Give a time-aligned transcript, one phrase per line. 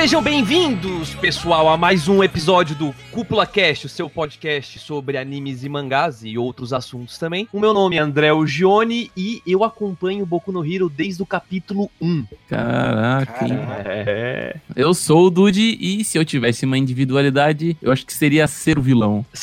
[0.00, 5.62] Sejam bem-vindos, pessoal, a mais um episódio do Cúpula Cast, o seu podcast sobre animes
[5.62, 7.46] e mangás e outros assuntos também.
[7.52, 11.26] O meu nome é André Gione e eu acompanho o Boku no Hero desde o
[11.26, 12.24] capítulo 1.
[12.48, 13.58] Caraca, hein?
[13.84, 14.56] É.
[14.74, 18.78] Eu sou o Dude e se eu tivesse uma individualidade, eu acho que seria ser
[18.78, 19.22] o vilão.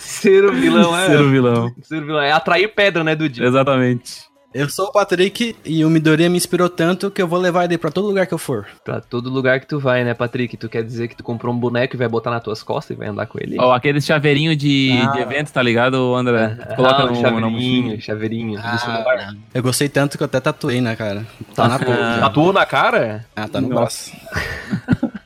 [0.00, 1.06] Ser o vilão é.
[1.06, 1.74] Ser o vilão.
[1.82, 3.44] Ser o vilão é atrair pedra, né, Dude?
[3.44, 4.31] Exatamente.
[4.54, 7.78] Eu sou o Patrick e o Midoriya me inspirou tanto que eu vou levar ele
[7.78, 8.66] pra todo lugar que eu for.
[8.84, 10.56] Pra todo lugar que tu vai, né, Patrick?
[10.58, 12.98] Tu quer dizer que tu comprou um boneco e vai botar nas tuas costas e
[12.98, 13.56] vai andar com ele?
[13.58, 15.12] Ó, aquele chaveirinho de, Ah.
[15.12, 16.48] de evento, tá ligado, André?
[16.68, 18.60] Tu coloca ah, no, um chaveirinho, chaveirinho.
[18.62, 19.32] Ah.
[19.54, 21.26] Eu gostei tanto que eu até tatuei, né, cara?
[21.54, 21.96] Tá na boca.
[21.96, 22.20] já.
[22.20, 23.24] Tatuou na cara?
[23.34, 24.10] Ah, tá no Nossa.
[24.10, 25.12] braço.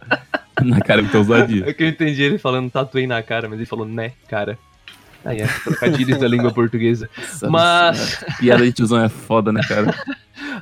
[0.63, 1.69] Na cara que tu ousadia.
[1.69, 4.59] É que eu entendi ele falando tatuei na cara, mas ele falou né, cara.
[5.27, 7.11] Aí é, trocadilhos da língua portuguesa.
[7.17, 8.25] Nossa Mas-.
[8.39, 9.95] Piada de tiozão é foda, né, cara?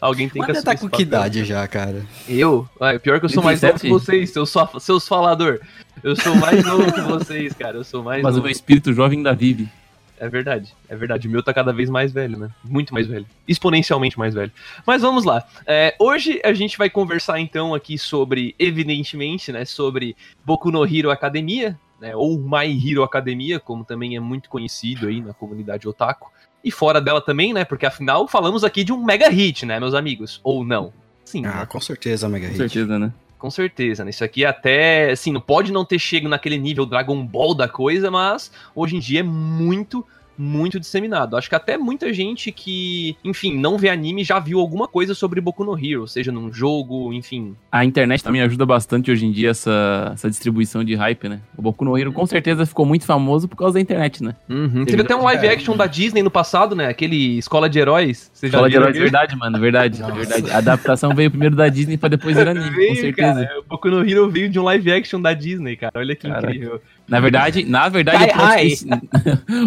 [0.01, 2.03] Alguém tem que Mas assumir tá com que idade já, cara?
[2.29, 2.69] Eu?
[2.81, 3.81] Ah, pior que eu sou mais novo 37?
[3.81, 5.61] que vocês, seus, seus falador.
[6.03, 7.77] Eu sou mais novo que vocês, cara.
[7.77, 8.45] Eu sou mais Mas o novo.
[8.45, 9.69] meu espírito jovem ainda vive.
[10.19, 11.27] É verdade, é verdade.
[11.27, 12.49] O meu tá cada vez mais velho, né?
[12.65, 13.27] Muito mais velho.
[13.49, 14.51] Exponencialmente mais velho.
[14.87, 15.45] Mas vamos lá.
[15.67, 19.65] É, hoje a gente vai conversar então aqui sobre, evidentemente, né?
[19.65, 22.14] Sobre Boku no Hero Academia, né?
[22.14, 26.30] Ou My Hero Academia, como também é muito conhecido aí na comunidade otaku.
[26.62, 27.64] E fora dela também, né?
[27.64, 30.41] Porque afinal falamos aqui de um mega hit, né, meus amigos?
[30.44, 30.92] Ou não?
[31.25, 31.66] Sim, Ah, né?
[31.66, 32.58] com certeza, Mega Com Hit.
[32.58, 33.12] certeza, né?
[33.38, 34.10] Com certeza, né?
[34.10, 38.10] Isso aqui até, assim, não pode não ter chego naquele nível Dragon Ball da coisa,
[38.10, 40.06] mas hoje em dia é muito,
[40.37, 41.37] muito disseminado.
[41.37, 45.41] Acho que até muita gente que, enfim, não vê anime já viu alguma coisa sobre
[45.41, 47.55] Boku no Hero, seja num jogo, enfim.
[47.71, 51.41] A internet também ajuda bastante hoje em dia essa, essa distribuição de hype, né?
[51.57, 54.35] O Boku no Hero com certeza ficou muito famoso por causa da internet, né?
[54.49, 54.85] Uhum.
[54.85, 55.53] Teve até um live É.
[55.53, 56.87] action da Disney no passado, né?
[56.89, 58.31] Aquele Escola de Heróis.
[58.33, 60.12] Você já Fala de heróis, verdade, mano, verdade, Nossa.
[60.15, 60.51] verdade.
[60.51, 63.45] A adaptação veio primeiro da Disney pra depois vir anime, com Veio, certeza.
[63.47, 63.61] cara.
[63.61, 65.93] O Boku no Hero veio de um live action da Disney, cara.
[65.97, 66.47] Olha que Caraca.
[66.49, 66.81] incrível.
[67.06, 68.87] Na verdade, na verdade, o plot, twist,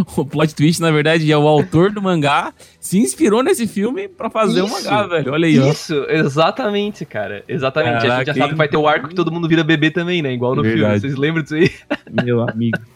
[0.17, 2.51] o plot twist, na verdade, é o autor do mangá
[2.87, 4.73] se inspirou nesse filme pra fazer Isso.
[4.73, 5.33] mangá, velho.
[5.33, 5.69] Olha aí, ó.
[5.69, 7.43] Isso, exatamente, cara.
[7.45, 7.95] Exatamente.
[7.95, 9.91] a gente Caraca, já sabe que vai ter o arco que todo mundo vira bebê
[9.91, 10.31] também, né?
[10.31, 10.79] Igual no filme.
[10.79, 11.01] Verdade.
[11.01, 11.69] Vocês lembram disso aí?
[12.23, 12.77] Meu amigo.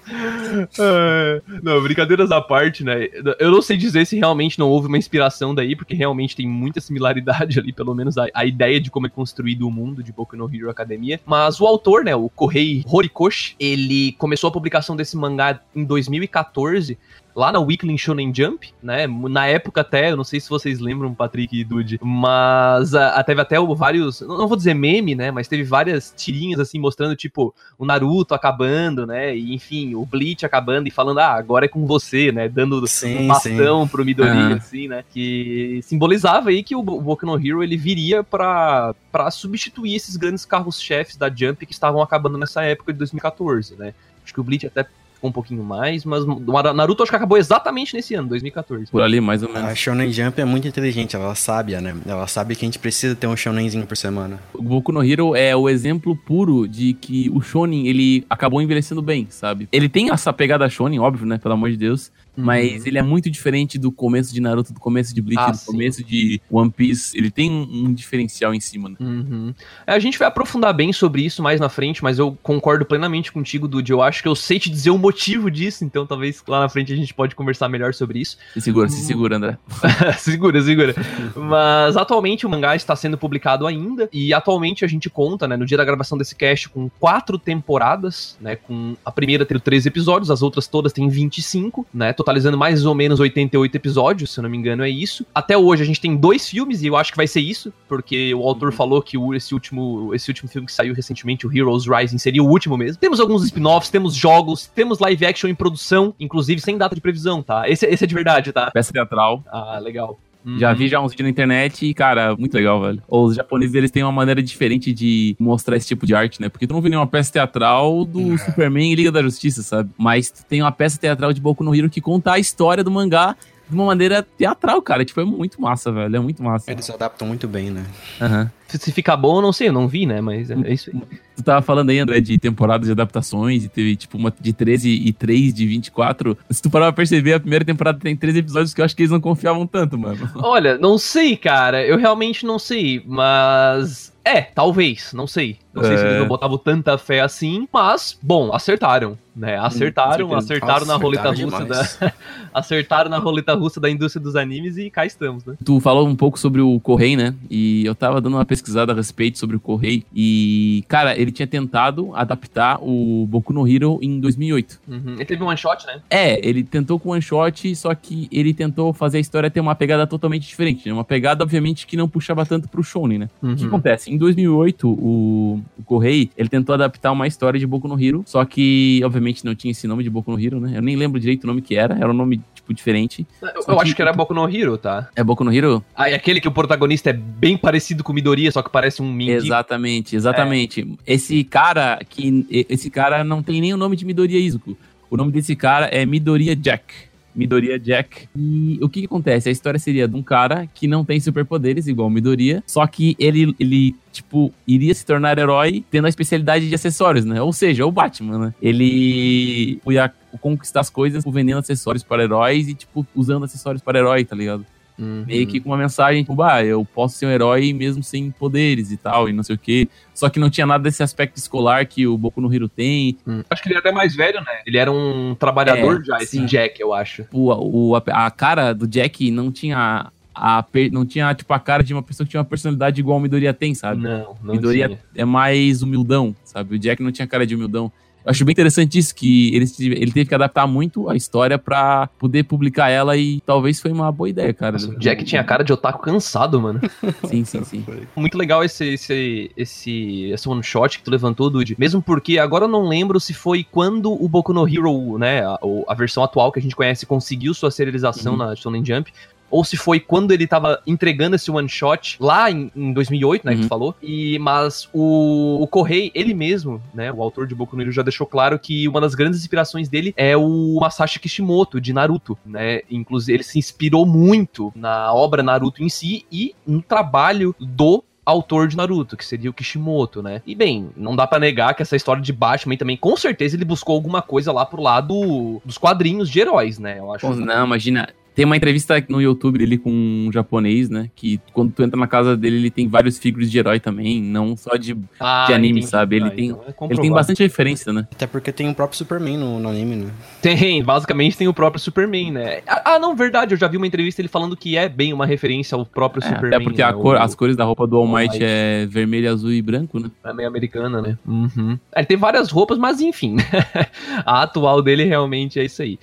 [0.80, 3.08] É, não, brincadeiras à parte, né?
[3.40, 6.82] Eu não sei dizer se realmente não houve uma inspiração daí, porque realmente tem muita
[6.82, 10.36] similaridade ali, pelo menos a, a ideia de como é construído o mundo de Boku
[10.36, 11.20] no Hero Academia.
[11.26, 16.98] Mas o autor, né, o Kohei Horikoshi, ele começou a publicação desse mangá em 2014.
[17.36, 19.08] Lá na Weekly Shonen Jump, né?
[19.08, 23.40] Na época até, eu não sei se vocês lembram, Patrick e Dude, mas ah, teve
[23.42, 25.32] até o- vários, não não vou dizer meme, né?
[25.32, 29.36] Mas teve várias tirinhas assim mostrando, tipo, o Naruto acabando, né?
[29.36, 32.50] E enfim, o Bleach acabando e falando, ah, agora é com você, né?
[32.50, 34.56] Dando Sim, um bastão pro Midoriya, Aham.
[34.58, 35.04] assim, né?
[35.14, 40.18] Que simbolizava aí que o Bo- Boku no Hero ele viria pra, pra substituir esses
[40.18, 43.94] grandes carros-chefes da Jump que estavam acabando nessa época de 2014, né?
[44.24, 44.86] Acho que o Bleach até
[45.22, 48.88] ficou um pouquinho mais, mas o Naruto acho que acabou exatamente nesse ano, 2014.
[48.88, 49.70] Por ali, mais ou menos.
[49.70, 51.96] A Shonen Jump é muito inteligente, ela sabe, né?
[52.08, 54.40] Ela sabe que a gente precisa ter um shonenzinho por semana.
[54.54, 59.02] O Boku no Hero é o exemplo puro de que o Shonen, ele acabou envelhecendo
[59.02, 59.70] bem, sabe?
[59.72, 61.38] Ele tem essa pegada Shonen, óbvio, né?
[61.38, 62.12] Pelo amor de Deus.
[62.36, 65.58] Mas ele é muito diferente do começo de Naruto, do começo de Bleach, Ah, do
[65.58, 65.66] sim.
[65.66, 67.18] começo de One Piece.
[67.18, 68.96] Ele tem um, um diferencial em cima, né?
[69.00, 69.54] Uhum.
[69.86, 73.68] A gente vai aprofundar bem sobre isso mais na frente, mas eu concordo plenamente contigo,
[73.68, 73.92] Dude.
[73.92, 76.94] Eu acho que eu sei te dizer o motivo disso, então talvez lá na frente
[76.94, 78.38] a gente pode conversar melhor sobre isso.
[78.54, 79.58] Se segura, se segura, André.
[80.18, 80.96] segura, segura.
[81.36, 85.66] Mas atualmente o mangá está sendo publicado ainda, e atualmente a gente conta, né, no
[85.66, 90.32] dia da gravação desse cast, com quatro temporadas, né, com a primeira tendo 13 episódios,
[90.32, 94.50] as outras todas têm 25, né, totalizando mais ou menos 88 episódios, se eu não
[94.50, 95.26] me engano é isso.
[95.34, 98.34] Até hoje a gente tem dois filmes, e eu acho que vai ser isso, porque
[98.34, 102.18] o autor falou que esse, último, esse último filme que saiu recentemente, o Heroes Rising,
[102.18, 103.00] seria o último mesmo.
[103.00, 107.42] Temos alguns spin-offs, temos jogos, temos live action em produção, inclusive sem data de previsão,
[107.42, 107.70] tá?
[107.70, 108.70] Esse, esse é de verdade, tá?
[108.72, 109.44] Peça teatral.
[109.48, 110.20] Ah, legal.
[110.58, 110.76] Já Uhum.
[110.76, 113.02] vi já uns vídeos na internet e, cara, muito legal, velho.
[113.08, 116.50] Os japoneses, eles têm uma maneira diferente de mostrar esse tipo de arte, né?
[116.50, 119.90] Porque tu não vê nenhuma peça teatral do Superman e Liga da Justiça, sabe?
[119.98, 123.36] Mas tem uma peça teatral de Boku no Hero que conta a história do mangá
[123.72, 125.06] de uma maneira teatral, cara.
[125.06, 126.16] Tipo, é muito massa, velho.
[126.16, 126.70] É muito massa.
[126.70, 127.86] Eles se adaptam muito bem, né?
[128.20, 128.52] Aham.
[128.68, 130.22] Se ficar bom, eu não sei, eu não vi, né?
[130.22, 131.02] Mas é, é isso aí.
[131.36, 134.90] Tu tava falando aí, André, de temporadas de adaptações, e teve, tipo, uma de 13
[134.90, 136.38] e 3 de 24.
[136.50, 139.02] Se tu parar pra perceber, a primeira temporada tem 13 episódios que eu acho que
[139.02, 140.30] eles não confiavam tanto, mano.
[140.42, 141.86] Olha, não sei, cara.
[141.86, 144.12] Eu realmente não sei, mas.
[144.24, 145.58] É, talvez, não sei.
[145.74, 146.08] Não sei se É.
[146.10, 149.18] eles não botavam tanta fé assim, mas, bom, acertaram.
[149.42, 149.58] Né?
[149.58, 150.66] Acertaram, com certeza.
[150.66, 152.14] acertaram na roleta acertaram russa da
[152.54, 155.56] acertaram na roleta russa da indústria dos animes e cá estamos, né?
[155.64, 157.34] Tu falou um pouco sobre o Correio, né?
[157.50, 160.04] E eu tava dando uma pesquisada a respeito sobre o Correio.
[160.16, 164.80] E, cara, ele tinha tentado adaptar o Boku no Hero em 2008.
[164.88, 165.14] Uhum.
[165.16, 166.02] Ele teve um one shot, né?
[166.10, 169.74] É, ele tentou com one shot, só que ele tentou fazer a história ter uma
[169.76, 170.88] pegada totalmente diferente.
[170.88, 170.94] Né?
[170.94, 173.30] Uma pegada, obviamente, que não puxava tanto pro shonen, né?
[173.42, 173.68] O que Uhum.
[173.70, 174.12] acontece?
[174.12, 178.44] Em 2008, o, o Correio, ele tentou adaptar uma história de Boku no Hero, só
[178.46, 180.74] que, obviamente, não tinha esse nome de Boku no Hero, né?
[180.76, 183.26] Eu nem lembro direito o nome que era, era um nome, tipo, diferente.
[183.42, 185.10] Eu, eu acho que era Boku no Hero, tá?
[185.16, 185.84] É Boku no Hero?
[185.96, 189.12] Ah, é aquele que o protagonista é bem parecido com Midoriya, só que parece um
[189.12, 189.46] mendigo.
[189.46, 190.98] Exatamente, exatamente.
[191.06, 194.78] Esse cara que esse cara não tem nem o nome de Midoriya Izuku.
[195.10, 197.11] O nome desse cara é Midoriya Jack.
[197.36, 198.28] Midoriya Jack.
[198.36, 199.50] E o que, que acontece?
[199.50, 203.16] A história seria de um cara que não tem superpoderes, igual o Midoriya, só que
[203.20, 207.42] ele, ele, tipo, iria se tornar herói tendo a especialidade de acessórios, né?
[207.42, 208.54] Ou seja, o Batman, né?
[208.62, 214.24] Ele ia conquistar as coisas vendendo acessórios para heróis e, tipo, usando acessórios para herói,
[214.26, 214.66] tá ligado?
[214.98, 215.24] Uhum.
[215.28, 218.92] Meio que com uma mensagem, tipo, ah, eu posso ser um herói mesmo sem poderes
[218.92, 219.88] e tal, e não sei o quê.
[220.14, 223.18] Só que não tinha nada desse aspecto escolar que o Boku no Hero tem.
[223.28, 223.44] Hum.
[223.50, 224.62] Acho que ele era até mais velho, né?
[224.66, 226.46] Ele era um trabalhador É, já, esse sim.
[226.46, 227.26] Jack, eu acho.
[227.32, 231.84] O, o, a, a cara do Jack não tinha a, não tinha, tipo, a cara
[231.84, 234.02] de uma pessoa que tinha uma personalidade igual o Midoriya tem, sabe?
[234.02, 235.00] Não, não Midoriya tinha.
[235.16, 236.76] é mais humildão, sabe?
[236.76, 237.92] O Jack não tinha cara de humildão.
[238.24, 239.66] Eu acho bem interessante isso, que ele,
[240.00, 244.12] ele teve que adaptar muito a história pra poder publicar ela e talvez foi uma
[244.12, 244.74] boa ideia, cara.
[244.74, 246.80] Nossa, o Jack tinha cara de otaku cansado, mano.
[247.28, 247.86] Sim, sim, sim.
[248.16, 251.76] Muito legal esse, esse, esse, esse one shot que tu levantou, Dude.
[251.80, 255.58] Mesmo porque agora eu não lembro se foi quando o Boku no Hero, né, a,
[255.88, 258.38] a versão atual que a gente conhece, conseguiu sua serialização Uhum.
[258.38, 259.12] na Shonen Jump.
[259.52, 263.52] Ou se foi quando ele tava entregando esse one shot lá em, em 2008, né,
[263.52, 263.66] que Uhum.
[263.66, 263.96] tu falou.
[264.02, 268.02] E, mas o, o Correi, ele mesmo, né, o autor de Boku no Hero já
[268.02, 272.82] deixou claro que uma das grandes inspirações dele é o Masashi Kishimoto, de Naruto, né.
[272.90, 278.68] Inclusive, ele se inspirou muito na obra Naruto em si e no trabalho do autor
[278.68, 280.42] de Naruto, que seria o Kishimoto, né?
[280.46, 283.66] E bem, não dá pra negar que essa história de Batman também, com certeza ele
[283.66, 287.00] buscou alguma coisa lá pro lado dos quadrinhos de heróis, né?
[287.00, 287.28] Eu acho.
[287.28, 288.08] Pô, não, imagina.
[288.34, 291.10] Tem uma entrevista no YouTube dele com um japonês, né?
[291.16, 294.56] Que quando tu entra na casa dele, ele tem vários figuras de herói também, não
[294.56, 294.96] só de.
[295.20, 295.88] Ah, de anime, entendi.
[295.88, 296.16] sabe?
[296.16, 298.08] Ele Ah, tem- então é Ele tem bastante referência, né?
[298.12, 300.12] Até porque tem o próprio Superman no, no anime, né?
[300.42, 302.62] Tem, basicamente tem o próprio Superman, né?
[302.66, 305.26] Ah, ah, não, verdade, eu já vi uma entrevista ele falando que é bem uma
[305.26, 306.56] referência ao próprio É, Superman.
[306.56, 306.94] até porque a né?
[307.02, 308.44] cor- O- as cores da roupa do All All Might Might.
[308.46, 310.10] é vermelho, azul e branco, né?
[310.24, 311.18] É meio americana, né?
[311.28, 311.78] Uhum.
[311.94, 313.36] É, Ele tem várias roupas, mas enfim.
[314.26, 316.00] a atual dele realmente é isso aí.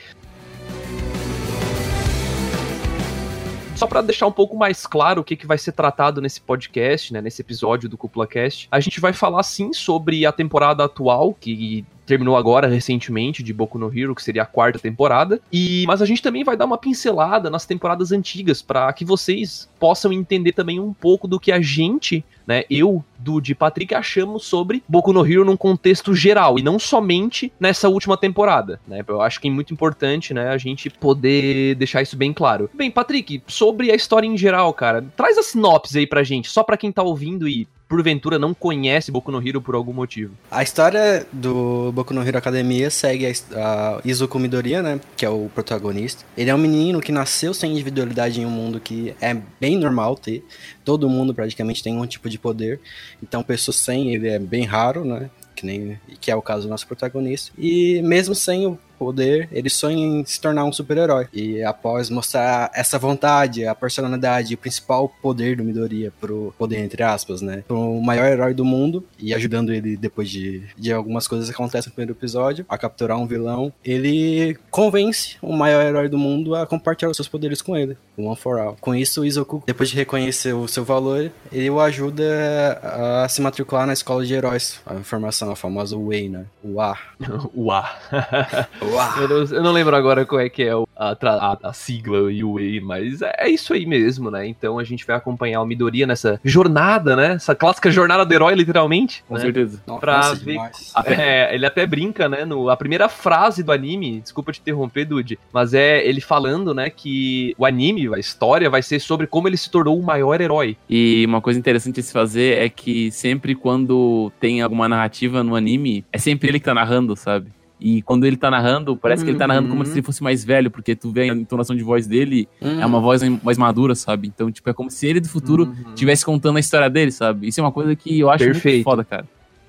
[3.79, 7.13] Só pra deixar um pouco mais claro o que, que vai ser tratado nesse podcast,
[7.13, 11.33] né, nesse episódio do Cúpula Cast, a gente vai falar sim sobre a temporada atual,
[11.33, 15.41] que terminou agora recentemente de Boku no Hero, que seria a quarta temporada.
[15.53, 19.69] E mas a gente também vai dar uma pincelada nas temporadas antigas para que vocês
[19.79, 24.45] possam entender também um pouco do que a gente, né, eu, Dude e Patrick achamos
[24.45, 29.05] sobre Boku no Hero num contexto geral e não somente nessa última temporada, né?
[29.07, 32.71] Eu acho que é muito importante, né, a gente poder deixar isso bem claro.
[32.73, 36.63] Bem, Patrick, sobre a história em geral, cara, traz a sinopse aí pra gente, só
[36.63, 40.35] pra quem tá ouvindo e porventura não conhece Boku no Hero por algum motivo.
[40.51, 45.01] A história do Boku no Hero Academia segue a, a Izuku Midoriya, né?
[45.17, 46.25] Que é o protagonista.
[46.37, 50.17] Ele é um menino que nasceu sem individualidade em um mundo que é bem normal
[50.17, 50.45] ter.
[50.85, 52.81] Todo mundo praticamente tem um tipo de poder.
[53.23, 55.31] Então, pessoas sem ele é bem raro, né?
[55.57, 57.53] Que, nem, que é o caso do nosso protagonista.
[57.59, 61.29] E mesmo sem o poder, ele sonha em se tornar um super-herói.
[61.33, 67.03] E após mostrar essa vontade, a personalidade, o principal poder do Midoriya pro poder, entre
[67.03, 67.63] aspas, né?
[67.67, 71.91] Pro maior herói do mundo e ajudando ele depois de, de algumas coisas que acontecem
[71.91, 76.67] no primeiro episódio, a capturar um vilão, ele convence o maior herói do mundo a
[76.67, 78.77] compartilhar os seus poderes com ele, o One for All.
[78.81, 83.41] Com isso, o Izuku, depois de reconhecer o seu valor, ele o ajuda a se
[83.41, 86.47] matricular na escola de heróis, a formação, a famosa Wei, né?
[86.63, 86.99] O A.
[89.21, 92.81] Eu não, eu não lembro agora qual é que é a, a- a sigla UA,
[92.83, 94.47] mas é, é isso aí mesmo, né?
[94.47, 97.35] Então a gente vai acompanhar o Midoriya nessa jornada, né?
[97.35, 99.23] Essa clássica jornada do herói, literalmente.
[99.29, 99.41] Com né?
[99.41, 99.83] certeza.
[100.01, 100.59] Pra Nossa, ver-.
[101.07, 102.45] É, ele até brinca, né?
[102.45, 106.91] No, a primeira frase do anime, desculpa te interromper, Dude, mas é ele falando, né,
[106.91, 110.77] que o anime, a história, vai ser sobre como ele se tornou o maior herói.
[110.89, 115.55] E uma coisa interessante a se fazer é que sempre quando tem alguma narrativa no
[115.55, 117.51] anime, é sempre ele que tá narrando, sabe?
[117.81, 119.87] E quando ele tá narrando, parece que ele tá narrando como Uhum.
[119.87, 122.81] se ele fosse mais velho, porque tu vê a entonação de voz dele, Hum.
[122.81, 124.27] é uma voz mais madura, sabe?
[124.29, 125.91] Então, tipo, é como se ele do futuro Uhum.
[125.95, 127.47] estivesse contando a história dele, sabe?
[127.49, 128.75] Isso é uma coisa que eu acho Perfeito.
[128.77, 129.27] muito foda, cara.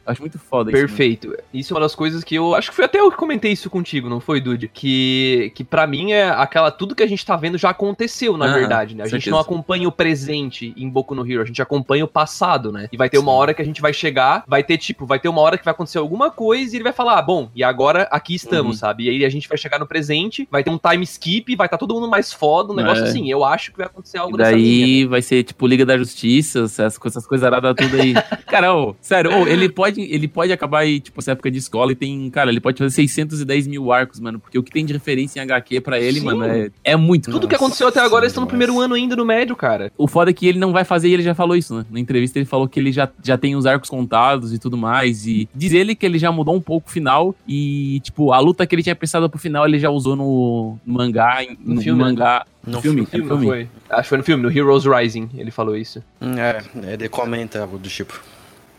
[0.10, 1.28] Acho muito foda Perfeito.
[1.28, 2.56] Isso, isso é uma das coisas que eu.
[2.56, 4.68] Acho que foi até eu que comentei isso contigo, não foi, Dude?
[4.68, 6.72] Que, que para mim é aquela.
[6.72, 9.04] Tudo que a gente tá vendo já aconteceu, na ah, verdade, né?
[9.04, 9.20] A certeza.
[9.20, 12.88] gente não acompanha o presente em Boku no Hero, a gente acompanha o passado, né?
[12.92, 13.24] E vai ter Sim.
[13.24, 15.66] uma hora que a gente vai chegar, vai ter, tipo, vai ter uma hora que
[15.66, 18.80] vai acontecer alguma coisa e ele vai falar, ah, bom, e agora aqui estamos, uhum.
[18.80, 19.06] sabe?
[19.06, 21.78] E aí a gente vai chegar no presente, vai ter um time skip, vai estar
[21.78, 23.08] tá todo mundo mais foda, um negócio é.
[23.08, 23.30] assim.
[23.30, 25.10] Eu acho que vai acontecer algo e daí linha, né?
[25.10, 28.14] vai ser, tipo, Liga da Justiça, essas, essas coisas aradas tudo aí.
[28.48, 31.92] cara, ô, sério, ô, ele pode, ele pode acabar aí, tipo, essa época de escola
[31.92, 34.94] e tem, cara, ele pode fazer 610 mil arcos, mano, porque o que tem de
[34.94, 36.26] referência em HQ pra ele, Sim.
[36.26, 37.26] mano, é, é muito.
[37.26, 39.92] Tudo Nossa, que aconteceu até agora, eles estão no primeiro ano ainda no médio, cara.
[39.98, 41.86] O foda é que ele não vai fazer e ele já falou isso, né?
[41.90, 45.26] Na entrevista ele falou que ele já, já tem os arcos contados e tudo mais.
[45.26, 47.36] E diz ele que ele já mudou um pouco o final.
[47.48, 50.94] E, tipo, a luta que ele tinha pensado pro final, ele já usou no, no
[50.94, 51.40] mangá.
[51.64, 52.46] No, no filme, mangá.
[52.66, 53.46] No filme, filme, filme.
[53.46, 53.68] Foi.
[53.90, 56.04] Acho que foi no filme, no Heroes Rising, ele falou isso.
[56.38, 58.22] É, ele comenta algo do tipo.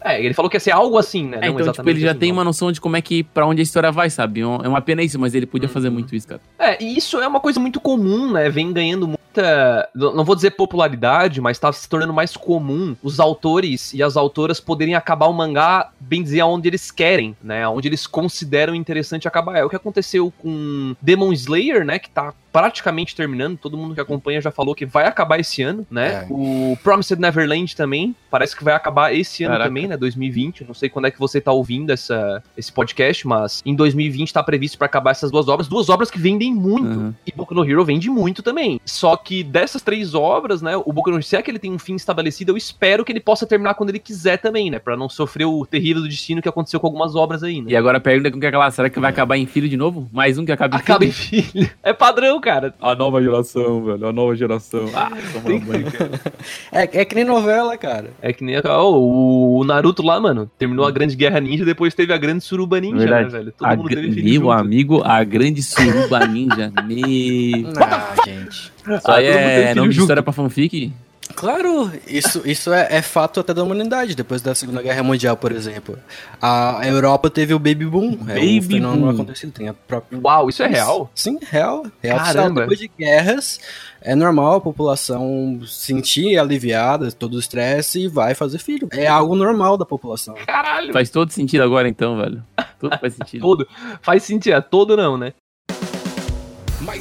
[0.02, 1.40] É, ele falou que ia ser algo assim, né?
[1.42, 3.62] É, então, tipo, ele já tem uma noção de como é que, pra onde a
[3.62, 4.40] história vai, sabe?
[4.40, 5.74] É uma pena isso, mas ele podia uhum.
[5.74, 6.40] fazer muito isso, cara.
[6.58, 8.48] É, e isso é uma coisa muito comum, né?
[8.48, 13.92] Vem ganhando muita, não vou dizer popularidade, mas tá se tornando mais comum os autores
[13.92, 17.68] e as autoras poderem acabar o mangá, bem dizer, aonde eles querem, né?
[17.68, 19.56] Onde eles consideram interessante acabar.
[19.56, 21.98] É o que aconteceu com Demon Slayer, né?
[21.98, 25.86] Que tá praticamente terminando, todo mundo que acompanha já falou que vai acabar esse ano,
[25.90, 26.24] né?
[26.24, 26.26] É.
[26.30, 29.68] O Promised Neverland também, parece que vai acabar esse ano Caraca.
[29.68, 29.96] também, né?
[29.96, 30.64] 2020.
[30.64, 34.42] Não sei quando é que você tá ouvindo essa, esse podcast, mas em 2020 tá
[34.42, 36.98] previsto para acabar essas duas obras, duas obras que vendem muito.
[36.98, 37.14] Uhum.
[37.26, 38.80] E Boku no Hero vende muito também.
[38.84, 41.72] Só que dessas três obras, né, o Boku no Hero, se é que ele tem
[41.72, 44.78] um fim estabelecido, eu espero que ele possa terminar quando ele quiser também, né?
[44.78, 47.70] Pra não sofrer o terrível destino que aconteceu com algumas obras aí, né?
[47.70, 50.08] E agora a pergunta com que aquela, será que vai acabar em filho de novo?
[50.12, 51.12] Mais um que acaba em acaba filho?
[51.12, 51.70] Acaba em filho.
[51.82, 52.74] É padrão, cara.
[52.80, 54.06] A nova geração, velho.
[54.06, 54.86] A nova geração.
[54.94, 55.10] Ah,
[55.44, 55.62] tem...
[56.72, 58.10] é, é que nem novela, cara.
[58.20, 60.50] É que nem oh, o Naruto lá, mano.
[60.58, 63.24] Terminou a grande guerra ninja, depois teve a grande suruba ninja, Verdade.
[63.24, 63.52] né, velho?
[63.52, 64.50] Todo a mundo teve Meu junto.
[64.50, 66.72] amigo, a grande suruba ninja.
[66.86, 67.66] Me...
[67.76, 68.72] Ah, gente.
[68.88, 70.92] Isso aí é nome de história pra fanfic?
[71.34, 74.14] Claro, isso, isso é, é, fato até da humanidade.
[74.14, 75.98] Depois da Segunda Guerra Mundial, por exemplo,
[76.40, 78.16] a Europa teve o Baby Boom.
[78.16, 79.10] Baby é, fenômeno Boom.
[79.10, 79.52] acontecido.
[79.52, 80.20] Tem a própria...
[80.22, 81.10] Uau, isso é real?
[81.14, 81.86] Sim, real.
[82.02, 82.62] real Caramba.
[82.62, 83.60] Depois de guerras,
[84.00, 88.88] é normal a população sentir aliviada todo o estresse e vai fazer filho.
[88.92, 90.34] É algo normal da população.
[90.46, 90.92] Caralho!
[90.92, 92.42] Faz todo sentido agora então, velho.
[92.78, 93.42] Tudo faz sentido.
[93.42, 93.68] todo.
[94.00, 95.34] Faz sentido, é todo não, né?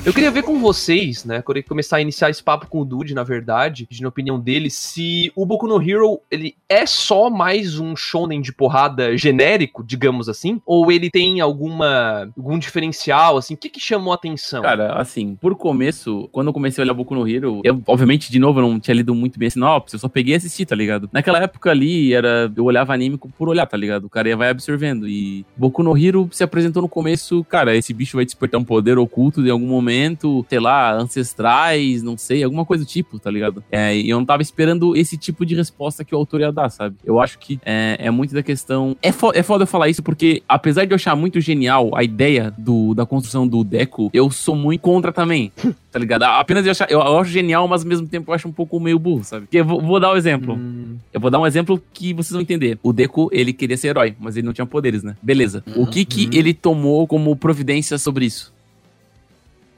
[0.06, 1.42] Eu queria ver com vocês, né?
[1.42, 4.70] Queria começar a iniciar esse papo com o Dude, na verdade, pedindo a opinião dele,
[4.70, 10.28] se o Boku no Hero ele é só mais um shonen de porrada genérico, digamos
[10.28, 14.62] assim, ou ele tem alguma algum diferencial, assim, o que que chamou a atenção?
[14.62, 18.38] Cara, assim, por começo, quando eu comecei a olhar Boku no Hero, eu, obviamente, de
[18.38, 20.76] novo, eu não tinha lido muito bem a sinopse, eu só peguei e assisti, tá
[20.76, 21.10] ligado?
[21.14, 24.06] Naquela época ali, era, eu olhava anime por olhar, tá ligado?
[24.06, 27.94] O cara ia vai absorvendo, e Boku no Hero se apresentou no começo, cara, esse
[27.94, 32.66] bicho vai despertar um poder oculto em algum momento, sei lá, ancestrais, não sei, alguma
[32.66, 33.64] coisa do tipo, tá ligado?
[33.72, 36.70] É, e eu não tava esperando esse tipo de resposta que o autor ia dar,
[36.70, 36.96] sabe?
[37.04, 38.96] Eu acho que é, é muito da questão.
[39.02, 42.04] É, fo é foda eu falar isso porque, apesar de eu achar muito genial a
[42.04, 45.52] ideia do, da construção do Deco, eu sou muito contra também,
[45.92, 46.24] tá ligado?
[46.24, 49.00] Apenas eu, achar, eu, acho genial, mas ao mesmo tempo eu acho um pouco meio
[49.00, 49.48] burro, sabe?
[49.52, 50.56] Eu vou, vou dar um exemplo.
[50.56, 50.98] Hum.
[51.14, 52.78] Eu vou dar um exemplo que vocês vão entender.
[52.84, 55.16] O Deco, ele queria ser herói, mas ele não tinha poderes, né?
[55.22, 55.64] Beleza.
[55.76, 56.30] O que que uhum.
[56.34, 58.54] ele tomou como providência sobre isso?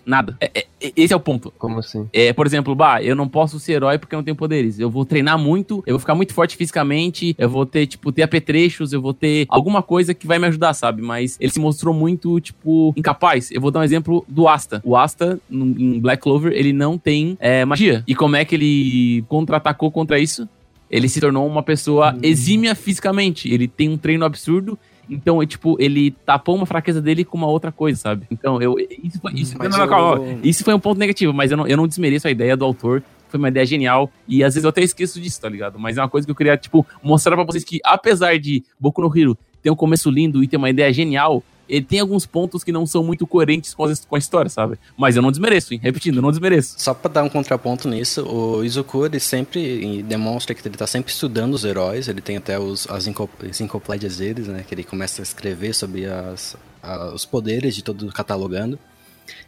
[0.05, 0.35] Nada.
[0.39, 0.65] É, é,
[0.95, 1.53] esse é o ponto.
[1.57, 2.07] Como assim?
[2.11, 4.79] É, por exemplo, bah, eu não posso ser herói porque eu não tenho poderes.
[4.79, 8.23] Eu vou treinar muito, eu vou ficar muito forte fisicamente, eu vou ter, tipo, ter
[8.23, 11.01] apetrechos, eu vou ter alguma coisa que vai me ajudar, sabe?
[11.01, 13.51] Mas ele se mostrou muito, tipo, incapaz.
[13.51, 14.81] Eu vou dar um exemplo do Asta.
[14.83, 18.03] O Asta, em Black Clover, ele não tem é, magia.
[18.07, 20.47] E como é que ele contra-atacou contra isso?
[20.89, 23.51] Ele se tornou uma pessoa exímia fisicamente.
[23.51, 24.77] Ele tem um treino absurdo
[25.09, 28.25] então, é, tipo, ele tapou uma fraqueza dele com uma outra coisa, sabe?
[28.31, 28.75] Então, eu.
[29.03, 31.77] Isso foi, isso, não, não, calma, isso foi um ponto negativo, mas eu não, eu
[31.77, 33.03] não desmereço a ideia do autor.
[33.29, 34.11] Foi uma ideia genial.
[34.27, 35.79] E às vezes eu até esqueço disso, tá ligado?
[35.79, 39.01] Mas é uma coisa que eu queria, tipo, mostrar pra vocês que, apesar de Boku
[39.01, 42.63] no Hero ter um começo lindo e ter uma ideia genial, ele tem alguns pontos
[42.63, 44.77] que não são muito coerentes com a história, sabe?
[44.97, 45.79] Mas eu não desmereço, hein?
[45.81, 46.75] Repetindo, eu não desmereço.
[46.77, 51.11] Só pra dar um contraponto nisso, o Izuku, ele sempre demonstra que ele tá sempre
[51.11, 54.65] estudando os heróis, ele tem até os, as enciclopédias deles, né?
[54.67, 58.77] Que ele começa a escrever sobre as, a, os poderes de todo catalogando.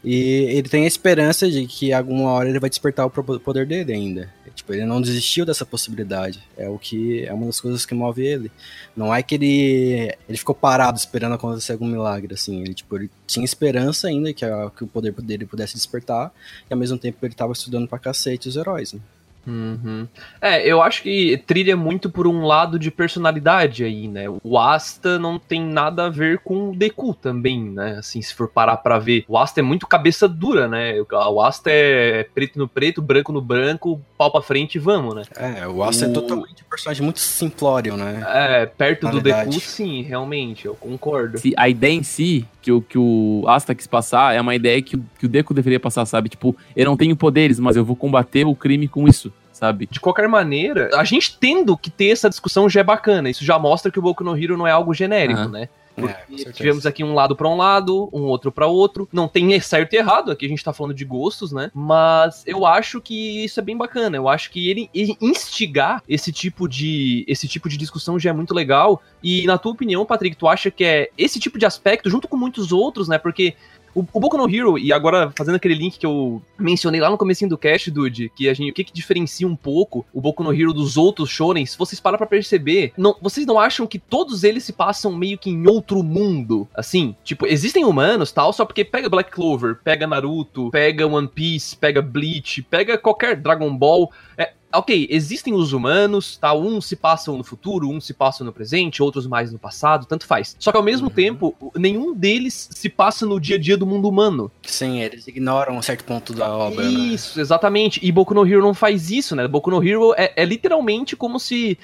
[0.04, 0.16] E
[0.58, 4.30] ele tem a esperança de que alguma hora ele vai despertar o poder dele ainda.
[4.54, 6.44] Tipo, ele não desistiu dessa possibilidade.
[6.58, 8.52] É o que é uma das coisas que move ele.
[8.96, 12.62] Não é que ele ele ficou parado esperando acontecer algum milagre assim.
[12.62, 16.32] Ele tipo, ele tinha esperança ainda que, a, que o poder dele pudesse despertar
[16.70, 19.00] e ao mesmo tempo ele estava estudando pra cacete os heróis, né?
[19.46, 20.08] Uhum.
[20.42, 24.26] É, eu acho que trilha muito por um lado de personalidade aí, né?
[24.44, 27.98] O Asta não tem nada a ver com o Deku também, né?
[28.00, 29.26] Assim, se for parar pra ver.
[29.28, 30.96] O Asta é muito cabeça dura, né?
[31.12, 35.24] O Asta é preto no preto, branco no branco, pau pra frente e vamos, né?
[35.36, 36.12] É, o Asta é o...
[36.12, 38.24] é totalmente um personagem muito simplório, né?
[38.28, 41.38] É, perto do Deku, sim, realmente, eu concordo.
[41.38, 44.82] Se a ideia em si, que o, que o Asta quis passar, é uma ideia
[44.82, 46.30] que, que o Deku deveria passar, sabe?
[46.30, 49.88] Tipo, eu não tenho poderes, mas eu vou combater o crime com isso sabe?
[49.90, 53.30] De qualquer maneira, a gente tendo que ter essa discussão já é bacana.
[53.30, 55.50] Isso já mostra que o Boku no Hero não é algo genérico, uhum.
[55.50, 55.70] né?
[55.96, 59.08] Porque é, tivemos aqui um lado para um lado, um outro para outro.
[59.14, 61.70] Não tem certo e errado, aqui a gente tá falando de gostos, né?
[61.74, 64.18] Mas eu acho que isso é bem bacana.
[64.18, 68.34] Eu acho que ele, ele instigar esse tipo de esse tipo de discussão já é
[68.34, 69.02] muito legal.
[69.22, 72.38] E na tua opinião, Patrick, tu acha que é esse tipo de aspecto junto com
[72.38, 73.20] muitos outros, né?
[73.20, 73.56] Porque
[73.96, 77.18] o, o Boku no Hero, e agora fazendo aquele link que eu mencionei lá no
[77.18, 80.44] comecinho do cast, Dude, que a gente, o que, que diferencia um pouco o Boku
[80.44, 84.00] no Hero dos outros shonen, se vocês param pra perceber, não, vocês não acham que
[84.00, 86.68] todos eles se passam meio que em outro mundo?
[86.74, 91.76] Assim, tipo, existem humanos tal, só porque pega Black Clover, pega Naruto, pega One Piece,
[91.76, 96.54] pega Bleach, pega qualquer Dragon Ball, é, ok, existem os humanos, tá?
[96.54, 100.26] Uns se passam no futuro, uns se passam no presente, outros mais no passado, tanto
[100.26, 100.56] faz.
[100.60, 101.14] Só que ao mesmo uhum.
[101.14, 104.52] tempo, nenhum deles se passa no dia a dia do mundo humano.
[104.64, 106.84] Sim, eles ignoram um certo ponto da obra.
[106.84, 106.92] Né?
[106.92, 107.42] Isso, né?
[107.42, 108.00] exatamente.
[108.04, 109.48] E Boku no Hero não faz isso, né?
[109.48, 111.78] Boku no Hero é, é, literalmente como se.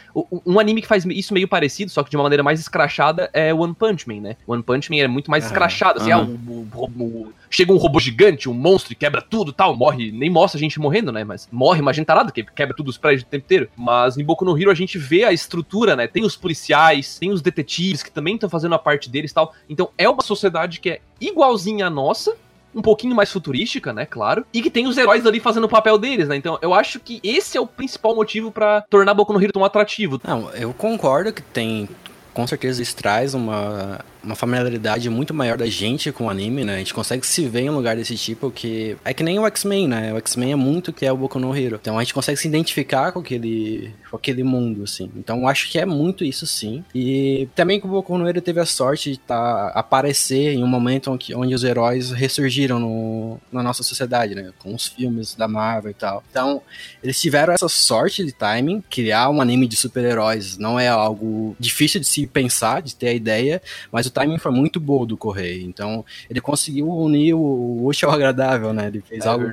[0.46, 3.54] Um anime que faz isso meio parecido, só que de uma maneira mais escrachada, é
[3.54, 4.36] One Punch Man, né?
[4.48, 5.50] One Punch Man é muito mais uhum.
[5.50, 6.68] escrachado, assim, uhum.
[6.74, 10.30] ah, o, o, o, chega um robô gigante, um monstro quebra tudo tal, morre, nem
[10.30, 11.24] mostra a gente morrendo, né?
[11.24, 13.70] Mas morre uma gentarada que quebra tudo os prédios o tempo inteiro.
[13.76, 16.08] Mas em Boku no Hero a gente vê a estrutura, né?
[16.08, 19.54] Tem os policiais, tem os detetives que também estão fazendo a parte deles tal.
[19.70, 22.36] Então é uma sociedade que é igualzinha à nossa,
[22.74, 25.98] um pouquinho mais futurística, né, claro, e que tem os heróis ali fazendo o papel
[25.98, 26.36] deles, né?
[26.36, 29.66] Então, eu acho que esse é o principal motivo para tornar Boku no Hero tão
[29.66, 30.22] atrativo.
[30.24, 31.90] Não, eu concordo que tem
[32.34, 34.00] com certeza isso traz uma
[34.30, 36.76] uma familiaridade muito maior da gente com o anime, né?
[36.76, 39.48] A gente consegue se ver em um lugar desse tipo que é que nem o
[39.48, 40.14] X-Men, né?
[40.14, 41.80] O X-Men é muito que é o Boku no Hero.
[41.82, 45.10] Então a gente consegue se identificar com aquele com aquele mundo, assim.
[45.16, 46.84] Então acho que é muito isso sim.
[46.94, 50.68] E também que o Boku no Hero teve a sorte de tá, aparecer em um
[50.68, 54.52] momento onde, onde os heróis ressurgiram no, na nossa sociedade, né?
[54.60, 56.24] Com os filmes da Marvel e tal.
[56.30, 56.62] Então
[57.04, 58.84] eles tiveram essa sorte de timing.
[58.90, 63.14] Criar um anime de super-heróis não é algo difícil de se pensar, de ter a
[63.14, 63.60] ideia,
[63.92, 65.66] mas o timing foi muito bom do Correio.
[65.66, 68.88] Então, ele conseguiu unir o útil ao agradável, né?
[68.88, 69.46] Ele fez é algo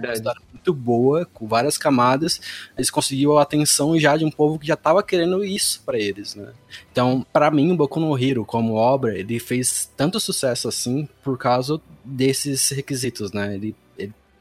[0.53, 2.41] muito boa, com várias camadas.
[2.77, 6.35] Eles conseguiu a atenção já de um povo que já estava querendo isso para eles,
[6.35, 6.49] né?
[6.91, 11.39] Então, para mim, o Boku no Hero, como obra, ele fez tanto sucesso assim por
[11.39, 13.55] causa desses requisitos, né?
[13.55, 13.75] Ele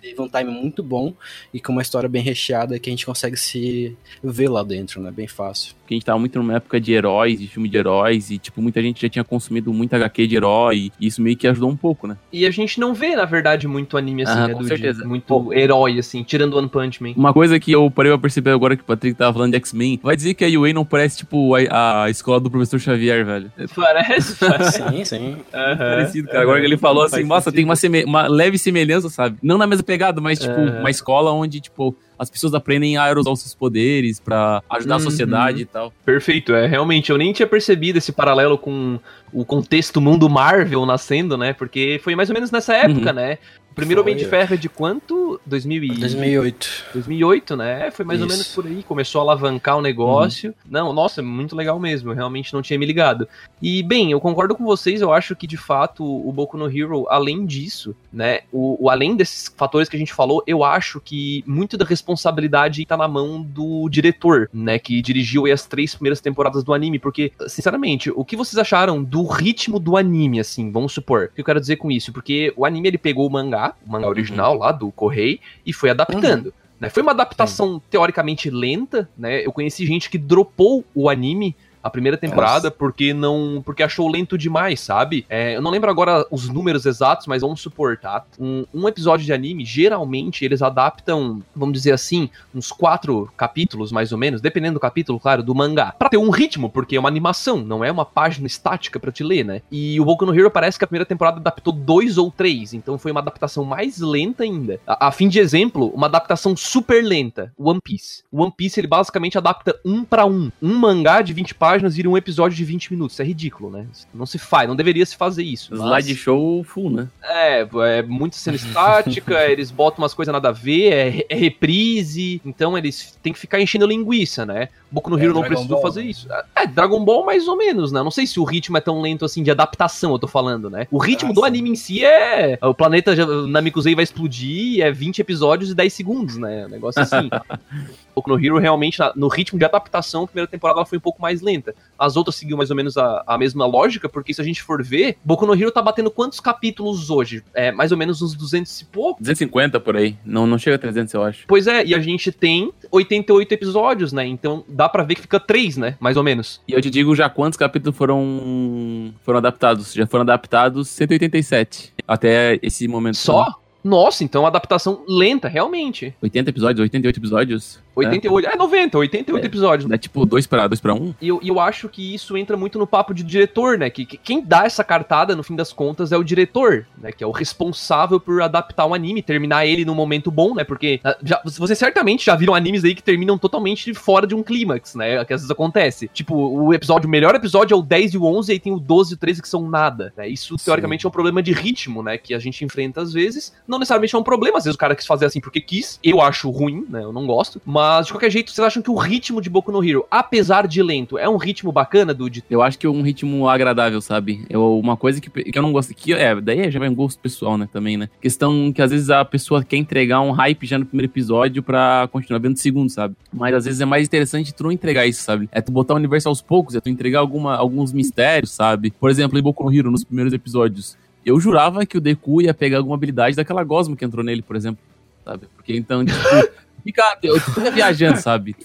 [0.06, 1.14] teve um time muito bom
[1.54, 5.12] e com uma história bem recheada que a gente consegue se ver lá dentro, né?
[5.12, 5.74] Bem fácil.
[5.82, 8.60] Porque a gente tava muito numa época de heróis, de filme de heróis, e, tipo,
[8.60, 11.76] muita gente já tinha consumido muito HQ de herói, e isso meio que ajudou um
[11.76, 12.18] pouco, né?
[12.34, 14.54] E a gente não vê, na verdade, muito anime assim, ah, né?
[14.56, 15.00] Com certeza.
[15.00, 15.54] Dia, muito Pô.
[15.54, 17.14] herói, assim, tirando One Punch Man.
[17.16, 20.00] Uma coisa que eu parei pra perceber agora que o Patrick tava falando de X-Men,
[20.02, 23.52] vai dizer que a UA não parece, tipo, a, a escola do professor Xavier, velho.
[23.76, 24.84] Parece, parece.
[24.90, 25.28] sim, sim.
[25.28, 26.42] Uhum, parecido, cara.
[26.42, 29.38] Agora que ele falou assim, nossa, tem uma, uma leve semelhança, sabe?
[29.42, 30.80] Não na mesma pegada, mas, tipo, uhum.
[30.80, 35.02] uma escola onde, tipo, as pessoas aprendem a usar os seus poderes para ajudar uhum.
[35.02, 35.94] a sociedade e tal.
[36.06, 39.00] Perfeito, é realmente eu nem tinha percebido esse paralelo com
[39.34, 41.54] o contexto mundo Marvel nascendo, né?
[41.54, 43.16] Porque foi mais ou menos nessa época, uhum.
[43.16, 43.38] né?
[43.76, 44.02] Primeiro.
[44.02, 45.40] Homem de Ferro é de quanto?
[45.46, 45.88] 2000 e...
[46.00, 46.86] 2008.
[46.94, 47.92] 2008, né?
[47.92, 48.28] Foi mais Isso.
[48.28, 48.84] ou menos por aí.
[48.84, 50.50] Começou a alavancar o negócio.
[50.50, 50.72] Uhum.
[50.72, 52.12] Não, nossa, muito legal mesmo.
[52.12, 53.28] Eu realmente não tinha me ligado.
[53.62, 55.02] E, bem, eu concordo com vocês.
[55.02, 58.42] Eu acho que, de fato, o Boku no Hero, além disso, né?
[58.52, 62.86] O, o além desses fatores que a gente falou, eu acho que muito da responsabilidade
[62.86, 64.80] tá na mão do diretor, né?
[64.80, 67.00] Que dirigiu as três primeiras temporadas do anime.
[67.00, 70.72] Porque, sinceramente, o que vocês acharam do ritmo do anime, assim?
[70.72, 71.30] Vamos supor.
[71.32, 72.14] O que eu quero dizer com isso?
[72.14, 74.60] Porque o anime, ele pegou o mangá o mangá original uhum.
[74.60, 76.48] lá do Correio, e foi adaptando.
[76.48, 76.52] Uhum.
[76.80, 76.90] Né?
[76.90, 79.46] Foi uma adaptação teoricamente lenta, né?
[79.46, 82.72] Eu conheci gente que dropou o anime a primeira temporada Nossa.
[82.72, 85.24] porque não porque achou lento demais, sabe?
[85.30, 88.26] É, eu não lembro agora os números exatos, mas vamos supor, tá?
[88.40, 94.12] Um, um, episódio de anime, geralmente, eles adaptam, vamos dizer assim, uns quatro capítulos, mais
[94.12, 97.08] ou menos, dependendo do capítulo, claro, do mangá, para ter um ritmo, porque é uma
[97.08, 99.62] animação, não é uma página estática para te ler, né?
[99.72, 102.98] E o Boku no Hero parece que a primeira temporada adaptou dois ou três, então
[102.98, 104.80] foi uma adaptação mais lenta ainda.
[104.88, 108.24] A, a fim de exemplo, uma adaptação super lenta, One Piece.
[108.32, 110.52] One Piece, ele basicamente adapta um para um.
[110.60, 113.14] Um mangá de 20 páginas páginas vira um episódio de 20 minutos.
[113.16, 113.86] Isso é ridículo, né?
[114.14, 115.76] Não se faz, não deveria se fazer isso.
[115.76, 117.08] mas- Slideshow full, né?
[117.24, 122.42] É, é muita cena estática, eles botam umas coisas nada a ver, é, é reprise,
[122.46, 124.70] então eles têm que ficar enchendo linguiça, né?
[124.92, 126.10] Boku no É, Hero não Dragon precisou Ball, fazer né?
[126.10, 126.28] isso.
[126.56, 128.02] É, Dragon Ball mais ou menos, né?
[128.02, 130.88] Não sei se o ritmo é tão lento assim de adaptação, eu tô falando, né?
[130.92, 131.48] O ritmo Ah, do sim.
[131.48, 132.58] anime em si é.
[132.62, 133.14] O planeta
[133.48, 136.66] Namekusei vai explodir, é 20 episódios e 10 segundos, né?
[136.66, 137.30] Um negócio assim.
[138.16, 141.22] Boku no Hero realmente, no ritmo de adaptação, a primeira temporada ela foi um pouco
[141.22, 141.65] mais lenta.
[141.98, 144.84] As outras seguiu mais ou menos a, a mesma lógica, porque se a gente for
[144.84, 147.44] ver, Boku no Hero tá batendo quantos capítulos hoje?
[147.54, 149.20] É, mais ou menos uns 200 e pouco.
[149.22, 150.18] 250 por aí.
[150.26, 151.46] Não, não chega a 300, eu acho.
[151.48, 154.26] Pois é, e a gente tem 88 episódios, né?
[154.26, 155.98] Então dá pra ver que fica 3, né?
[156.00, 156.62] Mais ou menos.
[156.68, 159.94] E eu te digo já quantos capítulos foram foram adaptados.
[159.94, 163.18] Já foram adaptados 187 até esse momento.
[163.18, 163.65] Só?
[163.86, 166.12] Nossa, então adaptação lenta, realmente.
[166.20, 167.80] 80 episódios, 88 episódios.
[167.96, 169.48] 88, é, 90, 88 É.
[169.48, 169.92] episódios.
[169.92, 171.14] É, é tipo 2 para 2 para 1.
[171.22, 173.90] E eu, eu acho que isso entra muito no papo de diretor, né?
[173.90, 177.12] Que, que quem dá essa cartada, no fim das contas, é o diretor, né?
[177.12, 180.64] Que é o responsável por adaptar o anime, terminar ele num momento bom, né?
[180.64, 184.42] Porque ah, já, vocês certamente já viram animes aí que terminam totalmente fora de um
[184.44, 185.24] clímax, né?
[185.24, 186.10] Que às vezes acontece.
[186.14, 188.74] Tipo, o episódio, o melhor episódio é o 10 e o 11, e aí tem
[188.74, 190.28] o 12 e o 13 que são nada, né?
[190.28, 190.66] Isso, Sim.
[190.66, 192.18] teoricamente, é um problema de ritmo, né?
[192.18, 193.54] Que a gente enfrenta às vezes.
[193.68, 196.00] Não necessariamente é um problema, às vezes o cara quis fazer assim porque quis.
[196.04, 197.04] Eu acho ruim, né?
[197.04, 197.62] Eu não gosto.
[197.66, 200.82] Mas, de qualquer jeito, vocês acham que o ritmo de Boku no Hero, apesar de
[200.82, 202.44] lento, é um ritmo bacana, Dude?
[202.50, 204.46] Eu acho que é um ritmo agradável, sabe?
[204.50, 205.94] Eu, uma coisa que, que eu não gosto.
[205.94, 207.68] Que, é, daí já vai um gosto pessoal, né?
[207.72, 208.10] Também, né?
[208.22, 212.08] Questão que às vezes a pessoa quer entregar um hype já no primeiro episódio pra
[212.12, 213.16] continuar vendo o segundo, sabe?
[213.34, 215.50] Mas às vezes é mais interessante tu não entregar isso, sabe?
[215.52, 218.92] É tu botar o universo aos poucos, é tu entregar alguma, alguns mistérios, sabe?
[218.92, 220.98] Por exemplo, em Boku no Hero, nos primeiros episódios.
[221.26, 224.56] Eu jurava que o Deku ia pegar alguma habilidade daquela gosma que entrou nele, por
[224.56, 224.84] exemplo.
[225.26, 225.48] Sabe?
[225.56, 226.18] Porque então, tipo.
[226.86, 228.56] Fica, eu fico viajando, sabe?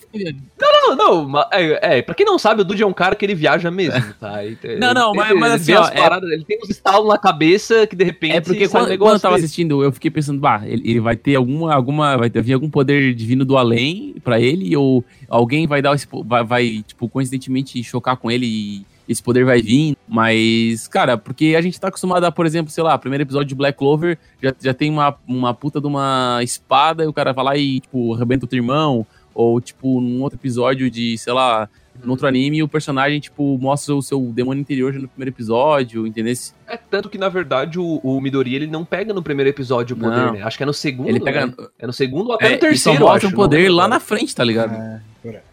[0.60, 3.24] Não, não, ma- é, é, pra quem não sabe, o Dude é um cara que
[3.24, 4.44] ele viaja mesmo, tá?
[4.44, 6.68] E, é, Não, não, ele- mas- ele mas assim, ó, é- paradas, ele tem uns
[6.68, 9.46] estalos na cabeça que de repente É porque quando, negócio quando eu tava desse.
[9.46, 12.68] assistindo, eu fiquei pensando, bah, ele, ele vai ter alguma, alguma, vai ter vir algum
[12.68, 15.96] poder divino do além pra ele, ou alguém vai dar
[16.26, 21.56] vai, vai, tipo, coincidentemente chocar com ele e esse poder vai vir, mas, cara, porque
[21.58, 24.54] a gente tá acostumado a, por exemplo, sei lá, primeiro episódio de Black Clover, já,
[24.62, 28.14] já tem uma, uma puta de uma espada e o cara vai lá e, tipo,
[28.14, 31.68] arrebenta o teu irmão, ou, tipo, num outro episódio de, sei lá,
[32.04, 36.06] no outro anime, o personagem, tipo, mostra o seu demônio interior já no primeiro episódio,
[36.06, 36.32] entendeu?
[36.66, 39.98] É tanto que, na verdade, o, o Midori ele não pega no primeiro episódio o
[39.98, 40.32] poder, Não.
[40.34, 40.42] né?
[40.42, 41.08] Acho que é no segundo.
[41.08, 41.46] Ele pega.
[41.46, 41.54] né?
[41.78, 43.00] É no segundo ou até É, no e só terceiro.
[43.00, 44.72] mostra o poder não lembro lá na frente, tá ligado?
[44.74, 45.00] É.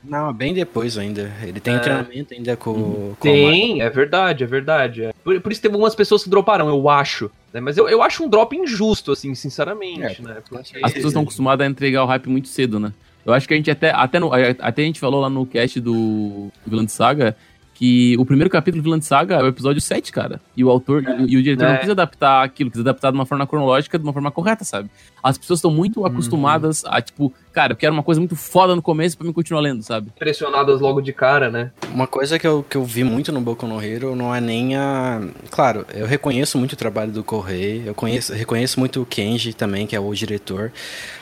[0.03, 1.29] Não, bem depois ainda.
[1.43, 1.79] Ele tem É.
[1.79, 2.79] treinamento ainda com, com
[3.11, 5.03] o Tem, é verdade, é verdade.
[5.03, 5.13] é.
[5.23, 7.29] Por, por isso tem algumas pessoas que droparam, eu acho.
[7.53, 7.59] né?
[7.59, 10.37] Mas eu, eu acho um drop injusto, assim, sinceramente, É, né?
[10.47, 12.93] Porque- As pessoas estão acostumadas a entregar o hype muito cedo, né?
[13.27, 15.79] Eu acho que a gente até, até, no- até a gente falou lá no cast
[15.81, 17.35] do Vilã Saga
[17.73, 20.41] que o primeiro capítulo do Vilã Saga é o episódio 7, cara.
[20.55, 21.73] E o autor e, e o diretor É.
[21.73, 24.89] não quis adaptar aquilo, quis adaptar de uma forma cronológica, de uma forma correta, sabe?
[25.21, 28.81] As pessoas estão muito acostumadas a, tipo, cara, eu quero uma coisa muito foda no
[28.81, 30.07] começo pra mim continuar lendo, sabe?
[30.15, 31.69] Impressionadas logo de cara, né?
[31.93, 34.75] Uma coisa que eu, que eu vi muito no Boku no Hero não é nem
[34.75, 35.21] a.
[35.51, 39.85] Claro, eu reconheço muito o trabalho do Correio, eu conheço, reconheço muito o Kenji também,
[39.85, 40.71] que é o diretor.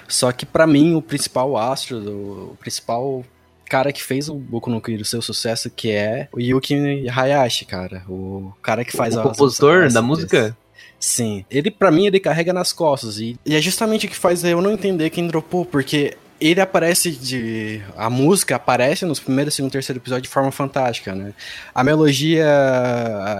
[0.07, 1.97] Só que pra mim o principal astro,
[2.51, 3.23] o principal
[3.67, 8.03] cara que fez o Boku no Hero seu sucesso, que é o Yuki Hayashi, cara.
[8.07, 10.55] O cara que faz o as- compositor as- da música?
[10.99, 11.43] Sim.
[11.51, 13.19] Ele, pra mim, ele carrega nas costas.
[13.19, 17.11] E, e é justamente o que faz eu não entender quem dropou, porque ele aparece
[17.11, 17.81] de.
[17.97, 21.33] A música aparece nos primeiros, segundo, terceiro episódio de forma fantástica, né?
[21.73, 22.45] A melodia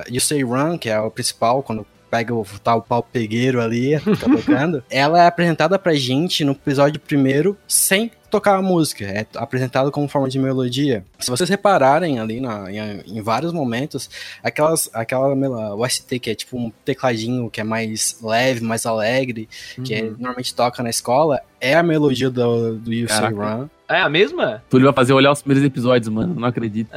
[0.09, 4.29] You Say Run, que é o principal, quando pega o tal pau pegueiro ali, fica
[4.29, 9.89] tocando, ela é apresentada pra gente no episódio primeiro sem tocar a música, é apresentado
[9.91, 11.05] como forma de melodia.
[11.19, 14.09] Se vocês repararem ali na, em, em vários momentos,
[14.43, 15.33] aquelas, aquela
[15.73, 19.47] o ST que é tipo um tecladinho que é mais leve, mais alegre,
[19.83, 20.11] que é- Uhum.
[20.19, 23.07] normalmente toca na escola, é a melodia do, do You.
[23.09, 23.69] Run.
[23.87, 24.63] É a mesma?
[24.69, 26.33] Túlio vai fazer olhar os primeiros episódios, mano.
[26.35, 26.89] Não acredito.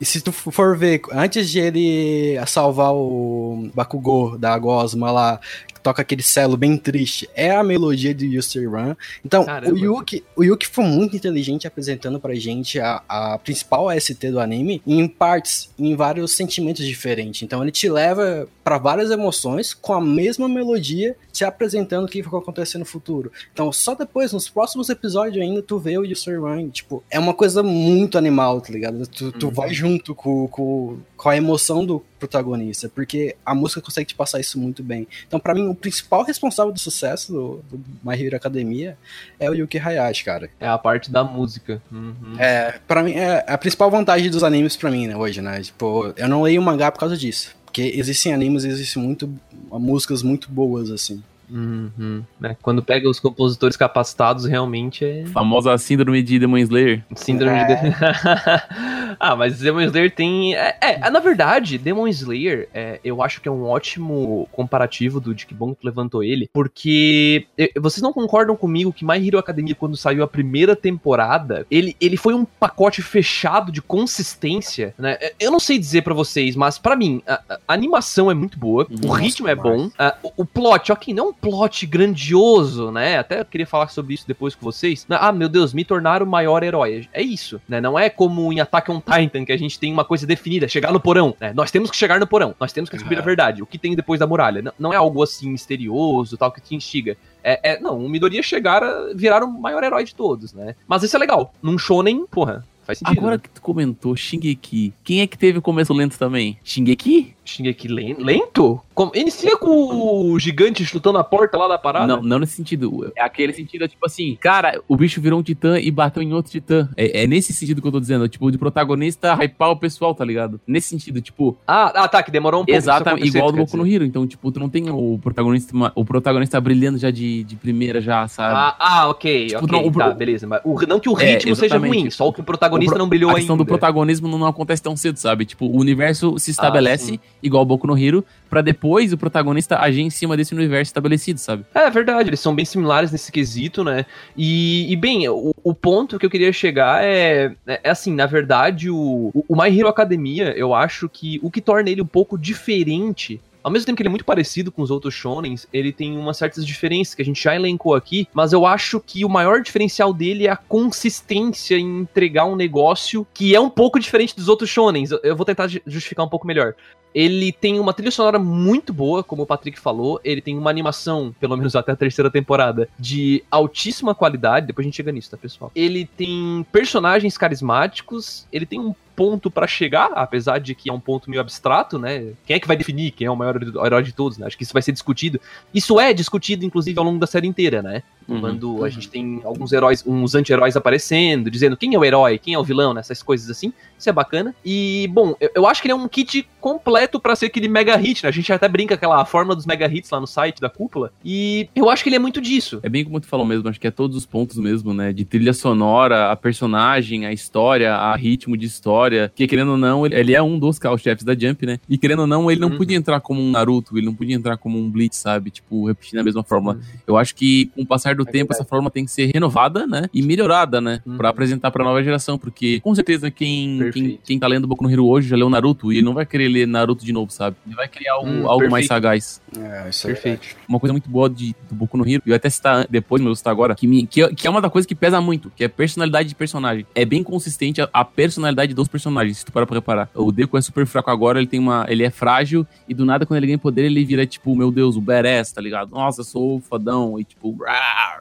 [0.00, 5.40] E se tu for ver, antes de ele salvar o Bakugou da Gosma lá,
[5.84, 8.94] toca aquele celo bem triste, é a melodia do You Say Run.
[9.24, 9.72] Então, Caramba.
[9.74, 14.40] o Yuki, o Yuki foi muito inteligente apresentando pra gente a, a principal ST do
[14.40, 17.42] anime em partes, em vários sentimentos diferentes.
[17.42, 22.22] Então, ele te leva pra várias emoções com a mesma melodia, te apresentando o que
[22.22, 23.30] vai acontecer no futuro.
[23.52, 26.70] Então, só depois, nos próximos episódios ainda, tu vê o You Say Run.
[26.70, 29.06] Tipo, é uma coisa muito animal, tá ligado?
[29.06, 29.52] Tu, tu Uhum.
[29.52, 34.40] vai junto com, com, com a emoção do protagonista, porque a música consegue te passar
[34.40, 35.06] isso muito bem.
[35.26, 38.96] Então, para mim, o principal responsável do sucesso do, do My Hero Academia
[39.38, 40.50] é o Yuki Hayashi, cara.
[40.58, 41.82] É a parte da música.
[41.92, 42.36] Uhum.
[42.38, 45.60] É, para mim, é a principal vantagem dos animes para mim, né, hoje, né?
[45.60, 47.54] Tipo, eu não leio mangá por causa disso.
[47.64, 49.28] Porque existem animes, existem muito
[49.70, 51.22] músicas muito boas, assim.
[51.50, 52.56] Uhum, né?
[52.62, 55.26] Quando pega os compositores capacitados, realmente é.
[55.26, 57.04] Famosa síndrome de Demon Slayer.
[57.14, 57.64] Síndrome é.
[57.64, 57.94] de.
[59.20, 60.54] ah, mas Demon Slayer tem.
[60.54, 65.34] É, é, na verdade, Demon Slayer, é, eu acho que é um ótimo comparativo do
[65.34, 67.46] de que bom que levantou ele, porque
[67.80, 72.16] vocês não concordam comigo que My Hero Academia, quando saiu a primeira temporada, ele, ele
[72.16, 75.18] foi um pacote fechado de consistência, né?
[75.38, 78.86] Eu não sei dizer para vocês, mas para mim, a, a, animação é muito boa,
[78.88, 83.18] Nossa, o ritmo é bom, a, o, o plot, ok, não plot grandioso, né?
[83.18, 85.06] Até eu queria falar sobre isso depois com vocês.
[85.10, 87.08] Ah, meu Deus, me tornar o maior herói.
[87.12, 87.80] É isso, né?
[87.80, 90.92] Não é como em Attack on Titan, que a gente tem uma coisa definida, chegar
[90.92, 91.52] no porão, né?
[91.54, 93.62] Nós temos que chegar no porão, nós temos que descobrir a verdade.
[93.62, 94.62] O que tem depois da muralha?
[94.62, 97.16] Não, não é algo assim misterioso, tal, que te instiga.
[97.42, 100.74] É, é, não, o Midoriya chegar a virar o maior herói de todos, né?
[100.88, 101.52] Mas isso é legal.
[101.62, 103.18] Num shonen, porra, faz sentido.
[103.18, 103.42] Agora né?
[103.42, 106.58] que tu comentou Shingeki, quem é que teve o começo lento também?
[106.64, 107.34] Shingeki?
[107.44, 108.80] Shingeki lento?
[108.94, 109.10] Como?
[109.14, 112.06] Inicia com o gigante chutando a porta lá da parada?
[112.06, 113.12] Não, não nesse sentido.
[113.16, 116.52] É aquele sentido, tipo assim, cara, o bicho virou um titã e bateu em outro
[116.52, 116.88] titã.
[116.96, 118.28] É, é nesse sentido que eu tô dizendo.
[118.28, 120.60] Tipo, de protagonista hypar o pessoal, tá ligado?
[120.66, 121.56] Nesse sentido, tipo.
[121.66, 122.76] Ah, ah tá, que demorou um pouco.
[122.76, 124.04] Exatamente, igual do Boku no Hero.
[124.04, 128.26] Então, tipo, tu não tem o protagonista, o protagonista brilhando já de, de primeira, já,
[128.28, 128.54] sabe?
[128.54, 129.80] Ah, ah ok, tipo, ok.
[129.80, 130.46] Não, o, tá, beleza.
[130.46, 132.94] Mas o, não que o é, ritmo é, seja ruim, só que o protagonista o
[132.94, 133.38] pro, não brilhou ainda.
[133.38, 133.64] A questão ainda.
[133.64, 135.44] do protagonismo não, não, acontece tão cedo, sabe?
[135.44, 139.18] Tipo, o universo se ah, estabelece, ah, igual o Boku no Hero, para depois o
[139.18, 141.64] protagonista agir em cima desse universo estabelecido, sabe?
[141.74, 144.06] É verdade, eles são bem similares nesse quesito, né?
[144.36, 148.26] E, e bem, o, o, ponto que eu queria chegar é, é, é assim, na
[148.26, 152.38] verdade, o, o My Hero Academia, eu acho que o que torna ele um pouco
[152.38, 156.18] diferente ao mesmo tempo que ele é muito parecido com os outros shonens, ele tem
[156.18, 159.62] umas certas diferenças que a gente já elencou aqui, mas eu acho que o maior
[159.62, 164.48] diferencial dele é a consistência em entregar um negócio que é um pouco diferente dos
[164.48, 165.10] outros shonens.
[165.22, 166.74] Eu vou tentar justificar um pouco melhor.
[167.14, 170.20] Ele tem uma trilha sonora muito boa, como o Patrick falou.
[170.24, 174.66] Ele tem uma animação, pelo menos até a terceira temporada, de altíssima qualidade.
[174.66, 175.70] Depois a gente chega nisso, tá, pessoal?
[175.76, 178.48] Ele tem personagens carismáticos.
[178.52, 182.32] Ele tem um ponto para chegar, apesar de que é um ponto meio abstrato, né?
[182.46, 184.46] Quem é que vai definir quem é o maior herói de todos, né?
[184.46, 185.40] Acho que isso vai ser discutido.
[185.72, 188.02] Isso é discutido, inclusive, ao longo da série inteira, né?
[188.26, 188.84] Uhum, Quando uhum.
[188.84, 192.58] a gente tem alguns heróis, uns anti-heróis aparecendo, dizendo quem é o herói, quem é
[192.58, 193.00] o vilão, né?
[193.00, 193.72] Essas coisas assim.
[193.98, 194.54] Isso é bacana.
[194.64, 197.96] E, bom, eu, eu acho que ele é um kit completo para ser aquele mega
[197.96, 198.28] hit, né?
[198.28, 201.12] A gente até brinca aquela fórmula dos mega hits lá no site da cúpula.
[201.24, 202.80] E eu acho que ele é muito disso.
[202.82, 205.12] É bem como tu falou mesmo, acho que é todos os pontos mesmo, né?
[205.12, 209.30] De trilha sonora, a personagem, a história, a ritmo de história.
[209.34, 211.78] Que querendo ou não, ele, ele é um dos carro-chefes da Jump, né?
[211.88, 212.76] E querendo ou não, ele não uhum.
[212.76, 215.50] podia entrar como um Naruto, ele não podia entrar como um Blitz, sabe?
[215.50, 216.76] Tipo, repetindo a mesma fórmula.
[216.76, 216.82] Uhum.
[217.06, 219.86] Eu acho que com o passar do é tempo, essa fórmula tem que ser renovada,
[219.86, 220.08] né?
[220.12, 221.00] E melhorada, né?
[221.06, 221.16] Uhum.
[221.16, 222.38] Pra apresentar pra nova geração.
[222.38, 225.92] Porque com certeza quem, quem, quem tá lendo Boku no Hero hoje já leu Naruto
[225.92, 227.56] e ele não vai querer ler Naruto de novo, sabe?
[227.66, 229.40] Ele vai criar algo, hum, algo mais sagaz.
[229.56, 230.40] É, isso é perfeito.
[230.40, 230.56] Verdade.
[230.68, 233.34] Uma coisa muito boa de, do Boku no Hero, eu até citar depois, mas eu
[233.36, 235.68] citar agora, que, me, que, que, é uma da coisa que pesa muito, que é
[235.68, 236.86] personalidade de personagem.
[236.94, 240.10] É bem consistente a, a personalidade dos personagens, se tu parar pra reparar.
[240.14, 241.86] O Deku é super fraco agora, ele tem uma.
[241.88, 244.96] Ele é frágil, e do nada, quando ele ganha poder, ele vira, tipo, meu Deus,
[244.96, 245.90] o badass, tá ligado?
[245.90, 247.56] Nossa, eu sou fodão, e tipo,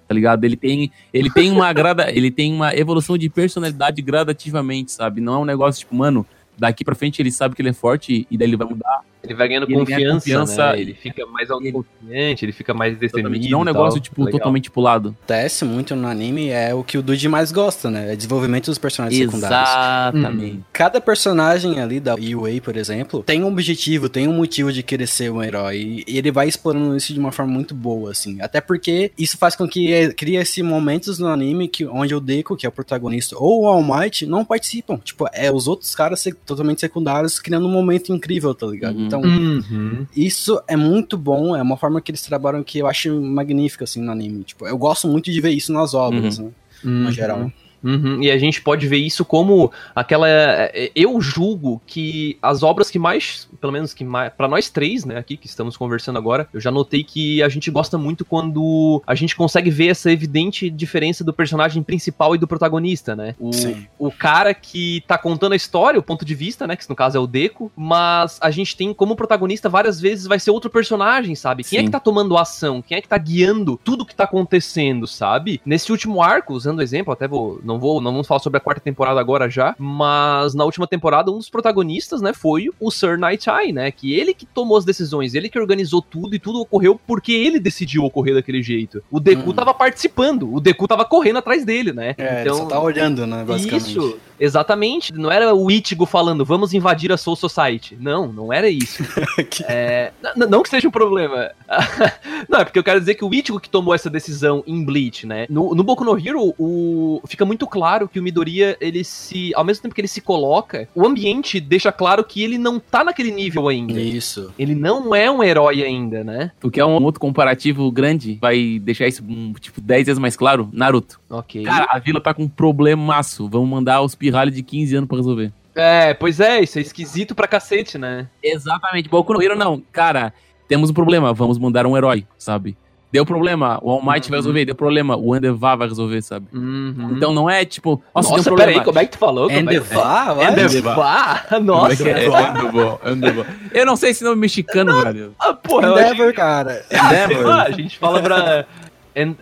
[0.07, 0.43] tá ligado?
[0.43, 5.21] Ele tem, ele tem uma grada, ele tem uma evolução de personalidade gradativamente, sabe?
[5.21, 6.25] Não é um negócio, tipo, mano,
[6.57, 9.01] daqui pra frente ele sabe que ele é forte e daí ele vai mudar.
[9.23, 10.81] Ele vai ganhando confiança, confiança né?
[10.81, 13.49] ele fica mais autoconfiante, ele fica mais destemido.
[13.49, 14.39] Não é um negócio, tipo, Legal.
[14.39, 15.15] totalmente pulado.
[15.23, 18.11] Acontece muito no anime, é o que o Dude mais gosta, né?
[18.11, 19.69] É desenvolvimento dos personagens secundários.
[19.69, 20.57] Exatamente.
[20.57, 20.63] Hum.
[20.73, 25.07] Cada personagem ali da UA, por exemplo, tem um objetivo, tem um motivo de querer
[25.07, 26.03] ser um herói.
[26.05, 28.41] E ele vai explorando isso de uma forma muito boa, assim.
[28.41, 32.19] Até porque isso faz com que é, cria esse momentos no anime que, onde o
[32.19, 34.97] Deku, que é o protagonista, ou o All Might, não participam.
[34.97, 38.97] Tipo, é os outros caras totalmente secundários criando um momento incrível, tá ligado?
[38.97, 39.12] Uhum.
[39.17, 40.05] Então, uhum.
[40.15, 44.01] isso é muito bom, é uma forma que eles trabalham que eu acho magnífica, assim,
[44.01, 44.43] no anime.
[44.43, 46.45] Tipo, eu gosto muito de ver isso nas obras, uhum.
[46.45, 46.51] né?
[46.83, 47.51] No geral.
[47.83, 48.21] Uhum.
[48.21, 50.27] E a gente pode ver isso como aquela.
[50.29, 54.31] É, eu julgo que as obras que mais, pelo menos que mais.
[54.33, 57.69] para nós três, né, aqui que estamos conversando agora, eu já notei que a gente
[57.69, 62.47] gosta muito quando a gente consegue ver essa evidente diferença do personagem principal e do
[62.47, 63.35] protagonista, né?
[63.39, 63.87] O, Sim.
[63.99, 67.17] o cara que tá contando a história, o ponto de vista, né, que no caso
[67.17, 71.35] é o Deco, mas a gente tem como protagonista várias vezes vai ser outro personagem,
[71.35, 71.63] sabe?
[71.63, 71.83] Quem Sim.
[71.83, 72.81] é que tá tomando ação?
[72.81, 75.61] Quem é que tá guiando tudo que tá acontecendo, sabe?
[75.65, 77.59] Nesse último arco, usando o exemplo, até vou.
[77.63, 80.87] Não não vou, não vamos falar sobre a quarta temporada agora já, mas na última
[80.87, 84.77] temporada um dos protagonistas, né, foi o Sir Night Eye, né, que ele que tomou
[84.77, 89.03] as decisões, ele que organizou tudo e tudo ocorreu porque ele decidiu ocorrer daquele jeito.
[89.11, 89.53] O Deku Hum.
[89.53, 92.15] tava participando, o Deku tava correndo atrás dele, né?
[92.17, 93.89] É, ele só tá olhando, né, basicamente.
[93.89, 95.13] Isso, exatamente.
[95.13, 97.97] Não era o Ichigo falando, vamos invadir a Soul Society.
[97.99, 99.03] Não, não era isso.
[99.49, 101.51] Que- É, não que seja um problema.
[102.49, 105.25] não, é porque eu quero dizer que o Ichigo que tomou essa decisão em Bleach,
[105.25, 105.45] né?
[105.49, 109.53] No, no Boku no Hero, o, fica muito claro que o Midoriya, ele se.
[109.55, 113.03] Ao mesmo tempo que ele se coloca, o ambiente deixa claro que ele não tá
[113.03, 113.99] naquele nível ainda.
[113.99, 114.53] Isso.
[114.57, 116.51] Ele não é um herói ainda, né?
[116.59, 118.37] Tu quer um outro comparativo grande?
[118.41, 120.69] Vai deixar isso, um, tipo, 10 vezes mais claro?
[120.71, 121.19] Naruto.
[121.29, 121.63] Ok.
[121.63, 123.47] Cara, a vila tá com um problemaço.
[123.49, 125.51] Vamos mandar os pirralhos de 15 anos pra resolver.
[125.75, 128.27] É, pois é, isso é esquisito pra cacete, né?
[128.41, 129.09] Exatamente.
[129.09, 129.81] Boku no Hero não.
[129.91, 130.31] Cara,
[130.67, 131.33] temos um problema.
[131.33, 132.77] Vamos mandar um herói, sabe?
[133.11, 134.41] Deu problema, o All Might vai Uhum.
[134.43, 134.65] resolver.
[134.65, 136.47] Deu problema, o Endeavor vai resolver, sabe?
[136.53, 137.09] Uhum.
[137.15, 139.49] Então não é tipo, nossa, Nossa, deu peraí, como é que tu falou?
[139.49, 141.39] Como é vai.
[141.49, 142.25] Como é Nossa, que é?
[142.25, 143.45] Endeavor, Endeavor.
[143.71, 145.35] Eu não sei esse nome mexicano, velho.
[145.39, 146.85] Ah, porra, achei- Endeavor, cara.
[146.91, 147.51] Lá, Endeavor.
[147.51, 148.65] a gente fala pra.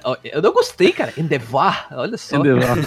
[0.03, 1.13] Ó, Eu não gostei, cara.
[1.17, 2.37] Endevar, olha só.
[2.37, 2.77] Endeavor.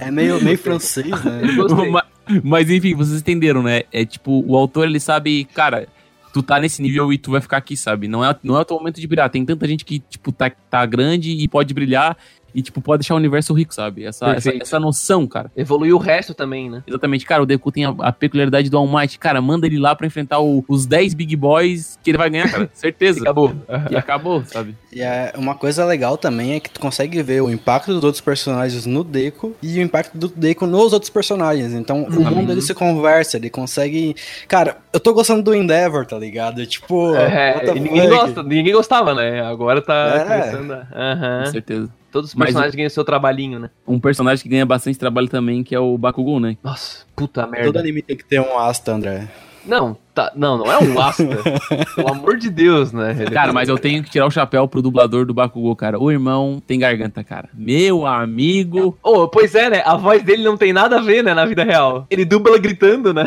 [0.00, 1.42] É meio, meio francês, né?
[1.90, 3.82] Mas, mas, enfim, vocês entenderam, né?
[3.92, 5.88] É tipo, o autor ele sabe, cara,
[6.32, 8.08] tu tá nesse nível e tu vai ficar aqui, sabe?
[8.08, 9.28] Não é, não é o teu momento de brilhar.
[9.30, 12.16] Tem tanta gente que, tipo, tá, tá grande e pode brilhar
[12.54, 14.04] e, tipo, pode deixar o universo rico, sabe?
[14.04, 15.50] Essa, essa, essa noção, cara.
[15.56, 16.82] Evoluiu o resto também, né?
[16.86, 19.18] Exatamente, cara, o Deku tem a, a peculiaridade do All Might.
[19.18, 22.50] Cara, manda ele lá pra enfrentar o- os 10 Big Boys que ele vai ganhar,
[22.50, 22.70] cara.
[22.74, 23.20] Certeza.
[23.20, 23.52] Acabou.
[23.90, 24.74] E acabou, sabe?
[24.92, 28.20] E é, uma coisa legal também é que tu consegue ver o impacto dos outros
[28.20, 31.72] personagens no Deco e o impacto do Deco nos outros personagens.
[31.72, 34.14] Então, o mundo ele se conversa, ele consegue.
[34.48, 36.64] Cara, eu tô gostando do Endeavor, tá ligado?
[36.66, 39.40] Tipo, É, the e ninguém, gosta, ninguém gostava, né?
[39.42, 40.24] Agora tá É.
[40.40, 40.86] começando a...
[40.94, 41.44] Aham.
[41.44, 41.90] Com certeza.
[42.12, 43.70] Todos os Mas personagens ganham seu trabalhinho, né?
[43.88, 46.58] Um personagem que ganha bastante trabalho também, que é o Bakugou, né?
[46.62, 47.80] Nossa, puta Todo merda.
[47.80, 49.28] anime tem que ter um asta, André.
[49.64, 51.24] Não, tá, não, não é um Asta.
[51.94, 53.14] Pelo amor de Deus, né?
[53.32, 55.98] Cara, mas eu tenho que tirar o chapéu pro dublador do Bakugou, cara.
[55.98, 57.48] O irmão tem garganta, cara.
[57.54, 58.98] Meu amigo.
[59.02, 59.82] Oh, pois é, né?
[59.86, 62.06] A voz dele não tem nada a ver, né, na vida real.
[62.10, 63.24] Ele dubla gritando, né?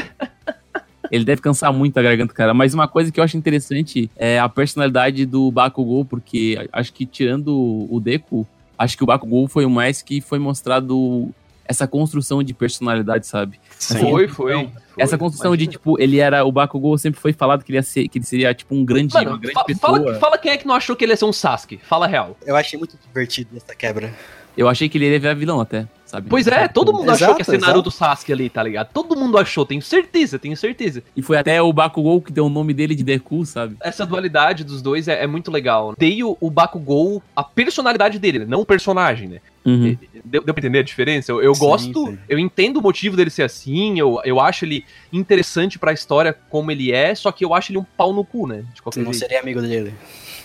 [1.11, 2.53] Ele deve cansar muito a garganta, cara.
[2.53, 7.05] Mas uma coisa que eu acho interessante é a personalidade do Bakugou, porque acho que
[7.05, 8.45] tirando o Deku,
[8.77, 11.29] acho que o Bakugou foi o mais que foi mostrado
[11.67, 13.59] essa construção de personalidade, sabe?
[13.79, 13.99] Sim.
[13.99, 14.53] Foi, foi.
[14.53, 14.69] foi.
[14.99, 15.71] essa construção Imagina.
[15.71, 16.45] de, tipo, ele era.
[16.45, 19.15] O Bakugou sempre foi falado que ele, ia ser, que ele seria, tipo, um grande,
[19.15, 19.97] uma Mano, grande fa- pessoa.
[19.97, 21.77] fala, fala quem é que não achou que ele ia ser um Sasuke.
[21.83, 22.37] Fala a real.
[22.45, 24.13] Eu achei muito divertido essa quebra.
[24.57, 26.27] Eu achei que ele ia virar vilão até, sabe?
[26.29, 28.89] Pois é, todo mundo achou Exato, que ia ser Naruto Sasuke ali, tá ligado?
[28.93, 31.03] Todo mundo achou, tenho certeza, tenho certeza.
[31.15, 33.75] E foi até o Bakugou que deu o nome dele de Deku, sabe?
[33.81, 35.93] Essa dualidade dos dois é, é muito legal.
[35.97, 38.45] Dei o, o Bakugou, a personalidade dele, né?
[38.47, 39.39] não o personagem, né?
[39.65, 39.97] Uhum.
[40.23, 41.31] Deu, deu pra entender a diferença?
[41.31, 42.17] Eu, eu Sim, gosto, sim.
[42.29, 46.69] eu entendo o motivo dele ser assim, eu, eu acho ele interessante pra história como
[46.71, 48.63] ele é, só que eu acho ele um pau no cu, né?
[48.73, 49.23] De qualquer Não jeito.
[49.23, 49.93] seria amigo dele.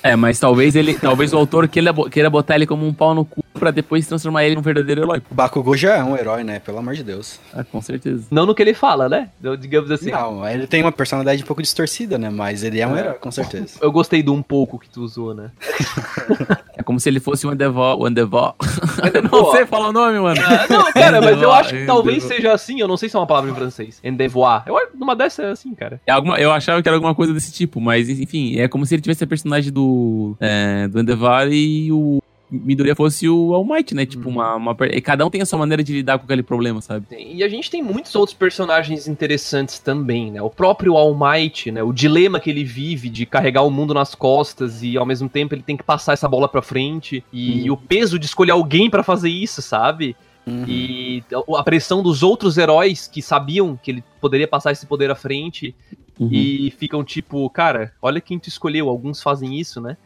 [0.03, 3.25] É, mas talvez ele, talvez o autor queira, queira botar ele como um pau no
[3.25, 5.23] cu pra depois transformar ele num verdadeiro herói.
[5.31, 6.59] O Bakugou já é um herói, né?
[6.59, 7.39] Pelo amor de Deus.
[7.55, 8.27] Ah, com certeza.
[8.31, 9.29] Não no que ele fala, né?
[9.61, 10.11] Digamos assim.
[10.11, 12.31] Não, ele tem uma personalidade um pouco distorcida, né?
[12.31, 13.01] Mas ele é um É.
[13.01, 13.79] herói, com certeza.
[13.81, 15.51] Eu gostei do um pouco que tu usou, né?
[16.77, 18.01] É como se ele fosse o Endeavor.
[18.01, 18.09] O.
[18.09, 18.55] Endeavor.
[19.31, 20.41] Não sei falar o nome, mano.
[20.43, 23.19] Ah, não, cara, mas eu acho que talvez seja assim, eu não sei se é
[23.19, 24.01] uma palavra em francês.
[24.03, 24.63] Endevoir.
[24.67, 26.01] Eu acho numa dessa é assim, cara.
[26.07, 28.95] É alguma, eu achava que era alguma coisa desse tipo, mas enfim, é como se
[28.95, 33.95] ele tivesse a personagem do, é, do Endeavor e o Midoriya fosse o All Might,
[33.95, 34.05] né?
[34.05, 34.77] Tipo, uma, uma.
[34.91, 37.07] e Cada um tem a sua maneira de lidar com aquele problema, sabe?
[37.17, 40.43] E a gente tem muitos outros personagens interessantes também, né?
[40.43, 41.83] O próprio All Might, né?
[41.83, 45.55] O dilema que ele vive de carregar o mundo nas costas e ao mesmo tempo
[45.55, 49.03] ele tem que passar essa bola pra frente e o peso de escolher alguém pra
[49.03, 50.17] fazer isso, sabe?
[50.47, 50.65] Uhum.
[50.67, 51.23] E
[51.57, 55.75] a pressão dos outros heróis que sabiam que ele poderia passar esse poder à frente
[56.19, 56.29] Uhum.
[56.31, 58.91] e ficam tipo, cara, olha quem tu escolheu.
[58.91, 59.97] Alguns fazem isso, né?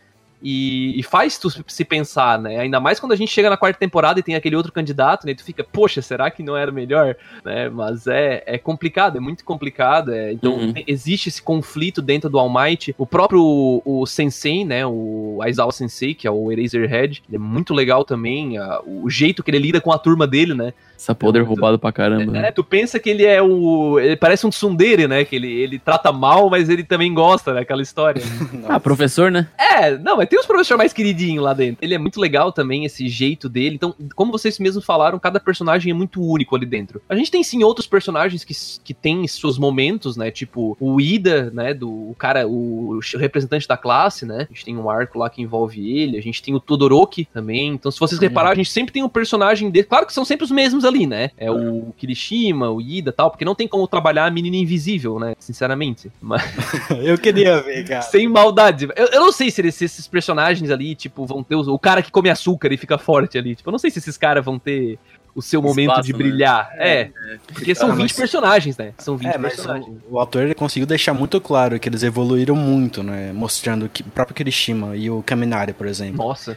[0.46, 2.58] E, e faz tu se pensar, né?
[2.58, 5.32] Ainda mais quando a gente chega na quarta temporada e tem aquele outro candidato, né?
[5.32, 7.16] E tu fica, poxa, será que não era melhor?
[7.42, 7.70] Né?
[7.70, 10.12] Mas é, é complicado, é muito complicado.
[10.12, 10.74] é- então Uhum.
[10.86, 12.94] existe esse conflito dentro do All Might.
[12.98, 14.84] O próprio o Sensei, né?
[14.86, 18.58] O Aizawa Sensei, que é o Eraserhead, ele é muito legal também.
[18.58, 20.74] a- o jeito que ele lida com a turma dele, né?
[20.96, 22.32] Essa poder muito- roubado pra caramba.
[22.32, 22.48] né?
[22.48, 23.98] É, tu pensa que ele é o.
[23.98, 25.24] Ele parece um tsundere, né?
[25.24, 28.22] Que ele, ele trata mal, mas ele também gosta daquela história.
[28.68, 29.46] Ah, professor, né?
[29.58, 31.78] é, não, mas tem os professores mais queridinhos lá dentro.
[31.84, 33.74] Ele é muito legal também, esse jeito dele.
[33.76, 37.00] Então, como vocês mesmos falaram, cada personagem é muito único ali dentro.
[37.08, 40.30] A gente tem sim outros personagens que, que têm seus momentos, né?
[40.30, 41.74] Tipo o Ida, né?
[41.74, 44.46] Do o cara, o, o representante da classe, né?
[44.50, 46.16] A gente tem um arco lá que envolve ele.
[46.16, 47.68] A gente tem o Todoroki também.
[47.68, 48.26] Então, se vocês Uhum.
[48.28, 49.86] reparar, a gente sempre tem um personagem dele.
[49.86, 51.30] Claro que são sempre os mesmos ali, né?
[51.36, 55.18] É o Kirishima, o Ida e tal, porque não tem como trabalhar a menina invisível,
[55.18, 55.34] né?
[55.38, 56.10] Sinceramente.
[56.20, 56.42] Mas...
[57.02, 58.02] eu queria ver, cara.
[58.02, 58.88] Sem maldade.
[58.96, 61.54] Eu, eu não sei se, eles, se esses personagens ali, tipo, vão ter.
[61.54, 63.54] O, o cara que come açúcar e fica forte ali.
[63.54, 64.98] Tipo, eu não sei se esses caras vão ter
[65.34, 66.18] o seu momento Espaço, de né?
[66.18, 66.70] brilhar.
[66.76, 66.76] Né?
[66.78, 67.10] É, é,
[67.52, 68.12] porque são 20 mas...
[68.12, 68.94] personagens, né?
[68.98, 69.96] São 20 é, personagens.
[70.08, 73.32] O, o, autor ele conseguiu deixar muito claro que eles evoluíram muito, né?
[73.32, 76.24] Mostrando que o próprio Kirishima e o Kaminari, por exemplo.
[76.24, 76.56] Nossa.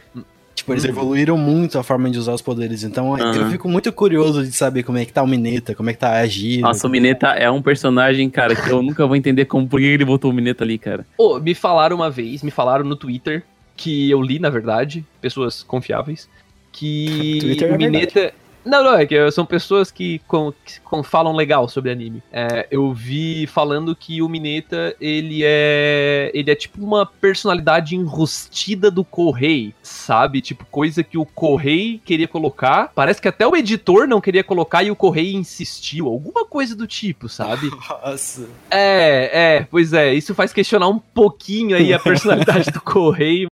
[0.68, 0.90] Tipo, eles uhum.
[0.90, 2.84] evoluíram muito a forma de usar os poderes.
[2.84, 3.18] Então, uhum.
[3.18, 5.98] eu fico muito curioso de saber como é que tá o Mineta, como é que
[5.98, 6.60] tá a Agir.
[6.60, 9.86] Nossa, o Mineta é um personagem, cara, que eu nunca vou entender como por que
[9.86, 11.06] ele botou o Mineta ali, cara.
[11.16, 13.42] Oh, me falaram uma vez, me falaram no Twitter,
[13.76, 16.28] que eu li, na verdade, pessoas confiáveis,
[16.70, 18.14] que Twitter o é Mineta.
[18.14, 18.47] Verdade.
[18.68, 22.22] Não, não, é que são pessoas que, com, que com, falam legal sobre anime.
[22.30, 26.30] É, eu vi falando que o Mineta, ele é.
[26.34, 30.42] Ele é tipo uma personalidade enrustida do Correio, sabe?
[30.42, 32.92] Tipo, coisa que o Correio queria colocar.
[32.94, 36.06] Parece que até o editor não queria colocar e o Correio insistiu.
[36.06, 37.70] Alguma coisa do tipo, sabe?
[37.88, 38.46] Nossa.
[38.70, 40.12] É, é, pois é.
[40.12, 43.48] Isso faz questionar um pouquinho aí a personalidade do Correio.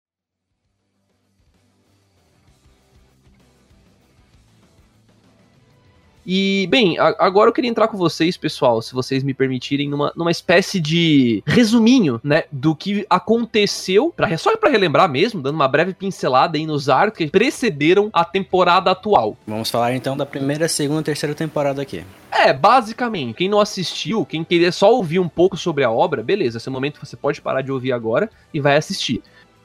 [6.32, 10.12] E, bem, a, agora eu queria entrar com vocês, pessoal, se vocês me permitirem, numa,
[10.14, 15.66] numa espécie de resuminho, né, do que aconteceu, pra, só para relembrar mesmo, dando uma
[15.66, 19.36] breve pincelada aí nos arcos que precederam a temporada atual.
[19.44, 22.04] Vamos falar então da primeira, segunda e terceira temporada aqui.
[22.30, 26.58] É, basicamente, quem não assistiu, quem queria só ouvir um pouco sobre a obra, beleza,
[26.58, 29.20] esse momento você pode parar de ouvir agora e vai assistir.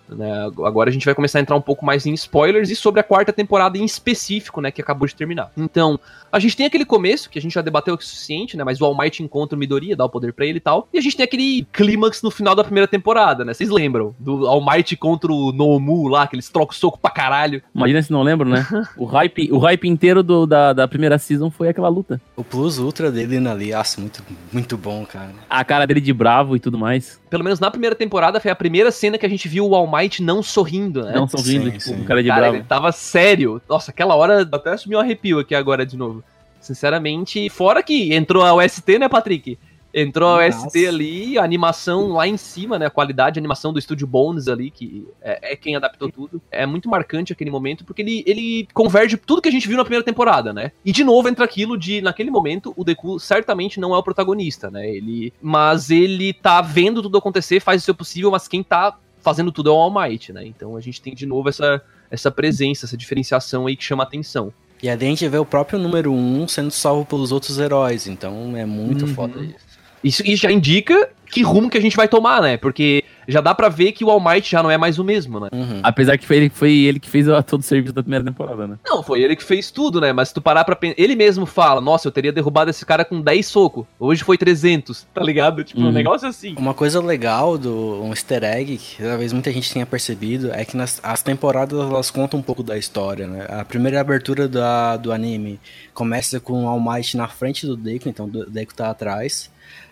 [0.09, 0.45] Né?
[0.63, 3.03] Agora a gente vai começar a entrar um pouco mais em spoilers e sobre a
[3.03, 5.51] quarta temporada em específico, né, que acabou de terminar.
[5.57, 5.99] Então,
[6.31, 8.85] a gente tem aquele começo, que a gente já debateu o suficiente, né, mas o
[8.85, 11.17] All Might encontra o Midoriya, dá o poder para ele e tal, e a gente
[11.17, 14.15] tem aquele clímax no final da primeira temporada, né, vocês lembram?
[14.19, 17.61] Do All Might contra o Nomu lá, que eles trocam soco pra caralho.
[17.73, 18.65] Imagina se não lembram, né?
[18.97, 22.21] o, hype, o hype inteiro do, da, da primeira season foi aquela luta.
[22.35, 25.31] O plus ultra dele ali, nossa, muito, muito bom, cara.
[25.49, 27.19] A cara dele de bravo e tudo mais.
[27.29, 29.87] Pelo menos na primeira temporada foi a primeira cena que a gente viu o All
[29.95, 31.13] Might não sorrindo, né?
[31.13, 32.03] Não sorrindo, sim, tipo, sim.
[32.03, 32.55] cara de cara, bravo.
[32.57, 33.61] Ele tava sério.
[33.69, 36.23] Nossa, aquela hora até assumiu um arrepio aqui agora de novo.
[36.59, 39.57] Sinceramente, fora que entrou a OST, né, Patrick?
[39.97, 42.87] Entrou a OST ali, a animação lá em cima, né?
[42.87, 46.41] A qualidade, a animação do estúdio Bones ali, que é, é, quem adaptou tudo.
[46.51, 49.85] É muito marcante aquele momento, porque ele, ele converge tudo que a gente viu na
[49.85, 50.73] primeira temporada, né?
[50.83, 54.69] E de novo entra aquilo de, naquele momento, o Deku certamente não é o protagonista,
[54.69, 54.85] né?
[54.85, 55.31] Ele.
[55.41, 59.71] Mas ele tá vendo tudo acontecer, faz o seu possível, mas quem tá fazendo tudo
[59.71, 60.45] é o All Might, né?
[60.45, 64.53] Então a gente tem de novo essa, essa presença, essa diferenciação aí que chama atenção.
[64.83, 68.55] E a gente vê o próprio número 1 um sendo salvo pelos outros heróis, então
[68.55, 69.13] é muito uhum.
[69.15, 69.65] foda isso.
[70.03, 72.57] Isso, isso já indica que rumo que a gente vai tomar, né?
[72.57, 75.39] Porque já dá para ver que o All Might já não é mais o mesmo,
[75.39, 75.49] né?
[75.51, 75.79] Uhum.
[75.83, 78.77] Apesar que foi ele, foi ele que fez todo o serviço da primeira temporada, né?
[78.85, 80.13] Não, foi ele que fez tudo, né?
[80.13, 80.95] Mas se tu parar pra pensar.
[80.97, 83.85] Ele mesmo fala: Nossa, eu teria derrubado esse cara com 10 socos.
[83.99, 85.63] Hoje foi 300, tá ligado?
[85.63, 85.87] Tipo, uhum.
[85.87, 86.55] um negócio assim.
[86.57, 90.77] Uma coisa legal do um easter egg, que talvez muita gente tenha percebido, é que
[90.77, 93.45] nas, as temporadas elas contam um pouco da história, né?
[93.49, 95.59] A primeira abertura da, do anime
[95.93, 99.49] começa com o All Might na frente do Deku, então o Deku tá atrás.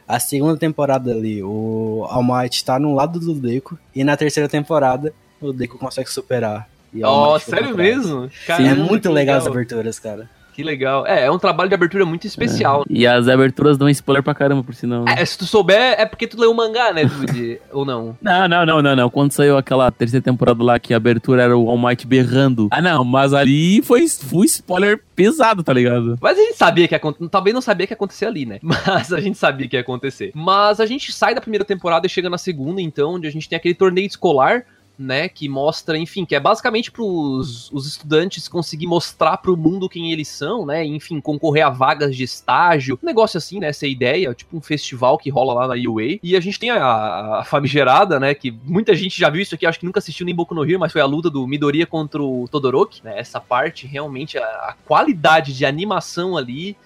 [0.07, 3.77] A segunda temporada ali, o All Might tá no lado do Deco.
[3.95, 6.67] E na terceira temporada, o Deco consegue superar.
[7.01, 8.29] Ó, oh, sério mesmo?
[8.45, 10.29] Caramba, é muito legal as aberturas, cara.
[10.53, 11.05] Que legal.
[11.07, 12.85] É, é um trabalho de abertura muito especial.
[12.89, 12.93] É.
[12.93, 15.03] E as aberturas dão spoiler pra caramba, por sinal.
[15.03, 15.15] Né?
[15.17, 17.59] É, se tu souber, é porque tu leu o mangá, né, Dude?
[17.73, 18.15] Ou não?
[18.21, 19.09] Não, não, não, não, não.
[19.09, 22.67] Quando saiu aquela terceira temporada lá, que a abertura era o All Might berrando.
[22.71, 26.17] Ah, não, mas ali foi, foi spoiler pesado, tá ligado?
[26.21, 27.29] Mas a gente sabia que ia acontecer.
[27.29, 28.59] Talvez não sabia que ia acontecer ali, né?
[28.63, 30.31] Mas a gente sabia que ia acontecer.
[30.33, 33.47] Mas a gente sai da primeira temporada e chega na segunda, então, onde a gente
[33.47, 34.65] tem aquele torneio escolar
[34.97, 39.89] né, que mostra, enfim, que é basicamente para os estudantes conseguir mostrar para o mundo
[39.89, 43.85] quem eles são, né, enfim, concorrer a vagas de estágio, um negócio assim, né, essa
[43.85, 47.39] é ideia, tipo um festival que rola lá na UA, e a gente tem a,
[47.39, 50.35] a famigerada, né, que muita gente já viu isso aqui, acho que nunca assistiu nem
[50.35, 53.87] Boku no Hero, mas foi a luta do Midoriya contra o Todoroki, né, essa parte,
[53.87, 56.77] realmente, a, a qualidade de animação ali,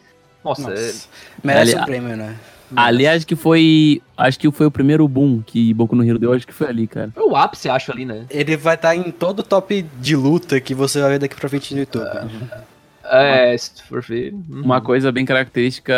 [0.43, 0.81] nossa, nossa.
[0.81, 0.93] É...
[1.43, 2.37] merece um prêmio, né?
[2.75, 4.01] Ali acho que foi.
[4.17, 6.87] Acho que foi o primeiro boom que Boku no Hero deu, acho que foi ali,
[6.87, 7.11] cara.
[7.13, 8.25] Foi o ápice, acho, ali, né?
[8.29, 11.35] Ele vai estar tá em todo o top de luta que você vai ver daqui
[11.35, 12.05] pra frente no YouTube.
[13.03, 14.33] É, é se for ver.
[14.33, 14.63] Uhum.
[14.63, 15.93] Uma coisa bem característica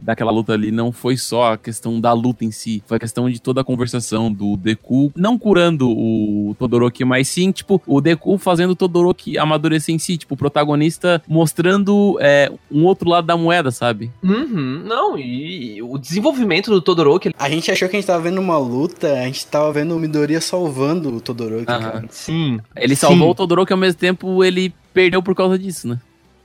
[0.00, 3.28] daquela luta ali não foi só a questão da luta em si, foi a questão
[3.30, 8.38] de toda a conversação do Deku, não curando o Todoroki, mas sim, tipo, o Deku
[8.38, 13.36] fazendo o Todoroki amadurecer em si, tipo, o protagonista mostrando é, um outro lado da
[13.36, 14.10] moeda, sabe?
[14.22, 17.34] Uhum, não, e, e o desenvolvimento do Todoroki...
[17.38, 19.98] A gente achou que a gente tava vendo uma luta, a gente tava vendo o
[19.98, 21.80] Midoriya salvando o Todoroki, uhum.
[21.80, 22.04] cara.
[22.10, 22.60] Sim.
[22.76, 23.32] Ele salvou sim.
[23.32, 25.98] o Todoroki ao mesmo tempo ele perdeu por causa disso, né?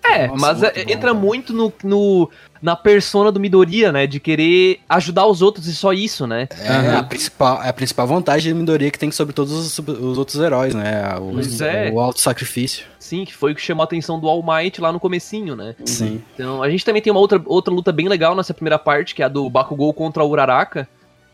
[0.03, 2.29] É, Nossa, mas muito é- bom, entra muito no, no-
[2.63, 4.07] na persona do Midoriya, né?
[4.07, 6.47] De querer ajudar os outros e só isso, né?
[6.61, 6.99] É Aham.
[6.99, 10.39] a principal, é a principal vantagem de Midoriya que tem sobre todos os, os outros
[10.39, 11.03] heróis, né?
[11.19, 11.91] O, é.
[11.91, 12.85] o auto-sacrifício.
[12.97, 15.75] Sim, que foi o que chamou a atenção do All Might lá no comecinho, né?
[15.83, 16.21] Sim.
[16.33, 19.21] Então, a gente também tem uma outra, outra luta bem legal nessa primeira parte, que
[19.21, 20.87] é a do Bakugou contra o Uraraka,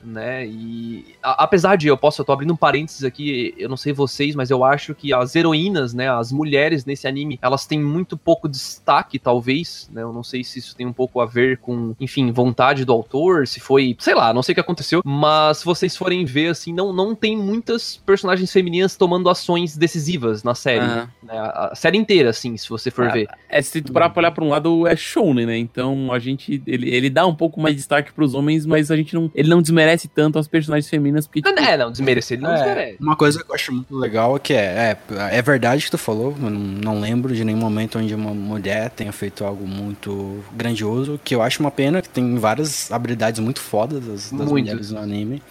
[0.03, 0.45] né?
[0.47, 3.93] E a- apesar de eu posso, eu tô abrindo um parênteses aqui, eu não sei
[3.93, 8.17] vocês, mas eu acho que as heroínas, né, as mulheres nesse anime, elas têm muito
[8.17, 10.01] pouco destaque, talvez, né?
[10.01, 13.47] Eu não sei se isso tem um pouco a ver com, enfim, vontade do autor,
[13.47, 16.73] se foi, sei lá, não sei o que aconteceu, mas se vocês forem ver assim,
[16.73, 20.85] não não tem muitas personagens femininas tomando ações decisivas na série,
[21.23, 21.37] né?
[21.37, 23.27] A, a série inteira assim, se você for Ah, ver.
[23.49, 25.57] É, se tu parar pra olhar pra um lado, é Shounen, né?
[25.57, 26.61] Então a gente.
[26.65, 29.31] Ele, ele dá um pouco mais de destaque pros homens, mas a gente não.
[29.33, 31.41] Ele não desmerece tanto as personagens femininas, porque.
[31.41, 32.97] Não, tipo, é, não, desmerecer ele não É, desmerece.
[33.01, 35.97] uma coisa que eu acho muito legal é que é, é, é verdade que tu
[35.97, 40.43] falou, eu não, não lembro de nenhum momento onde uma mulher tenha feito algo muito
[40.53, 44.49] grandioso, que eu acho uma pena, que tem várias habilidades muito fodas das, das Muito.
[44.49, 45.41] mulheres no anime.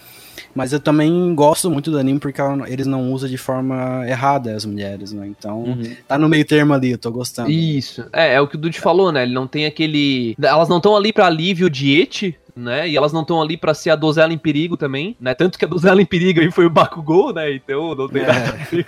[0.55, 4.55] Mas eu também gosto muito do anime porque ela- eles não usam de forma errada
[4.55, 5.26] as mulheres, né?
[5.26, 5.82] Então, Uhum.
[6.07, 7.51] tá no meio termo ali, eu tô gostando.
[7.51, 8.05] Isso.
[8.12, 9.24] É, é o que o Dude falou, né?
[9.24, 10.36] Ele não tem aquele.
[10.43, 12.88] Elas não estão ali pra alívio de eti, né?
[12.88, 15.34] E elas não estão ali pra ser a dozela em perigo também, né?
[15.34, 17.52] Tanto que a dozela em perigo aí foi o Bakugou, né?
[17.54, 18.26] Então não tem É.
[18.26, 18.86] nada a ver.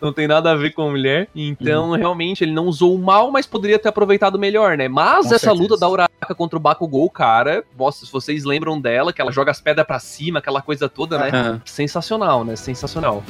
[0.00, 1.28] Não tem nada a ver com a mulher.
[1.34, 4.86] Então, realmente, ele não usou o mal, mas poderia ter aproveitado melhor, né?
[4.86, 5.60] Mas Com essa certeza.
[5.60, 9.50] luta da Uraraka contra o Bakugou, cara, nossa, se vocês lembram dela, que ela joga
[9.50, 11.60] as pedras pra cima, aquela coisa toda, né?
[11.64, 12.54] Sensacional, né?
[12.54, 13.24] Sensacional.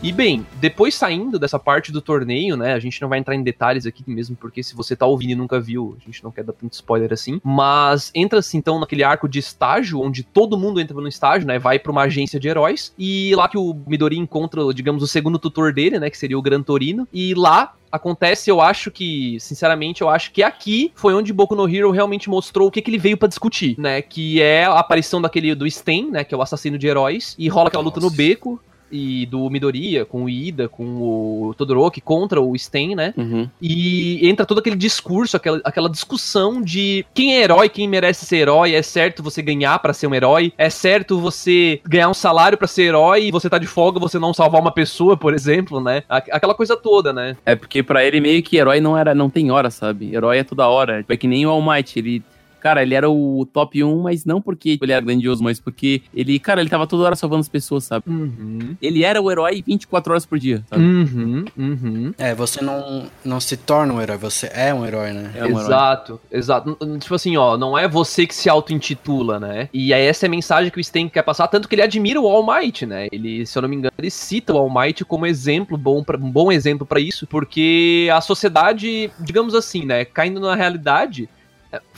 [0.00, 2.72] E bem, depois saindo dessa parte do torneio, né?
[2.72, 5.34] A gente não vai entrar em detalhes aqui mesmo, porque se você tá ouvindo e
[5.34, 7.40] nunca viu, a gente não quer dar tanto spoiler assim.
[7.42, 11.58] Mas entra-se então naquele arco de estágio, onde todo mundo entra no estágio, né?
[11.58, 12.94] Vai pra uma agência de heróis.
[12.96, 16.08] E lá que o Midori encontra, digamos, o segundo tutor dele, né?
[16.08, 17.08] Que seria o Gran Torino.
[17.12, 21.68] E lá acontece, eu acho que, sinceramente, eu acho que aqui foi onde Boku no
[21.68, 24.00] Hero realmente mostrou o que, que ele veio pra discutir, né?
[24.00, 26.22] Que é a aparição daquele do Sten, né?
[26.22, 27.34] Que é o assassino de heróis.
[27.36, 28.60] E rola aquela luta no beco.
[28.90, 33.14] E do Midoriya, com o Ida, com o Todoroki, contra o Sten, né?
[33.16, 33.48] Uhum.
[33.60, 38.38] E entra todo aquele discurso, aquela, aquela discussão de quem é herói, quem merece ser
[38.38, 42.56] herói, é certo você ganhar pra ser um herói, é certo você ganhar um salário
[42.56, 45.80] pra ser herói e você tá de folga, você não salvar uma pessoa, por exemplo,
[45.80, 46.02] né?
[46.08, 47.36] Aquela coisa toda, né?
[47.44, 50.14] É porque pra ele meio que herói não era, não tem hora, sabe?
[50.14, 51.04] Herói é toda hora.
[51.08, 52.22] É que nem o All Might, ele.
[52.60, 56.38] Cara, ele era o top 1, mas não porque ele era grandioso, mas porque ele,
[56.38, 58.04] cara, ele tava toda hora salvando as pessoas, sabe?
[58.08, 58.76] Uhum.
[58.80, 60.82] Ele era o herói 24 horas por dia, sabe?
[60.82, 62.14] Uhum, uhum.
[62.18, 65.30] É, você não, não se torna um herói, você é um herói, né?
[65.34, 65.60] É um herói.
[65.62, 66.76] exato, exato.
[66.80, 69.68] N- n- Tipo assim, ó, não é você que se auto-intitula, né?
[69.72, 72.26] E é essa a mensagem que o Sten quer passar, tanto que ele admira o
[72.28, 73.08] All Might, né?
[73.12, 76.16] Ele, se eu não me engano, ele cita o All Might como exemplo, bom pra,
[76.18, 81.37] um bom exemplo pra isso, porque a sociedade, digamos assim, né, caindo na realidade, é,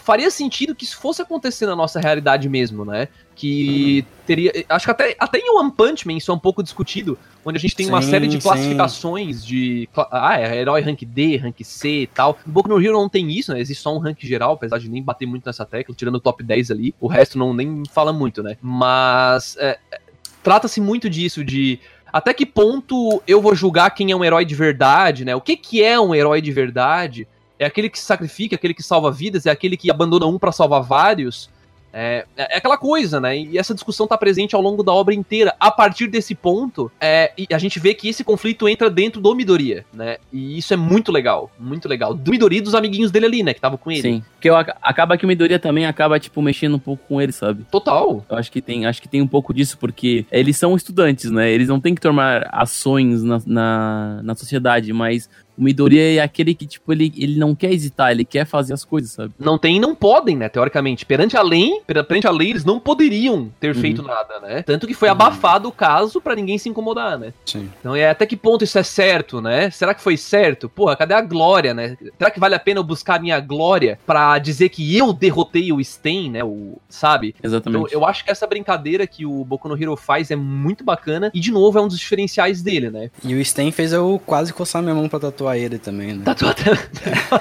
[0.01, 3.09] faria sentido que isso fosse acontecer na nossa realidade mesmo, né?
[3.37, 4.53] Que teria.
[4.69, 7.61] Acho que até, até em One Punch Man isso é um pouco discutido, onde a
[7.61, 8.41] gente tem uma Sim, série de sim.
[8.43, 9.89] classificações de.
[9.95, 12.39] cla- Ah, é herói rank D, rank C e tal.
[12.47, 13.61] No Boku no Hero não tem isso, né?
[13.61, 16.43] Existe só um rank geral, apesar de nem bater muito nessa tecla, tirando o top
[16.43, 16.95] 10 ali.
[17.01, 18.57] O resto não nem fala muito, né?
[18.61, 19.57] Mas.
[19.59, 20.01] é, é,
[20.43, 21.79] Trata-se muito disso, de.
[22.13, 25.35] Até que ponto eu vou julgar quem é um herói de verdade, né?
[25.37, 27.29] O que, que é um herói de verdade?
[27.61, 30.51] É aquele que se sacrifica, aquele que salva vidas, é aquele que abandona um pra
[30.51, 31.51] salvar vários.
[31.93, 33.37] É, é aquela coisa, né?
[33.37, 35.55] E essa discussão tá presente ao longo da obra inteira.
[35.59, 39.35] A partir desse ponto, é, e a gente vê que esse conflito entra dentro do
[39.35, 40.17] Midoriya, né?
[40.33, 42.15] E isso é muito legal, muito legal.
[42.15, 43.53] Do Midoriya e dos amiguinhos dele ali, né?
[43.53, 44.03] Que estavam com ele.
[44.03, 44.25] Sim.
[44.33, 47.65] Porque eu, acaba que o Midoriya também acaba, tipo, mexendo um pouco com ele, sabe?
[47.71, 48.25] Total.
[48.29, 51.51] Eu acho que tem, acho que tem um pouco disso, porque eles são estudantes, né?
[51.51, 55.29] Eles não têm que tomar ações na, na, na sociedade, mas
[55.61, 58.85] o Midoriya é aquele que, tipo, ele, ele não quer hesitar, ele quer fazer as
[58.85, 59.33] coisas, sabe?
[59.39, 60.49] Não tem e não podem, né?
[60.49, 61.05] Teoricamente.
[61.05, 63.81] Perante a lei, per- perante a lei, eles não poderiam ter Uhum.
[63.81, 64.63] feito nada, né?
[64.63, 67.33] Tanto que foi abafado o caso pra ninguém se incomodar, né?
[67.45, 67.71] Sim.
[67.79, 69.71] Então, é até que ponto isso é certo, né?
[69.71, 70.69] Será que foi certo?
[70.69, 71.97] Porra, cadê a glória, né?
[72.19, 75.73] Será que vale a pena eu buscar a minha glória pra dizer que eu derrotei
[75.73, 76.43] o Sten, né?
[76.43, 77.35] O, sabe?
[77.39, 77.93] Então, Exatamente.
[77.95, 81.41] eu acho que essa brincadeira que o Boku no Hero faz é muito bacana e,
[81.41, 83.11] de novo, é um dos diferenciais dele, né?
[83.25, 86.23] E o Sten fez eu quase coçar minha mão pra tatuar ele também, né?
[86.25, 86.75] Tá tudo até...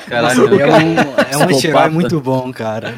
[0.07, 0.95] Caralho, Ele é um,
[1.31, 2.93] é um anti-herói muito bom, cara.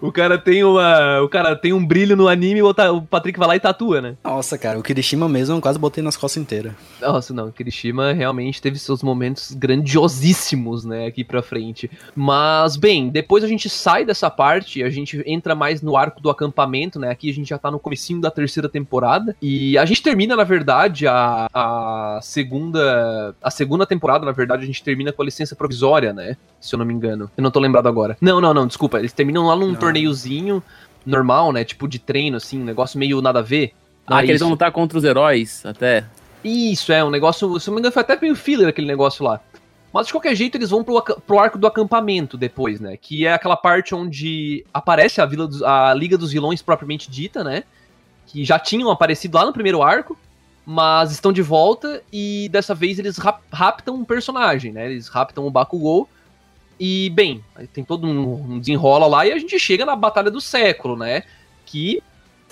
[0.00, 1.20] O cara tem uma.
[1.22, 4.16] O cara tem um brilho no anime e o Patrick vai lá e tatua, né?
[4.22, 6.72] Nossa, cara, o Kirishima mesmo eu quase botei nas costas inteiras.
[7.00, 11.90] Nossa, não, o Kirishima realmente teve seus momentos grandiosíssimos, né, aqui pra frente.
[12.14, 16.30] Mas, bem, depois a gente sai dessa parte, a gente entra mais no arco do
[16.30, 17.10] acampamento, né?
[17.10, 19.36] Aqui a gente já tá no comecinho da terceira temporada.
[19.40, 23.34] E a gente termina, na verdade, a, a segunda.
[23.42, 26.36] A segunda temporada, na verdade, a gente termina com a licença provisória, né?
[26.60, 27.30] Se eu não me engano.
[27.36, 28.16] Eu não tô lembrado agora.
[28.20, 28.98] Não, não, não, desculpa.
[28.98, 29.80] Eles terminam lá num não.
[29.80, 30.62] torneiozinho
[31.04, 31.64] normal, né?
[31.64, 33.72] Tipo de treino, assim, um negócio meio nada a ver.
[34.06, 36.04] Ah, que eles vão lutar contra os heróis, até.
[36.44, 37.58] Isso, é, um negócio.
[37.58, 39.40] Se não me engano, foi até meio filler aquele negócio lá.
[39.92, 42.96] Mas de qualquer jeito, eles vão pro, pro arco do acampamento depois, né?
[42.96, 47.64] Que é aquela parte onde aparece a, vila a Liga dos Vilões propriamente dita, né?
[48.26, 50.16] Que já tinham aparecido lá no primeiro arco,
[50.64, 54.90] mas estão de volta e dessa vez eles rap raptam um personagem, né?
[54.90, 56.08] Eles raptam o Bakugou
[56.78, 60.96] e, bem, tem todo um desenrola lá e a gente chega na Batalha do Século,
[60.96, 61.22] né?
[61.64, 62.02] Que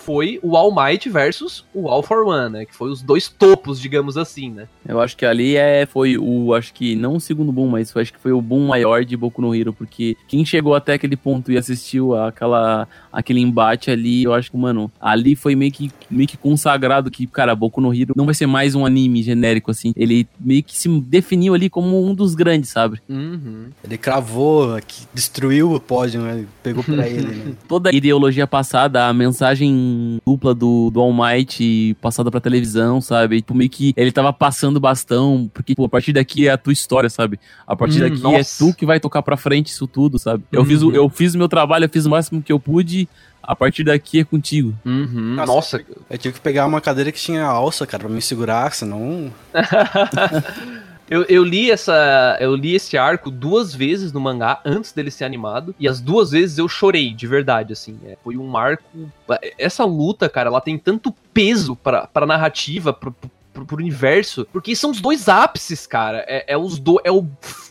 [0.04, 2.64] foi o All Might versus o All for One, né?
[2.66, 4.68] Que foi os dois topos, digamos assim, né?
[4.86, 8.12] Eu acho que ali é, foi o, acho que não o segundo boom, mas acho
[8.12, 11.50] que foi o boom maior de Boku no Hero, porque quem chegou até aquele ponto
[11.50, 16.28] e assistiu aquela, aquele embate ali, eu acho que, mano, ali foi meio que, meio
[16.28, 19.94] que consagrado que, cara, Boku no Hero não vai ser mais um anime genérico, assim.
[19.96, 23.00] Ele meio que se definiu ali como um dos grandes, sabe?
[23.08, 23.68] Uhum.
[23.82, 24.78] Ele cravou,
[25.14, 26.44] destruiu o pódio, né?
[26.62, 27.54] Pegou pra ele, né?
[27.66, 29.93] Toda a ideologia passada, a mensagem
[30.24, 33.36] dupla do, do All Might passada pra televisão, sabe?
[33.36, 36.72] Tipo, meio que ele tava passando bastão, porque, pô, a partir daqui é a tua
[36.72, 37.38] história, sabe?
[37.66, 38.64] A partir hum, daqui é nossa.
[38.64, 40.44] é tu que vai tocar pra frente isso tudo, sabe?
[40.50, 40.66] Eu, uhum.
[40.66, 43.08] fiz, o, eu fiz o meu trabalho, eu fiz o máximo que eu pude,
[43.42, 44.74] a partir daqui é contigo.
[44.84, 45.34] Uhum.
[45.34, 48.72] Nossa, Nossa, eu tive que pegar uma cadeira que tinha alça, cara, pra me segurar,
[48.72, 49.32] senão.
[51.08, 52.36] Eu, eu, li essa.
[52.40, 55.74] Eu li esse arco duas vezes no mangá antes dele ser animado.
[55.78, 57.98] E as duas vezes eu chorei, de verdade, assim.
[58.06, 58.84] É, foi um arco.
[59.58, 63.14] Essa luta, cara, ela tem tanto peso pra, pra narrativa, pro,
[63.52, 64.46] pro, pro universo.
[64.52, 66.24] Porque são os dois ápices, cara.
[66.26, 67.26] É, é os do, é o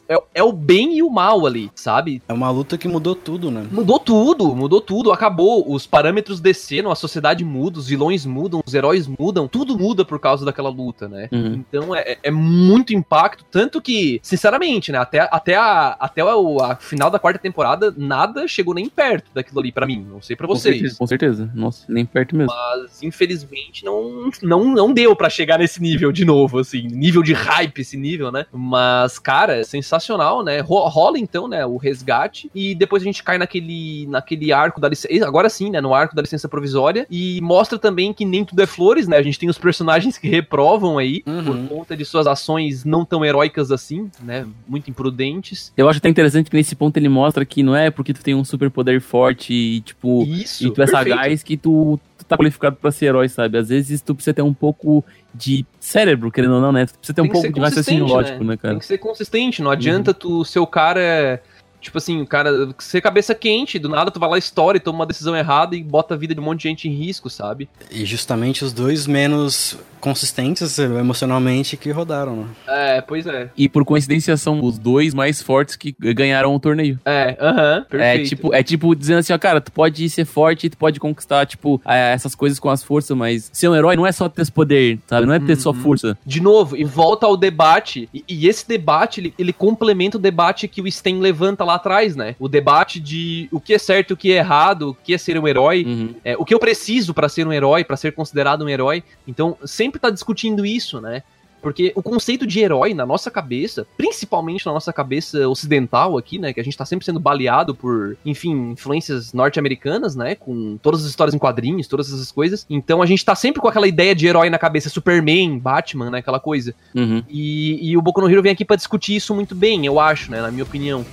[0.07, 2.21] é, é, o bem e o mal ali, sabe?
[2.27, 3.65] É uma luta que mudou tudo, né?
[3.71, 5.71] Mudou tudo, mudou tudo, acabou.
[5.71, 10.19] Os parâmetros desceram, a sociedade muda, os vilões mudam, os heróis mudam, tudo muda por
[10.19, 11.29] causa daquela luta, né?
[11.31, 11.63] Uhum.
[11.67, 16.75] Então é, é, muito impacto, tanto que, sinceramente, né, até, até, a, até o a
[16.75, 20.47] final da quarta temporada, nada chegou nem perto daquilo ali para mim, não sei para
[20.47, 20.75] vocês.
[20.75, 22.53] Com certeza, com certeza, nossa, nem perto mesmo.
[22.53, 27.33] Mas, infelizmente, não, não, não deu para chegar nesse nível de novo, assim, nível de
[27.33, 28.45] hype esse nível, né?
[28.51, 30.59] Mas, cara, é sensacional sensacional, né?
[30.59, 35.27] Rola então, né, o resgate e depois a gente cai naquele, naquele arco da licença,
[35.27, 38.65] agora sim, né, no arco da licença provisória e mostra também que nem tudo é
[38.65, 39.17] flores, né?
[39.17, 41.43] A gente tem os personagens que reprovam aí uhum.
[41.43, 44.45] por conta de suas ações não tão heróicas assim, né?
[44.67, 45.71] Muito imprudentes.
[45.77, 48.35] Eu acho até interessante que nesse ponto ele mostra que não é porque tu tem
[48.35, 51.99] um super poder forte e tipo, Isso, e tu é sagaz que tu
[52.33, 53.57] tá qualificado para ser herói, sabe?
[53.57, 55.03] Às vezes tu precisa ter um pouco
[55.33, 56.85] de cérebro, querendo ou não, né?
[56.85, 58.51] Tu precisa ter um pouco de raciocínio lógico, né?
[58.51, 58.73] né, cara?
[58.73, 60.17] Tem que ser consistente, não adianta uhum.
[60.17, 61.41] tu ser o cara
[61.83, 65.35] Tipo assim, cara, ser cabeça quente, do nada tu vai lá, história, toma uma decisão
[65.35, 67.69] errada e bota a vida de um monte de gente em risco, sabe?
[67.91, 72.45] E justamente os dois menos consistentes emocionalmente que rodaram, né?
[72.67, 73.49] É, pois é.
[73.55, 76.99] E por coincidência são os dois mais fortes que ganharam o torneio.
[77.05, 78.21] É, aham, uh -huh, perfeito.
[78.21, 81.45] É tipo, é tipo dizendo assim, ó, cara, tu pode ser forte, tu pode conquistar,
[81.45, 84.41] tipo, é, essas coisas com as forças, mas ser um herói não é só ter
[84.41, 85.25] esse poder, sabe?
[85.25, 85.59] Não é ter uhum.
[85.59, 86.17] só força.
[86.25, 90.67] De novo, e volta ao debate, e, e esse debate, ele, ele complementa o debate
[90.67, 92.35] que o Sten levanta lá lá atrás, né?
[92.39, 95.17] O debate de o que é certo e o que é errado, o que é
[95.17, 96.15] ser um herói, uhum.
[96.23, 99.03] é, o que eu preciso para ser um herói, para ser considerado um herói.
[99.27, 101.23] Então, sempre tá discutindo isso, né?
[101.63, 106.51] Porque o conceito de herói na nossa cabeça, principalmente na nossa cabeça ocidental aqui, né,
[106.51, 111.09] que a gente tá sempre sendo baleado por, enfim, influências norte-americanas, né, com todas as
[111.09, 112.65] histórias em quadrinhos, todas essas coisas.
[112.69, 116.19] Então a gente tá sempre com aquela ideia de herói na cabeça, Superman, Batman, né,
[116.19, 116.75] aquela coisa.
[116.93, 117.23] Uhum.
[117.29, 120.29] E, e o Boku no Hero vem aqui para discutir isso muito bem, eu acho,
[120.29, 121.05] né, na minha opinião.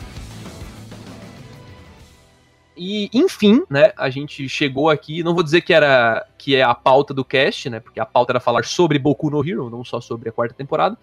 [2.83, 6.75] E, enfim, né, a gente chegou aqui, não vou dizer que era que é a
[6.75, 10.01] pauta do cast, né, porque a pauta era falar sobre Boku no Hero, não só
[10.01, 10.97] sobre a quarta temporada,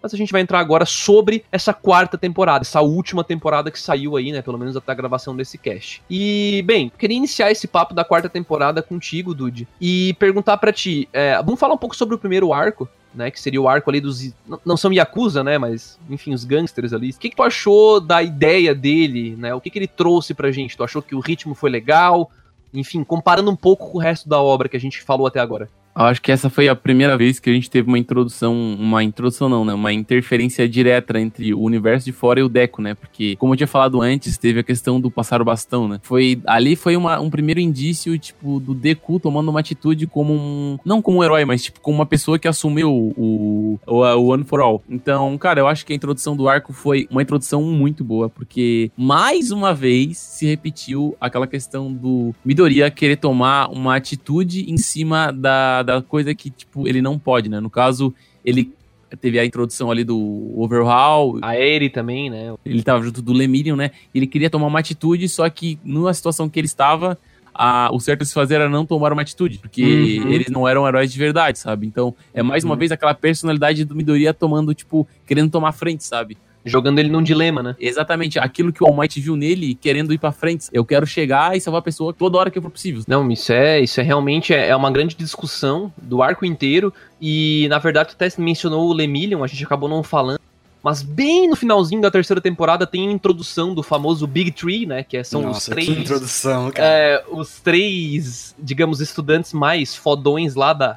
[0.00, 4.16] mas a gente vai entrar agora sobre essa quarta temporada, essa última temporada que saiu
[4.16, 6.00] aí, né, pelo menos até a gravação desse cast.
[6.08, 11.08] E, bem, queria iniciar esse papo da quarta temporada contigo, Dude, e perguntar para ti,
[11.12, 13.30] é, vamos falar um pouco sobre o primeiro arco, né?
[13.30, 14.32] Que seria o arco ali dos.
[14.64, 15.58] Não são Yakuza, né?
[15.58, 17.10] Mas, enfim, os gangsters ali.
[17.10, 19.54] O que, que tu achou da ideia dele, né?
[19.54, 20.76] O que, que ele trouxe pra gente?
[20.76, 22.30] Tu achou que o ritmo foi legal?
[22.72, 25.68] Enfim, comparando um pouco com o resto da obra que a gente falou até agora.
[25.96, 29.48] Acho que essa foi a primeira vez que a gente teve uma introdução, uma introdução
[29.48, 29.72] não, né?
[29.72, 32.94] Uma interferência direta entre o universo de fora e o Deco, né?
[32.94, 35.98] Porque, como eu tinha falado antes, teve a questão do passar o bastão, né?
[36.02, 40.78] Foi, ali foi uma, um primeiro indício, tipo, do Deku tomando uma atitude como um,
[40.84, 44.44] não como um herói, mas tipo, como uma pessoa que assumiu o, o, o One
[44.44, 44.82] for All.
[44.90, 48.90] Então, cara, eu acho que a introdução do arco foi uma introdução muito boa, porque
[48.98, 55.32] mais uma vez se repetiu aquela questão do Midoriya querer tomar uma atitude em cima
[55.32, 57.60] da da coisa que, tipo, ele não pode, né?
[57.60, 58.12] No caso,
[58.44, 58.72] ele
[59.20, 61.38] teve a introdução ali do Overhaul.
[61.42, 62.54] A Eri também, né?
[62.64, 63.92] Ele tava junto do Lemirion, né?
[64.14, 67.18] Ele queria tomar uma atitude, só que numa situação que ele estava,
[67.54, 70.30] a, o certo a se fazer era não tomar uma atitude, porque uhum.
[70.30, 71.86] eles não eram heróis de verdade, sabe?
[71.86, 72.78] Então, é mais uma uhum.
[72.78, 76.36] vez aquela personalidade do Midoriya tomando, tipo, querendo tomar frente, sabe?
[76.66, 77.76] Jogando ele num dilema, né?
[77.78, 80.66] Exatamente, aquilo que o All Might viu nele querendo ir para frente.
[80.72, 83.02] Eu quero chegar e salvar a pessoa toda hora que for possível.
[83.06, 87.66] Não, isso é, isso é realmente é, é uma grande discussão do arco inteiro e
[87.70, 90.40] na verdade tu até mencionou o Lemillion, a gente acabou não falando.
[90.82, 95.02] Mas bem no finalzinho da terceira temporada tem a introdução do famoso Big Tree, né?
[95.02, 95.88] Que é, são Nossa, os três.
[95.88, 96.88] Que introdução, cara.
[96.88, 100.96] É, os três, digamos, estudantes mais fodões lá da,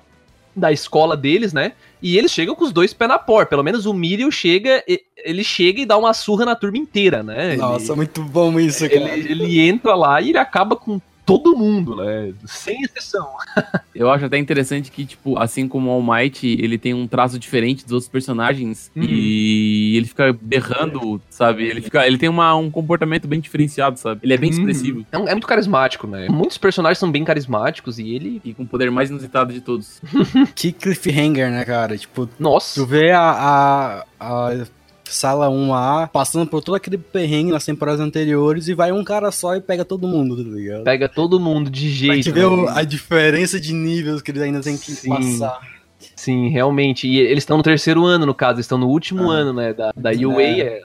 [0.56, 1.74] da escola deles, né?
[2.02, 3.50] E eles chegam com os dois pés na porta.
[3.50, 4.84] Pelo menos o Miriam chega,
[5.18, 7.56] ele chega e dá uma surra na turma inteira, né?
[7.56, 9.18] Nossa, ele, muito bom isso, cara.
[9.18, 12.34] Ele, ele entra lá e ele acaba com todo mundo, né?
[12.46, 13.30] Sem exceção.
[13.94, 17.38] Eu acho até interessante que, tipo, assim como o All Might, ele tem um traço
[17.38, 19.04] diferente dos outros personagens uhum.
[19.04, 21.66] e ele fica berrando, sabe?
[21.66, 24.22] Ele fica, ele tem uma, um comportamento bem diferenciado, sabe?
[24.24, 24.58] Ele é bem uhum.
[24.58, 25.06] expressivo.
[25.12, 26.28] É, é, muito carismático, né?
[26.30, 28.42] Muitos personagens são bem carismáticos e ele...
[28.44, 30.02] E com o poder mais inusitado de todos.
[30.56, 31.96] que cliffhanger, né, cara?
[31.96, 32.82] Tipo, nossa.
[32.82, 34.66] Tu vê a, a, a
[35.12, 39.56] sala 1A, passando por todo aquele perrengue nas temporadas anteriores e vai um cara só
[39.56, 40.84] e pega todo mundo, tá ligado?
[40.84, 42.14] Pega todo mundo de jeito.
[42.14, 42.72] A gente vê né?
[42.76, 45.10] a diferença de níveis que eles ainda têm que Sim.
[45.10, 45.60] passar.
[46.16, 47.08] Sim, realmente.
[47.08, 49.36] E eles estão no terceiro ano, no caso, eles estão no último ah.
[49.36, 49.74] ano, né?
[49.74, 50.82] Da, da UA, é.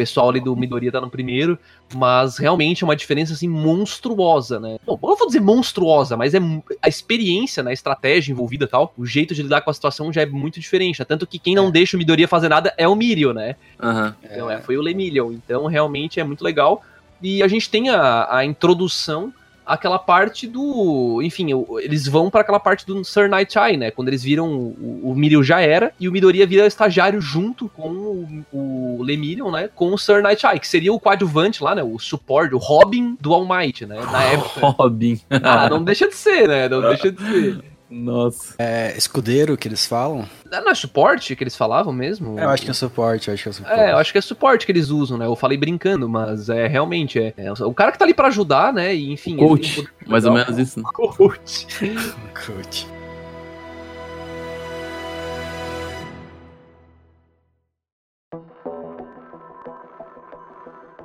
[0.00, 1.58] Pessoal ali do Midoriya tá no primeiro,
[1.94, 4.78] mas realmente é uma diferença assim monstruosa, né?
[4.86, 6.38] Bom, eu vou dizer monstruosa, mas é
[6.80, 10.10] a experiência, né, a estratégia envolvida e tal, o jeito de lidar com a situação
[10.10, 11.04] já é muito diferente, né?
[11.04, 11.70] tanto que quem não é.
[11.70, 13.56] deixa o Midoriya fazer nada é o Mirio, né?
[13.82, 14.14] Uhum.
[14.24, 16.82] Então, é, foi o Lemillion, então realmente é muito legal.
[17.20, 19.34] E a gente tem a, a introdução
[19.70, 21.22] aquela parte do.
[21.22, 21.48] Enfim,
[21.78, 23.90] eles vão para aquela parte do Sir Night Eye, né?
[23.90, 27.88] Quando eles viram o, o Miril já era, e o Midoriya vira estagiário junto com
[27.88, 29.70] o, o Lemillion, né?
[29.72, 31.82] Com o Sir Night Eye, que seria o coadjuvante lá, né?
[31.84, 34.00] O suporte, o Robin do All Might, né?
[34.10, 34.66] Na época.
[34.66, 35.20] Robin.
[35.30, 36.68] Ah, não deixa de ser, né?
[36.68, 37.69] Não deixa de ser.
[37.90, 38.54] Nossa.
[38.58, 40.24] É escudeiro que eles falam?
[40.50, 42.38] Não é suporte que eles falavam mesmo?
[42.38, 43.80] É, eu acho que é suporte, eu acho que é suporte.
[43.80, 45.26] É, eu acho que é suporte que eles usam, né?
[45.26, 48.72] Eu falei brincando, mas é realmente é, é o cara que tá ali para ajudar,
[48.72, 48.94] né?
[48.94, 49.36] E, enfim.
[49.36, 50.80] Coach, mais ou menos isso.
[50.94, 51.66] Coach.
[52.46, 52.99] Coach.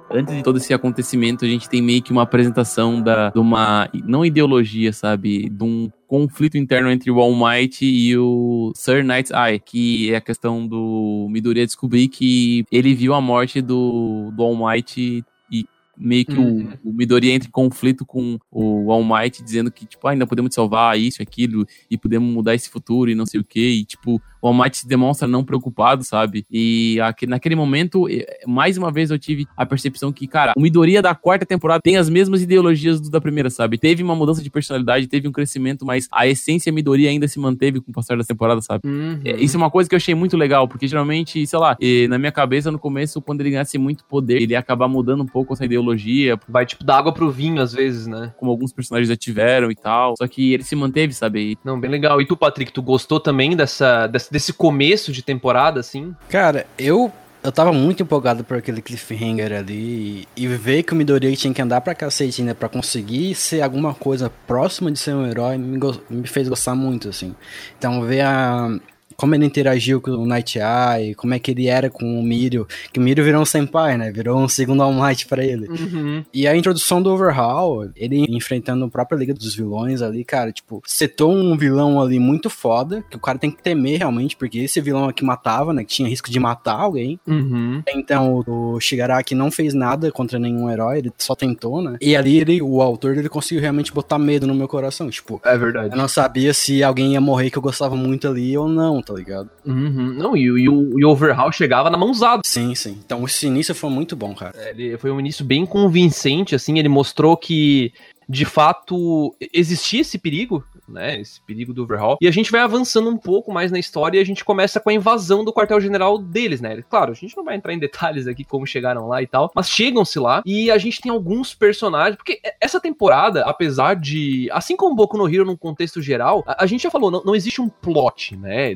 [0.09, 3.89] Antes de todo esse acontecimento, a gente tem meio que uma apresentação da, de uma,
[4.05, 5.49] não ideologia, sabe?
[5.49, 10.17] De um conflito interno entre o All Might e o Sir Night's Eye, que é
[10.17, 15.65] a questão do Midoriya descobrir que ele viu a morte do, do All Might e
[15.97, 16.73] meio que uhum.
[16.83, 20.27] o, o Midori entra em conflito com o All Might, dizendo que, tipo, ah, ainda
[20.27, 23.85] podemos salvar isso, aquilo, e podemos mudar esse futuro e não sei o que, e,
[23.85, 26.45] tipo, o All Might se demonstra não preocupado, sabe?
[26.51, 28.07] E aqui, naquele momento,
[28.45, 31.97] mais uma vez eu tive a percepção que, cara, o Midoriya da quarta temporada tem
[31.97, 33.79] as mesmas ideologias do da primeira, sabe?
[33.79, 37.81] Teve uma mudança de personalidade, teve um crescimento, mas a essência Midoriya ainda se manteve
[37.81, 38.87] com o passar da temporada, sabe?
[38.87, 39.19] Uhum.
[39.25, 41.75] É, isso é uma coisa que eu achei muito legal, porque geralmente, sei lá,
[42.07, 45.27] na minha cabeça, no começo, quando ele ganhasse muito poder, ele ia acabar mudando um
[45.27, 46.37] pouco essa ideologia.
[46.47, 48.31] Vai, tipo, da água pro vinho, às vezes, né?
[48.37, 50.13] Como alguns personagens já tiveram e tal.
[50.17, 51.57] Só que ele se manteve, sabe?
[51.63, 52.21] Não, bem legal.
[52.21, 56.13] E tu, Patrick, tu gostou também dessa, dessa desse começo de temporada, assim?
[56.27, 57.09] Cara, eu
[57.41, 61.61] eu tava muito empolgado por aquele cliffhanger ali e, ver que o Midoriya tinha que
[61.61, 65.79] andar pra cacete ainda pra conseguir ser alguma coisa próxima de ser um herói me,
[66.09, 67.35] me fez gostar muito, assim.
[67.77, 68.75] Então ver a,
[69.15, 72.67] como ele interagiu com o Night Eye, como é que ele era com o Mirio,
[72.91, 74.11] que o Mirio virou um senpai, né?
[74.11, 75.67] Virou um segundo All Might pra ele.
[75.67, 76.23] Uhum.
[76.33, 80.81] E a introdução do Overhaul, ele enfrentando a própria Liga dos Vilões ali, cara, tipo,
[80.85, 84.81] setou um vilão ali muito foda, que o cara tem que temer realmente, porque esse
[84.81, 85.83] vilão aqui matava, né?
[85.83, 87.19] Que tinha risco de matar alguém.
[87.27, 87.81] Uhum.
[87.87, 91.97] Então o Shigaraki não fez nada contra nenhum herói, ele só tentou, né?
[92.01, 95.41] E ali ele, o autor, ele conseguiu realmente botar medo no meu coração, tipo.
[95.43, 95.93] É verdade.
[95.93, 99.13] Eu não sabia se alguém ia morrer que eu gostava muito ali ou não, tá
[99.13, 99.49] ligado?
[99.65, 100.13] Uhum.
[100.13, 102.41] Não, e, e, o, e o Overhaul chegava na mãozada.
[102.43, 102.97] Sim, sim.
[103.05, 104.53] Então esse início foi muito bom, cara.
[104.57, 107.93] É, ele foi um início bem convincente, assim, ele mostrou que
[108.27, 111.19] de fato existia esse perigo né?
[111.19, 112.17] Esse perigo do overhaul.
[112.21, 114.89] E a gente vai avançando um pouco mais na história e a gente começa com
[114.89, 116.81] a invasão do quartel-general deles, né?
[116.89, 119.69] Claro, a gente não vai entrar em detalhes aqui como chegaram lá e tal, mas
[119.69, 124.95] chegam-se lá e a gente tem alguns personagens, porque essa temporada, apesar de, assim como
[124.95, 127.69] Boku no Hero num contexto geral, a, a gente já falou, não, não, existe um
[127.69, 128.73] plot, né?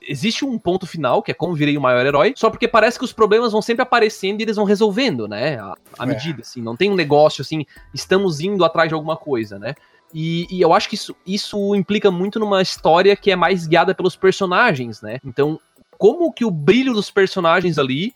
[0.00, 3.04] Existe um ponto final, que é como virei o maior herói, só porque parece que
[3.04, 5.58] os problemas vão sempre aparecendo e eles vão resolvendo, né?
[5.58, 6.06] À, à é.
[6.06, 9.74] medida, assim, não tem um negócio assim, estamos indo atrás de alguma coisa, né?
[10.14, 13.94] E, e, eu acho que isso, isso implica muito numa história que é mais guiada
[13.94, 15.18] pelos personagens, né?
[15.24, 15.58] Então,
[15.98, 18.14] como que o brilho dos personagens ali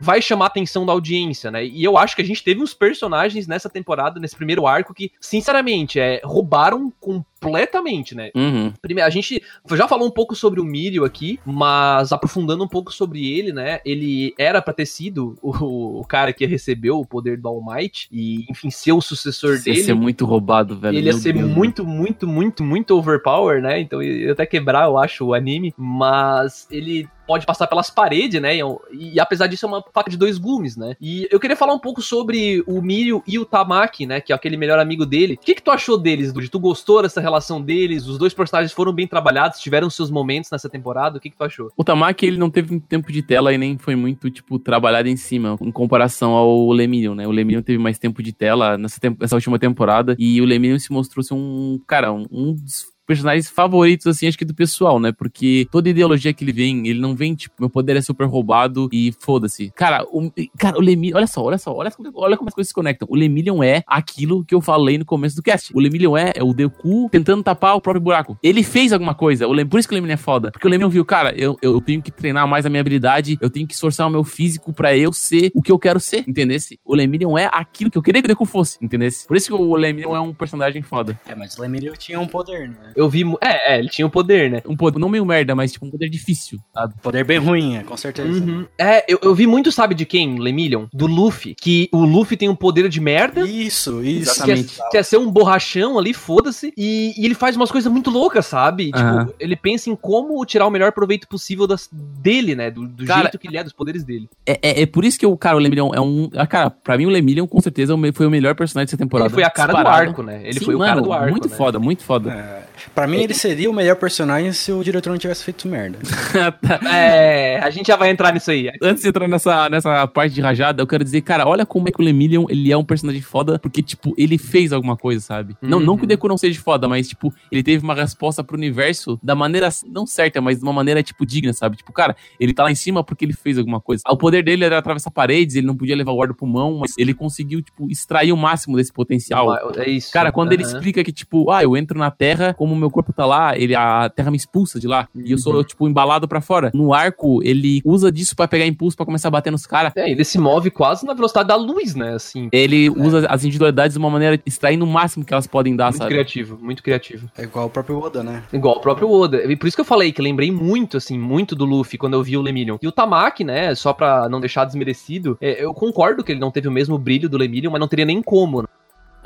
[0.00, 1.64] vai chamar a atenção da audiência, né?
[1.64, 5.10] E eu acho que a gente teve uns personagens nessa temporada, nesse primeiro arco, que,
[5.20, 8.30] sinceramente, é, roubaram completamente, né?
[8.34, 8.72] Uhum.
[8.80, 9.42] Primeiro, a gente
[9.72, 13.80] já falou um pouco sobre o Mirio aqui, mas aprofundando um pouco sobre ele, né?
[13.84, 18.08] Ele era pra ter sido o, o cara que recebeu o poder do All Might
[18.12, 19.78] e, enfim, ser o sucessor Isso dele.
[19.78, 20.96] Ia ser muito roubado, velho.
[20.96, 23.80] Ele ia ser Deus muito, muito, muito, muito overpower, né?
[23.80, 28.56] Então ia até quebrar, eu acho, o anime, mas ele pode passar pelas paredes, né?
[28.56, 28.62] E,
[28.92, 30.96] e, apesar disso é uma faca de dois gumes, né?
[30.98, 34.18] E eu queria falar um pouco sobre o Mirio e o Tamaki, né?
[34.18, 35.34] Que é aquele melhor amigo dele.
[35.34, 36.48] O que, que tu achou deles, Dude?
[36.48, 38.06] Tu gostou dessa relação deles?
[38.06, 41.18] Os dois personagens foram bem trabalhados, tiveram seus momentos nessa temporada.
[41.18, 41.70] O que, que tu achou?
[41.76, 45.16] O Tamaki, ele não teve tempo de tela e nem foi muito, tipo, trabalhado em
[45.16, 47.26] cima, em comparação ao Lemillion, né?
[47.26, 50.90] O Lemillion teve mais tempo de tela nessa, nessa última temporada e o Lemillion se
[50.90, 55.10] mostrou ser um, cara, um, um dos personagens favoritos, assim, acho que do pessoal, né?
[55.12, 58.86] Porque toda ideologia que ele vem, ele não vem, tipo, meu poder é super roubado
[58.92, 59.72] e foda-se.
[59.74, 62.74] Cara, o, cara, o Lemillion, olha só, olha só, olha, olha como as coisas se
[62.74, 63.08] conectam.
[63.10, 65.72] O Lemillion é aquilo que eu falei no começo do cast.
[65.74, 68.38] O Lemillion é, é o Deku tentando tapar o próprio buraco.
[68.42, 70.50] Ele fez alguma coisa, o por isso que o Lemillion é foda.
[70.50, 73.48] Porque o Lemillion viu, cara, eu, eu tenho que treinar mais a minha habilidade, eu
[73.48, 76.78] tenho que esforçar o meu físico para eu ser o que eu quero ser, entendesse?
[76.84, 79.26] O Lemillion é aquilo que eu queria que o Deku fosse, entendesse?
[79.26, 81.18] Por isso que o Lemillion é um personagem foda.
[81.26, 82.92] É, mas o Lemillion tinha um poder, né?
[82.98, 83.22] Eu vi.
[83.40, 84.60] É, é, ele tinha o um poder, né?
[84.66, 86.94] Um poder, não meio merda, mas tipo um poder difícil, sabe?
[87.00, 88.28] Poder bem ruim, é, com certeza.
[88.28, 88.66] Uhum.
[88.76, 90.86] É, eu, eu vi muito, sabe de quem, Lemillion?
[90.92, 91.54] Do Luffy.
[91.54, 93.42] Que o Luffy tem um poder de merda.
[93.42, 94.32] Isso, isso.
[94.32, 94.76] Exatamente.
[94.76, 96.72] Quer, quer ser um borrachão ali, foda-se.
[96.76, 98.90] E, e, ele faz umas coisas muito loucas, sabe?
[98.92, 99.26] Uhum.
[99.26, 102.68] Tipo, ele pensa em como tirar o melhor proveito possível das, dele, né?
[102.68, 104.28] Do, do cara, jeito que ele é, dos poderes dele.
[104.44, 106.28] É, é, é, por isso que o cara, o Lemillion é um.
[106.34, 109.28] Ah, cara, pra mim o Lemillion com certeza foi o melhor personagem dessa temporada.
[109.28, 110.04] Ele foi a cara disparado.
[110.04, 110.40] do arco, né?
[110.42, 111.30] Ele Sim, foi mano, o cara do arco.
[111.30, 111.56] Muito né?
[111.56, 112.32] foda, muito foda.
[112.32, 112.64] É,
[112.94, 115.98] pra mim, ele seria o melhor personagem se o diretor não tivesse feito merda.
[116.90, 118.70] é, a gente já vai entrar nisso aí.
[118.82, 121.92] Antes de entrar nessa, nessa parte de rajada, eu quero dizer, cara, olha como é
[121.92, 125.56] que o Lemillion, ele é um personagem foda, porque, tipo, ele fez alguma coisa, sabe?
[125.62, 125.68] Uhum.
[125.68, 128.56] Não, não que o Deku não seja foda, mas, tipo, ele teve uma resposta pro
[128.56, 131.76] universo da maneira, não certa, mas de uma maneira, tipo, digna, sabe?
[131.76, 134.02] Tipo, cara, ele tá lá em cima porque ele fez alguma coisa.
[134.08, 136.92] O poder dele era atravessar paredes, ele não podia levar o ar do pulmão, mas
[136.96, 139.48] ele conseguiu, tipo, extrair o máximo desse potencial.
[139.76, 140.12] É isso.
[140.12, 140.54] Cara, quando uhum.
[140.54, 143.74] ele explica que, tipo, ah, eu entro na Terra, como meu corpo tá lá, ele,
[143.74, 145.22] a Terra me expulsa de lá, uhum.
[145.24, 145.64] e eu sou, uhum.
[145.64, 146.70] tipo, embalado para fora.
[146.74, 149.92] No arco, ele usa disso para pegar impulso para começar a bater nos caras.
[149.96, 152.48] É, ele se move quase na velocidade da luz, né, assim.
[152.52, 152.90] Ele é.
[152.90, 156.14] usa as individualidades de uma maneira extraindo o máximo que elas podem dar, muito sabe?
[156.14, 157.30] Muito criativo, muito criativo.
[157.36, 158.42] É igual o próprio Oda, né?
[158.52, 159.44] Igual o próprio Oda.
[159.44, 162.22] E por isso que eu falei que lembrei muito, assim, muito do Luffy quando eu
[162.22, 162.78] vi o Lemillion.
[162.80, 166.50] E o Tamaki, né, só pra não deixar desmerecido, é, eu concordo que ele não
[166.50, 168.68] teve o mesmo brilho do Lemillion, mas não teria nem como, né?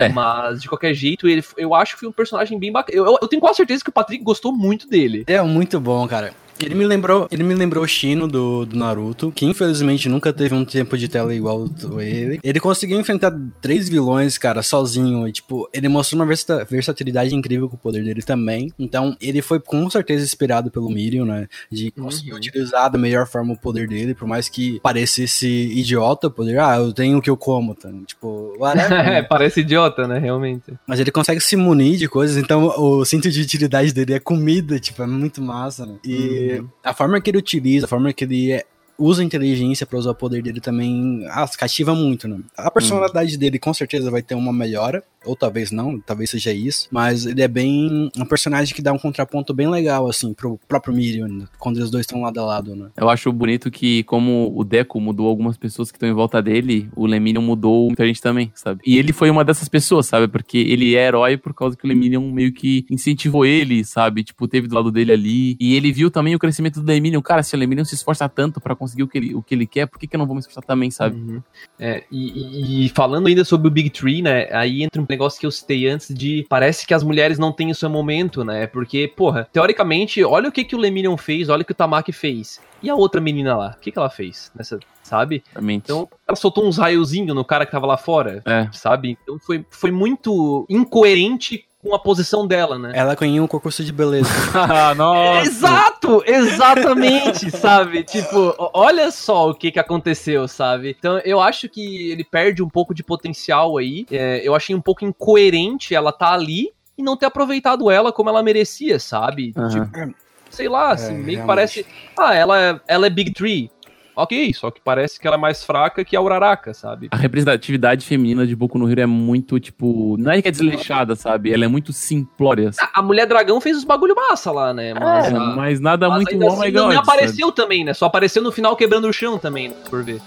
[0.05, 0.09] É.
[0.09, 2.96] Mas, de qualquer jeito, ele, eu acho que foi um personagem bem bacana.
[2.96, 5.24] Eu, eu, tenho quase certeza que o Patrick gostou muito dele.
[5.26, 6.32] É, muito bom, cara.
[6.64, 10.54] Ele me lembrou, ele me lembrou o Shino do, do Naruto, que infelizmente nunca teve
[10.54, 11.68] um tempo de tela igual
[12.00, 12.40] ele.
[12.42, 15.26] Ele conseguiu enfrentar três vilões, cara, sozinho.
[15.26, 16.34] E, tipo, ele mostrou uma
[16.68, 18.72] versatilidade incrível com o poder dele também.
[18.78, 21.48] Então, ele foi com certeza inspirado pelo Miriam, né?
[21.70, 22.04] De uhum.
[22.04, 22.38] conseguir uhum.
[22.38, 26.60] utilizar da melhor forma o poder dele, por mais que parecesse idiota o poder.
[26.60, 27.90] Ah, eu tenho o que eu como, tá?
[28.06, 28.92] Tipo, whatever.
[29.08, 30.18] é, parece idiota, né?
[30.18, 30.72] Realmente.
[30.86, 34.78] Mas ele consegue se munir de coisas, então o cinto de utilidade dele é comida,
[34.78, 35.96] tipo, é muito massa, né?
[36.04, 36.50] E.
[36.50, 36.51] Uhum
[36.82, 38.64] a forma que ele utiliza, a forma que ele é,
[38.98, 42.40] usa a inteligência para usar o poder dele também ah, cativa muito, né?
[42.57, 43.38] A personalidade hum.
[43.38, 47.42] dele com certeza vai ter uma melhora, ou talvez não, talvez seja isso, mas ele
[47.42, 51.46] é bem um personagem que dá um contraponto bem legal, assim, pro próprio Miriam, né?
[51.58, 52.90] quando os dois estão lado a lado, né?
[52.96, 56.88] Eu acho bonito que, como o Deco mudou algumas pessoas que estão em volta dele,
[56.96, 58.80] o Lemillion mudou muita gente também, sabe?
[58.84, 60.28] E ele foi uma dessas pessoas, sabe?
[60.28, 64.24] Porque ele é herói por causa que o Lemillion meio que incentivou ele, sabe?
[64.24, 65.56] Tipo, teve do lado dele ali.
[65.60, 67.22] E ele viu também o crescimento do Lemillion.
[67.22, 69.66] Cara, se o Lemillion se esforça tanto para conseguir o que ele, o que ele
[69.66, 71.16] quer, por que, que eu não vou me esforçar também, sabe?
[71.16, 71.42] Uhum.
[71.78, 74.48] É, e, e, falando ainda sobre o Big Tree, né?
[74.52, 77.70] Aí entra um negócio que eu citei antes de parece que as mulheres não têm
[77.70, 78.66] o seu momento, né?
[78.66, 82.12] Porque, porra, teoricamente, olha o que, que o Lemillion fez, olha o que o Tamaki
[82.12, 82.60] fez.
[82.82, 85.42] E a outra menina lá, o que, que ela fez nessa, sabe?
[85.46, 85.84] Exatamente.
[85.84, 88.68] Então, ela soltou uns raiozinhos no cara que tava lá fora, é.
[88.72, 89.16] sabe?
[89.22, 92.93] Então foi, foi muito incoerente com a posição dela, né?
[92.95, 94.30] Ela ganhou um concurso de beleza.
[94.55, 95.47] ah, nossa.
[95.49, 98.05] Exato, exatamente, sabe?
[98.05, 100.95] Tipo, olha só o que que aconteceu, sabe?
[100.97, 104.07] Então eu acho que ele perde um pouco de potencial aí.
[104.11, 108.28] É, eu achei um pouco incoerente ela tá ali e não ter aproveitado ela como
[108.30, 109.53] ela merecia, sabe?
[109.57, 109.68] Aham.
[109.68, 110.14] Tipo,
[110.51, 111.47] sei lá, assim, É, meio que realmente.
[111.47, 111.87] parece.
[112.16, 113.70] Ah, ela é, ela é Big Tree.
[114.14, 117.08] Ok, só que parece que ela é mais fraca que a Uraraka, sabe?
[117.10, 120.16] A representatividade feminina de Boku no Hero é muito, tipo.
[120.18, 121.52] Não é que é desleixada, sabe?
[121.52, 122.68] Ela é muito simplória.
[122.68, 122.80] assim.
[122.94, 124.92] A mulher dragão fez os bagulho massa lá, né?
[124.94, 126.94] Mas, É, a- mas nada mas muito ainda oh my assim não god.
[126.96, 127.08] sabe?
[127.08, 127.94] apareceu também, né?
[127.94, 129.74] Só apareceu no final quebrando o chão também, né?
[129.88, 130.20] por ver.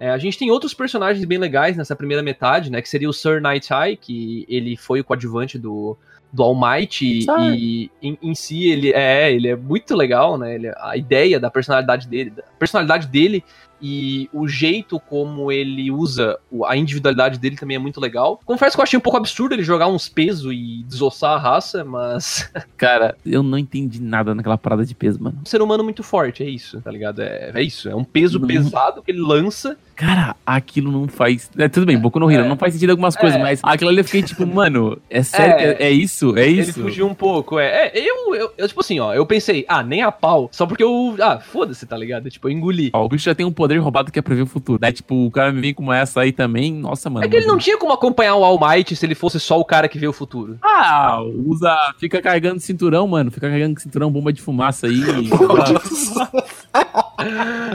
[0.00, 2.80] É, a gente tem outros personagens bem legais nessa primeira metade, né?
[2.80, 5.96] Que seria o Sir Night Eye, que ele foi o coadjuvante do,
[6.32, 10.54] do All Might e, e em, em si ele é, ele é muito legal, né?
[10.54, 13.42] Ele, a ideia da personalidade dele, da personalidade dele
[13.80, 18.40] e o jeito como ele usa a individualidade dele também é muito legal.
[18.44, 21.84] Confesso que eu achei um pouco absurdo ele jogar uns pesos e desossar a raça,
[21.84, 25.38] mas Cara, eu não entendi nada naquela parada de peso, mano.
[25.42, 27.20] um ser humano muito forte, é isso, tá ligado?
[27.22, 28.46] É, é isso, é um peso Não.
[28.48, 29.76] pesado que ele lança.
[29.94, 31.50] Cara, aquilo não faz.
[31.58, 32.48] É, tudo bem, Boku no Hero, É.
[32.48, 33.42] não faz sentido algumas coisas, É.
[33.42, 35.54] mas aquilo ali eu fiquei tipo, mano, é sério?
[35.54, 35.68] É.
[35.84, 36.36] É, é isso?
[36.36, 36.80] É Ele isso?
[36.80, 37.88] fugiu um pouco, é.
[37.88, 40.84] É, eu, eu, eu, tipo assim, ó, eu pensei, ah, nem a pau, só porque
[40.84, 41.16] eu.
[41.20, 42.30] Ah, foda-se, tá ligado?
[42.30, 42.90] Tipo, eu engoli.
[42.92, 44.78] Ó, o bicho já tem um poder roubado que é prever o futuro.
[44.78, 46.72] Daí, tipo, o cara me vem com essa aí também.
[46.72, 47.26] Nossa, mano.
[47.26, 49.64] É que ele não tinha como acompanhar o All Might se ele fosse só o
[49.64, 50.56] cara que vê o futuro.
[50.62, 51.76] Ah, usa.
[51.98, 53.30] Fica carregando cinturão, mano.
[53.30, 55.02] Fica carregando cinturão, bomba de fumaça aí.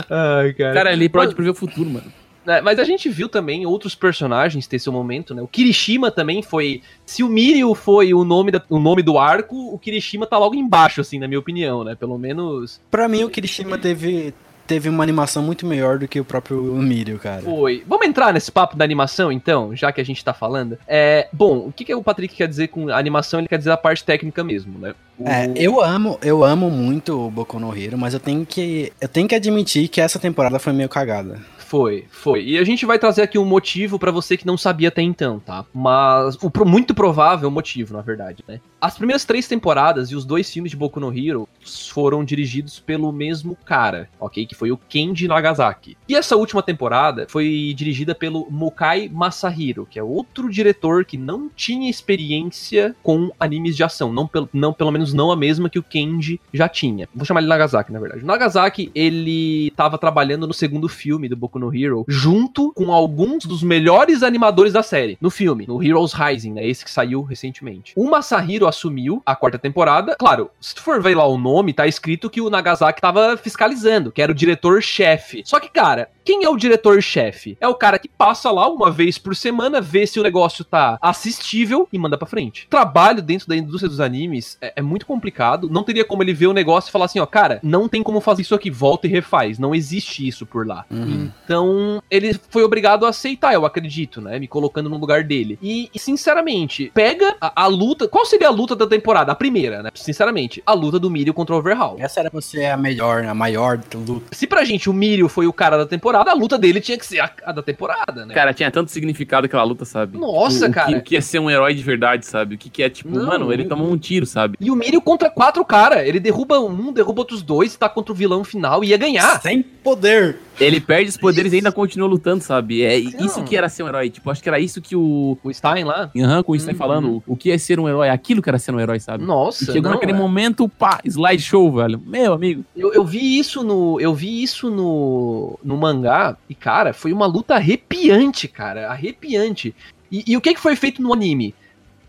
[0.10, 0.74] Ai, cara.
[0.74, 2.12] cara, ele pode prever o futuro, mano.
[2.46, 5.42] É, mas a gente viu também outros personagens ter seu momento, né?
[5.42, 6.82] O Kirishima também foi.
[7.06, 10.54] Se o Mirio foi o nome, da- o nome do arco, o Kirishima tá logo
[10.54, 11.96] embaixo, assim, na minha opinião, né?
[11.96, 14.34] Pelo menos Pra mim, o Kirishima teve,
[14.66, 17.42] teve uma animação muito melhor do que o próprio Mirio, cara.
[17.42, 17.84] foi.
[17.88, 20.78] Vamos entrar nesse papo da animação, então, já que a gente tá falando.
[20.88, 23.40] É, bom, o que, que o Patrick quer dizer com animação?
[23.40, 24.94] Ele quer dizer a parte técnica mesmo, né?
[25.26, 29.08] É, eu amo, eu amo muito o Boku no Hero, mas eu tenho que, eu
[29.08, 31.40] tenho que admitir que essa temporada foi meio cagada.
[31.74, 32.44] Foi, foi.
[32.46, 35.40] E a gente vai trazer aqui um motivo pra você que não sabia até então,
[35.40, 35.66] tá?
[35.74, 38.60] Mas o muito provável motivo, na verdade, né?
[38.80, 43.12] As primeiras três temporadas e os dois filmes de Boku no Hero foram dirigidos pelo
[43.12, 44.46] mesmo cara, ok?
[44.46, 45.98] Que foi o Kenji Nagasaki.
[46.08, 51.50] E essa última temporada foi dirigida pelo Mokai Masahiro, que é outro diretor que não
[51.50, 55.80] tinha experiência com animes de ação, não, pel não pelo menos não a mesma que
[55.80, 57.08] o Kenji já tinha.
[57.14, 58.24] Vou chamar ele Nagasaki, na verdade.
[58.24, 63.46] O Nagasaki, ele tava trabalhando no segundo filme do Boku no Hero, junto com alguns
[63.46, 66.68] dos melhores animadores da série, no filme, no Heroes Rising, né?
[66.68, 67.94] Esse que saiu recentemente.
[67.96, 70.16] O Masahiro assumiu a quarta temporada.
[70.18, 74.12] Claro, se tu for ver lá o nome, tá escrito que o Nagasaki tava fiscalizando,
[74.12, 75.44] que era o diretor-chefe.
[75.46, 77.58] Só que, cara, quem é o diretor-chefe?
[77.60, 80.98] É o cara que passa lá uma vez por semana, vê se o negócio tá
[81.02, 82.68] assistível e manda pra frente.
[82.70, 85.70] Trabalho dentro da indústria dos animes é, é muito complicado.
[85.70, 88.22] Não teria como ele ver o negócio e falar assim, ó, cara, não tem como
[88.22, 89.60] fazer isso aqui, volta e refaz.
[89.60, 90.86] Não existe isso por lá.
[90.90, 91.30] Uhum.
[91.44, 94.40] Então, ele foi obrigado a aceitar, eu acredito, né?
[94.40, 95.58] Me colocando no lugar dele.
[95.62, 98.08] E, e, sinceramente, pega a, a luta.
[98.08, 99.32] Qual seria a luta da temporada?
[99.32, 99.90] A primeira, né?
[99.94, 101.98] Sinceramente, a luta do Mirio contra o Overhaul.
[102.00, 104.36] Essa era pra ser a melhor, a maior luta.
[104.36, 107.06] Se pra gente o Mirio foi o cara da temporada, a luta dele tinha que
[107.06, 108.34] ser a, a da temporada, né?
[108.34, 110.18] Cara, tinha tanto significado aquela luta, sabe?
[110.18, 110.88] Nossa, o, o cara.
[110.92, 112.56] Que, o que é ser um herói de verdade, sabe?
[112.56, 114.58] O que, que é, tipo, Não, mano, ele tomou um tiro, sabe?
[114.60, 116.06] E o Mirio contra quatro cara.
[116.08, 119.42] Ele derruba um, derruba outros dois, tá contra o vilão final e ia ganhar.
[119.42, 120.38] Sem poder.
[120.60, 122.84] Ele perde os poderes e ainda continua lutando, sabe?
[122.84, 123.26] É Não.
[123.26, 124.10] isso que era ser um herói.
[124.12, 125.36] Tipo, acho que era isso que o.
[125.44, 126.12] O Stein lá.
[126.16, 126.78] Aham, com isso tá Uhum.
[126.78, 127.24] falando.
[127.26, 128.10] O que é ser um herói?
[128.10, 129.24] Aquilo que era ser um herói, sabe?
[129.24, 130.16] Nossa, E chegou não, naquele é.
[130.16, 132.00] momento, pá, slideshow, velho.
[132.06, 132.64] Meu amigo.
[132.78, 134.00] Eu, eu vi isso no.
[134.00, 136.03] Eu vi isso no, no mangá
[136.50, 138.90] e, cara, foi uma luta arrepiante, cara.
[138.90, 139.76] Arrepiante.
[140.12, 141.54] E, e o que, que foi feito no anime?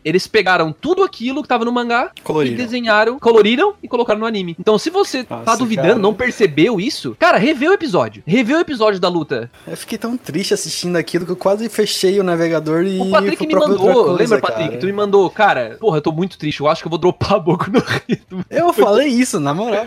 [0.05, 2.57] Eles pegaram tudo aquilo que tava no mangá e Colorido.
[2.59, 4.55] desenharam, coloriram e colocaram no anime.
[4.61, 5.99] Então, se você tá Nossa, duvidando, cara.
[5.99, 8.23] não percebeu isso, cara, revê o episódio.
[8.27, 9.51] Revê o episódio da luta.
[9.67, 13.47] Eu fiquei tão triste assistindo aquilo que eu quase fechei o navegador e O Patrick
[13.47, 14.69] me mandou, coisa, lembra, Patrick?
[14.69, 14.81] cara.
[14.81, 17.33] Tu me mandou, cara, porra, eu tô muito triste, eu acho que eu vou dropar
[17.37, 18.45] a boca no ritmo.
[18.51, 19.87] Eu falei isso, na moral.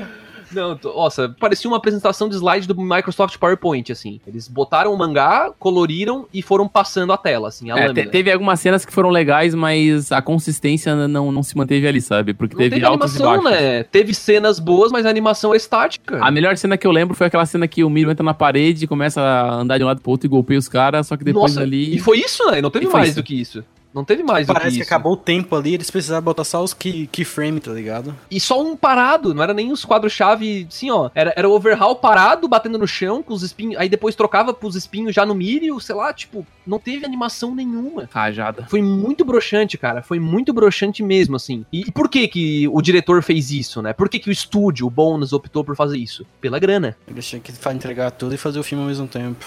[0.52, 4.20] Não, tô- nossa, parecia uma apresentação de slide do Microsoft PowerPoint, assim.
[4.28, 8.32] Eles botaram o mangá, coloriram e foram passando a tela, assim, a É, te- teve
[8.32, 12.34] algumas cenas que foram legais, mas a consistência não, não se manteve ali, sabe?
[12.34, 13.62] Porque Não teve, teve altos e animação, baixos.
[13.62, 13.84] né?
[13.84, 16.20] Teve cenas boas, mas a animação é estática.
[16.24, 18.88] A melhor cena que eu lembro foi aquela cena que o Miro entra na parede,
[18.88, 21.54] começa a andar de um lado pro outro e golpeia os caras, só que depois
[21.54, 21.96] Nossa, ali.
[21.96, 22.62] e foi isso, né?
[22.62, 23.16] Não teve E mais isso.
[23.18, 23.64] do que isso.
[23.98, 24.94] Não teve mais do Parece que, isso.
[24.94, 28.16] acabou o tempo ali, eles precisaram botar só os key, keyframe, tá ligado?
[28.30, 31.10] E só um parado, não era nem os quadros-chave, assim, ó.
[31.16, 33.76] Era, era o overhaul parado, batendo no chão, com os espinhos.
[33.82, 38.08] Aí depois trocava pros espinhos já no milho, sei lá, tipo, não teve animação nenhuma.
[38.12, 38.68] Rajada.
[38.70, 40.04] Foi muito broxante, cara.
[40.04, 41.66] Foi muito broxante mesmo, assim.
[41.74, 43.94] E, e por que que o diretor fez isso, né?
[43.94, 46.24] Por que que o estúdio, o Bones, optou por fazer isso?
[46.40, 46.96] Pela grana.
[47.08, 49.44] Eles tinham que entregar tudo e fazer o filme ao mesmo tempo.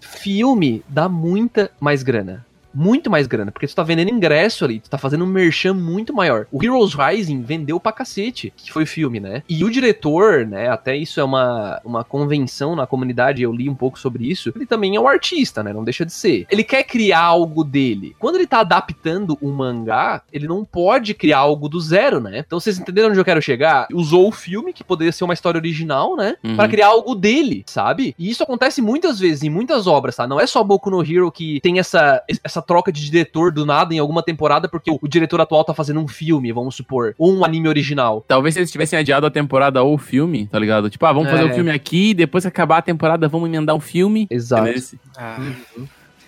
[0.00, 2.44] Filme dá muita mais grana.
[2.74, 6.12] Muito mais grana, porque tu tá vendendo ingresso ali, tu tá fazendo um merchan muito
[6.14, 6.46] maior.
[6.50, 9.42] O Heroes Rising vendeu pra cacete, que foi o filme, né?
[9.48, 13.74] E o diretor, né, até isso é uma, uma convenção na comunidade, eu li um
[13.74, 16.46] pouco sobre isso, ele também é um artista, né, não deixa de ser.
[16.50, 18.14] Ele quer criar algo dele.
[18.18, 22.38] Quando ele tá adaptando um mangá, ele não pode criar algo do zero, né?
[22.46, 23.86] Então vocês entenderam onde eu quero chegar?
[23.92, 26.56] Usou o filme, que poderia ser uma história original, né, Uhum.
[26.56, 28.14] Pra criar algo dele, sabe?
[28.18, 30.26] E isso acontece muitas vezes, em muitas obras, tá?
[30.26, 33.92] Não é só Boku no Hero que tem essa, essa troca de diretor do nada
[33.94, 37.32] em alguma temporada porque o, o diretor atual tá fazendo um filme, vamos supor, ou
[37.34, 38.24] um anime original.
[38.26, 40.88] Talvez se eles tivessem adiado a temporada ou o filme, tá ligado?
[40.88, 41.50] Tipo, ah, vamos fazer É.
[41.50, 44.26] o filme aqui, depois que acabar a temporada, vamos emendar um filme.
[44.30, 44.68] Exato.
[44.68, 44.98] Entendeu?
[45.16, 45.38] Ah,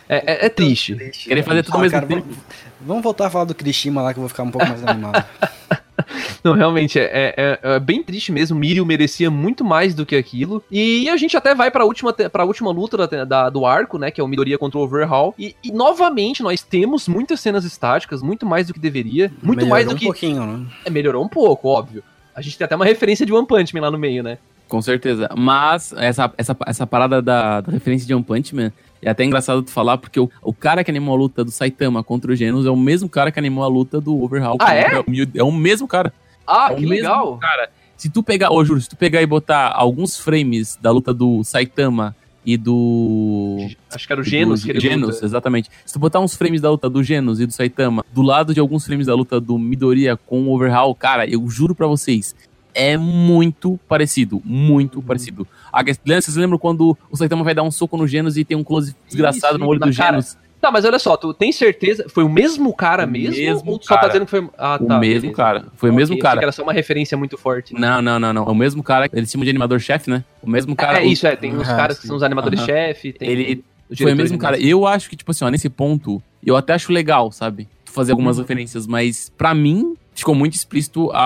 [0.09, 0.95] É, é- é triste.
[1.25, 2.23] Querer fazer tudo ao mesmo tempo.
[2.27, 2.37] Vamos,
[2.87, 5.25] vamos voltar a falar do Kirishima lá que eu vou ficar um pouco mais animado.
[6.43, 8.59] Não, realmente, é, é- é- é bem triste mesmo.
[8.59, 10.63] Mirio merecia muito mais do que aquilo.
[10.71, 14.11] E a gente até vai pra última, pra última luta da- da- do arco, né?
[14.11, 15.35] Que é o Midoriya contra o Overhaul.
[15.39, 19.29] E, e, novamente nós temos muitas cenas estáticas, muito mais do que deveria.
[19.43, 20.05] Muito Melhorou mais do um que.
[20.07, 20.67] pouquinho, né?
[20.85, 22.03] É, melhorou um pouco, óbvio.
[22.35, 24.39] A gente tem até uma referência de One Punch Man lá no meio, né?
[24.69, 25.29] Com certeza.
[25.37, 28.73] Mas essa, essa, essa parada da, da referência de One Punch Man
[29.05, 32.03] é até engraçado tu falar, porque o, o cara que animou a luta do Saitama
[32.03, 34.57] contra o Genos é o mesmo cara que animou a luta do Overhaul.
[34.61, 34.99] Ah, é?
[34.99, 36.13] o É o mesmo cara.
[36.47, 37.39] Ah, É o que legal.
[37.39, 41.13] Cara, se tu pegar, ô Júlio, se tu pegar e botar alguns frames da luta
[41.15, 43.67] do Saitama e do.
[43.91, 45.25] Acho que era o Genos do que ele Genos, luta.
[45.25, 45.71] exatamente.
[45.87, 48.61] Se tu botar uns frames da luta do Genos e do Saitama do lado de
[48.61, 52.35] alguns frames da luta do Midoriya com o Overhaul, cara, eu juro pra vocês,
[52.75, 55.05] é muito parecido, muito Uhum.
[55.05, 55.47] parecido.
[55.73, 58.57] A Lembra- vocês lembram quando o Saitama vai dar um soco no Genos e tem
[58.57, 60.13] um close desgraçado Isso, no olho do cara.
[60.13, 60.37] Genos?
[60.61, 62.07] Tá, mas olha só, tu tem certeza?
[62.09, 63.37] Foi o mesmo cara O mesmo?
[63.37, 64.13] mesmo ou tu só tá cara.
[64.13, 64.49] dizendo que foi.
[64.57, 64.99] Ah, O tá.
[64.99, 65.37] mesmo beleza.
[65.37, 65.65] cara.
[65.77, 66.39] Foi o mesmo cara.
[66.39, 67.75] que era só uma referência muito forte.
[67.75, 68.45] Não, não, não, não.
[68.47, 69.07] É o mesmo cara.
[69.13, 70.25] Eles chamam de animador-chefe, né?
[70.43, 71.03] O mesmo cara.
[71.03, 71.37] é, isso, é.
[71.37, 72.09] Tem Ah, caras que sim.
[72.09, 73.13] são os animadores-chefe.
[73.13, 74.59] tem Ele o Foi o mesmo cara.
[74.59, 77.69] Eu acho que, tipo assim, ó, nesse ponto, eu até acho legal, sabe?
[77.85, 78.43] Tu fazer algumas Uhum.
[78.45, 81.19] referências, mas pra mim ficou muito explícito a,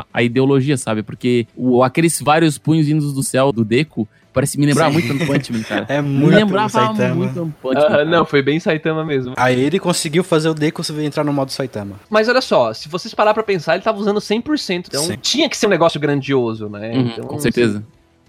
[0.00, 1.02] a, a ideologia, sabe?
[1.02, 4.92] Porque o, aqueles vários punhos vindos do céu do Deco parece me lembrar Sim.
[4.92, 5.86] muito One Punch Man, cara.
[5.88, 7.14] É me muito lembrava Saitama.
[7.14, 7.80] muito One Punch Man.
[7.80, 8.04] Aham, cara.
[8.04, 9.32] não, foi bem Saitama mesmo.
[9.36, 11.96] Aí ele conseguiu fazer o Deku entrar no modo Saitama.
[12.10, 14.84] Mas olha só, se vocês parar pra pensar, ele tava usando 100%.
[14.88, 15.16] Então Sim.
[15.20, 16.92] tinha que ser um negócio grandioso, né?
[16.92, 17.82] Uhum, então, com certeza.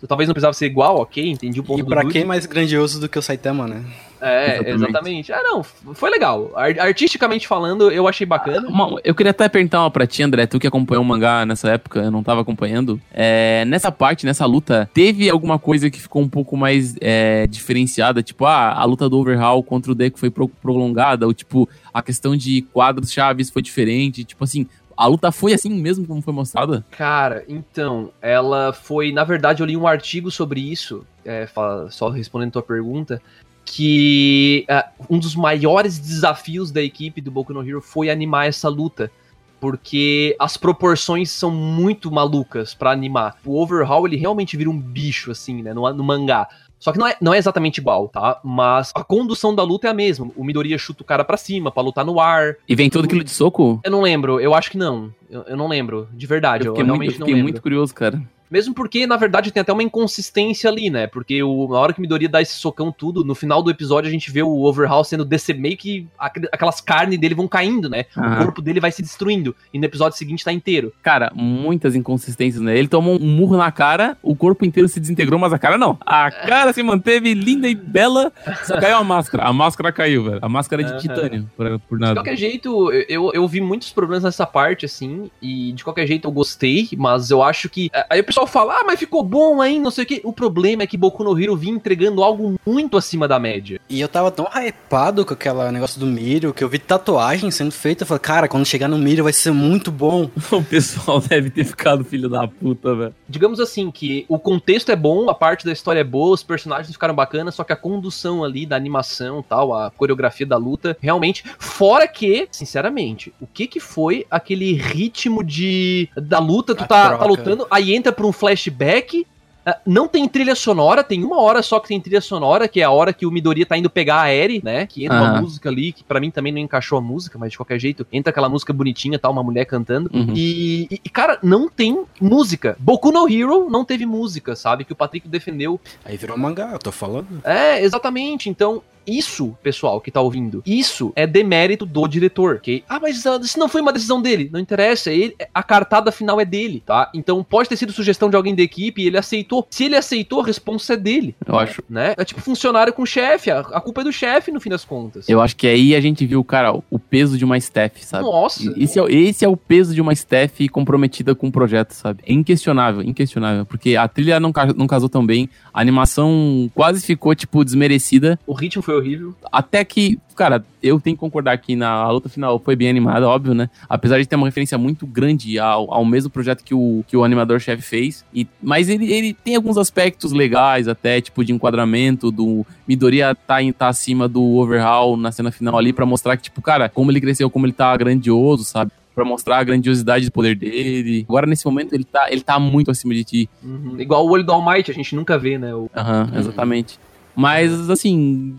[0.05, 2.13] Talvez não precisava ser igual, ok, entendi o ponto E do pra Dude.
[2.13, 3.83] quem mais grandioso do que o Saitama, né?
[4.19, 4.73] É, Exatamente.
[4.83, 5.31] exatamente.
[5.33, 6.51] Ah, não, foi legal.
[6.55, 8.67] Ar- artisticamente falando, eu achei bacana.
[8.67, 11.69] Uma- eu queria até perguntar uma pra ti, André, tu que acompanhou o mangá nessa
[11.69, 12.99] época, eu não tava acompanhando.
[13.13, 18.23] É, nessa parte, nessa luta, teve alguma coisa que ficou um pouco mais é, diferenciada?
[18.23, 22.01] Tipo, ah, a luta do Overhaul contra o Deku foi pro- prolongada, ou tipo, a
[22.01, 24.65] questão de quadros chaves foi diferente, tipo assim,
[24.97, 26.83] a luta foi assim mesmo como foi mostrada?
[26.89, 29.11] Cara, então, ela foi.
[29.11, 31.47] Na verdade, eu li um artigo sobre isso, é,
[31.91, 33.21] só respondendo tua pergunta,
[33.63, 38.67] que ah, um dos maiores desafios da equipe do Boku no Hero foi animar essa
[38.67, 39.11] luta.
[39.59, 43.37] Porque as proporções são muito malucas pra animar.
[43.43, 46.47] O Overhaul, ele realmente vira um bicho, assim, né, no, no mangá.
[46.79, 48.39] Só que não é, não é exatamente igual, tá?
[48.43, 50.29] Mas a condução da luta é a mesma.
[50.35, 52.55] O Midoriya chuta o cara pra cima, pra lutar no ar.
[52.67, 53.79] E vem todo aquilo de soco?
[53.83, 55.11] Eu não lembro, eu acho que não.
[55.29, 56.65] Eu, eu não lembro, de verdade.
[56.65, 58.21] Eu Eu, fiquei, muito, eu realmente não fiquei muito curioso, cara.
[58.49, 61.07] Mesmo porque, na verdade, tem até uma inconsistência ali, né?
[61.07, 64.11] Porque o, na hora que Midoriya dá esse socão tudo, no final do episódio a
[64.11, 66.07] gente vê o Overhaul sendo desse meio que
[66.51, 68.05] aquelas carnes dele vão caindo, né?
[68.15, 68.37] O Aham.
[68.45, 69.55] corpo dele vai se destruindo.
[69.73, 70.93] E no episódio seguinte tá inteiro.
[71.01, 72.77] Cara, muitas inconsistências, né?
[72.77, 75.97] Ele tomou um murro na cara, o corpo inteiro se desintegrou, mas a cara não.
[76.05, 78.31] A cara se manteve linda e bela,
[78.63, 79.43] só caiu a máscara.
[79.43, 80.39] A máscara caiu, velho.
[80.41, 80.99] A máscara é de Aham.
[80.99, 82.15] titânio, por, por De nada.
[82.15, 86.27] qualquer jeito, eu- eu, eu vi muitos problemas nessa parte, assim, e de qualquer jeito
[86.27, 87.89] eu gostei, mas eu acho que.
[88.09, 90.21] Aí o pessoal fala, ah, mas ficou bom aí, não sei o quê.
[90.23, 93.81] O problema é que Boku no Hero vinha entregando algo muito acima da média.
[93.89, 97.71] E eu tava tão hypado com aquele negócio do Miro, que eu vi tatuagem sendo
[97.71, 98.03] feita.
[98.03, 100.29] Eu falei, cara, quando chegar no Miro vai ser muito bom.
[100.57, 103.15] O pessoal deve ter ficado filho da puta, velho.
[103.29, 106.91] digamos assim, que o contexto é bom, a parte da história é boa, os personagens
[106.91, 111.43] ficaram bacanas, só que a condução ali da animação tal, a coreografia da luta, realmente,
[111.59, 117.25] fora que, sinceramente, o que que foi aquele ritmo de da luta, tu tá, tá
[117.25, 119.25] lutando, aí entra pra um flashback,
[119.69, 122.85] Ah, Não tem trilha sonora, tem uma hora só que tem trilha sonora, que é
[122.85, 124.85] a hora que o Midoriya tá indo pegar a Eri, né?
[124.87, 125.41] Que entra uma Aham.
[125.41, 128.29] música ali, que pra mim também não encaixou a música, mas de qualquer jeito, entra
[128.29, 129.29] aquela música bonitinha, tá?
[129.29, 130.09] Uma mulher cantando.
[130.13, 130.31] Uhum.
[130.33, 132.77] E, e- e, cara, não tem música.
[132.79, 134.85] Boku no Hero não teve música, sabe?
[134.85, 135.81] Que o Patrick defendeu.
[136.05, 137.27] Aí virou mangá, eu tô falando.
[137.43, 138.49] É, exatamente.
[138.49, 142.83] Então, isso, pessoal que tá ouvindo, isso é demérito do diretor, ok?
[142.89, 144.49] Ah, mas ah, isso não foi uma decisão dele.
[144.51, 147.09] Não interessa, ele, a cartada final é dele, tá?
[147.13, 149.65] Então pode ter sido sugestão de alguém da equipe e ele aceitou.
[149.69, 151.35] Se ele aceitou, a responsa é dele.
[151.45, 151.81] Eu acho.
[151.89, 152.13] Né?
[152.17, 155.27] É tipo funcionário com chefe, a, a culpa é do chefe no fim das contas.
[155.29, 158.23] Eu acho que aí a gente viu, cara, o peso de uma staff, sabe?
[158.23, 158.73] Nossa.
[158.77, 162.23] Esse é, o- esse é o peso de uma staff comprometida com o projeto, sabe?
[162.25, 163.65] É inquestionável, inquestionável.
[163.65, 168.39] Porque a trilha não, não casou tão bem, a animação quase ficou, tipo, desmerecida.
[168.45, 169.33] O ritmo foi horrível.
[169.51, 173.53] Até que, cara, eu tenho que concordar que na luta final foi bem animada, óbvio,
[173.53, 173.69] né?
[173.89, 177.23] Apesar de ter uma referência muito grande ao, ao mesmo projeto que o, que o
[177.23, 178.25] animador-chefe fez.
[178.33, 183.61] E, mas ele, ele tem alguns aspectos legais, até, tipo, de enquadramento, do Midoriya tá,
[183.61, 187.11] em- tá acima do Overhaul na cena final ali, pra mostrar que, tipo, cara, como
[187.11, 188.91] ele cresceu, como ele tá grandioso, sabe?
[189.15, 191.25] Pra mostrar a grandiosidade do poder dele.
[191.27, 193.49] Agora, nesse momento, ele tá, ele tá muito acima de ti.
[193.63, 193.99] Uhum.
[193.99, 195.73] Igual o olho do All Might, a gente nunca vê, né?
[195.73, 195.89] O...
[195.95, 196.99] Aham, exatamente.
[197.35, 198.55] Mas, assim,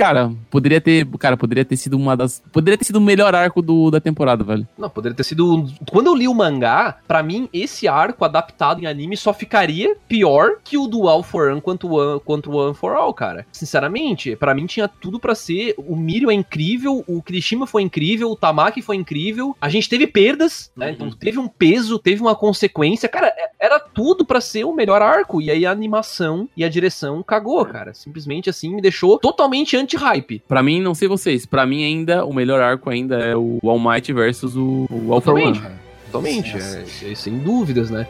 [0.00, 1.06] cara, poderia ter.
[1.18, 2.42] Cara, poderia ter sido uma das.
[2.50, 4.66] Poderia ter sido o melhor arco do, da temporada, velho.
[4.78, 5.66] Não, poderia ter sido.
[5.90, 10.52] Quando eu li o mangá, pra mim, esse arco adaptado em anime só ficaria pior
[10.64, 13.46] que o do All for One quanto o One, quanto One for All, cara.
[13.52, 15.74] Sinceramente, pra mim tinha tudo pra ser.
[15.76, 19.54] O Mirio é incrível, o Kirishima foi incrível, o Tamaki foi incrível.
[19.60, 20.92] A gente teve perdas, né?
[20.92, 23.08] Então teve um peso, teve uma consequência.
[23.08, 25.42] Cara, é- era tudo pra ser o melhor arco.
[25.42, 27.92] E aí a animação e a direção cagou, cara.
[27.92, 30.42] Simplesmente assim me deixou totalmente anti-hype.
[30.46, 33.78] Pra mim, não sei vocês, pra mim ainda, o melhor arco ainda é o All
[33.78, 35.60] Might versus o, o All for One.
[36.06, 36.56] Totalmente.
[36.56, 38.06] É- é- sem dúvidas, né?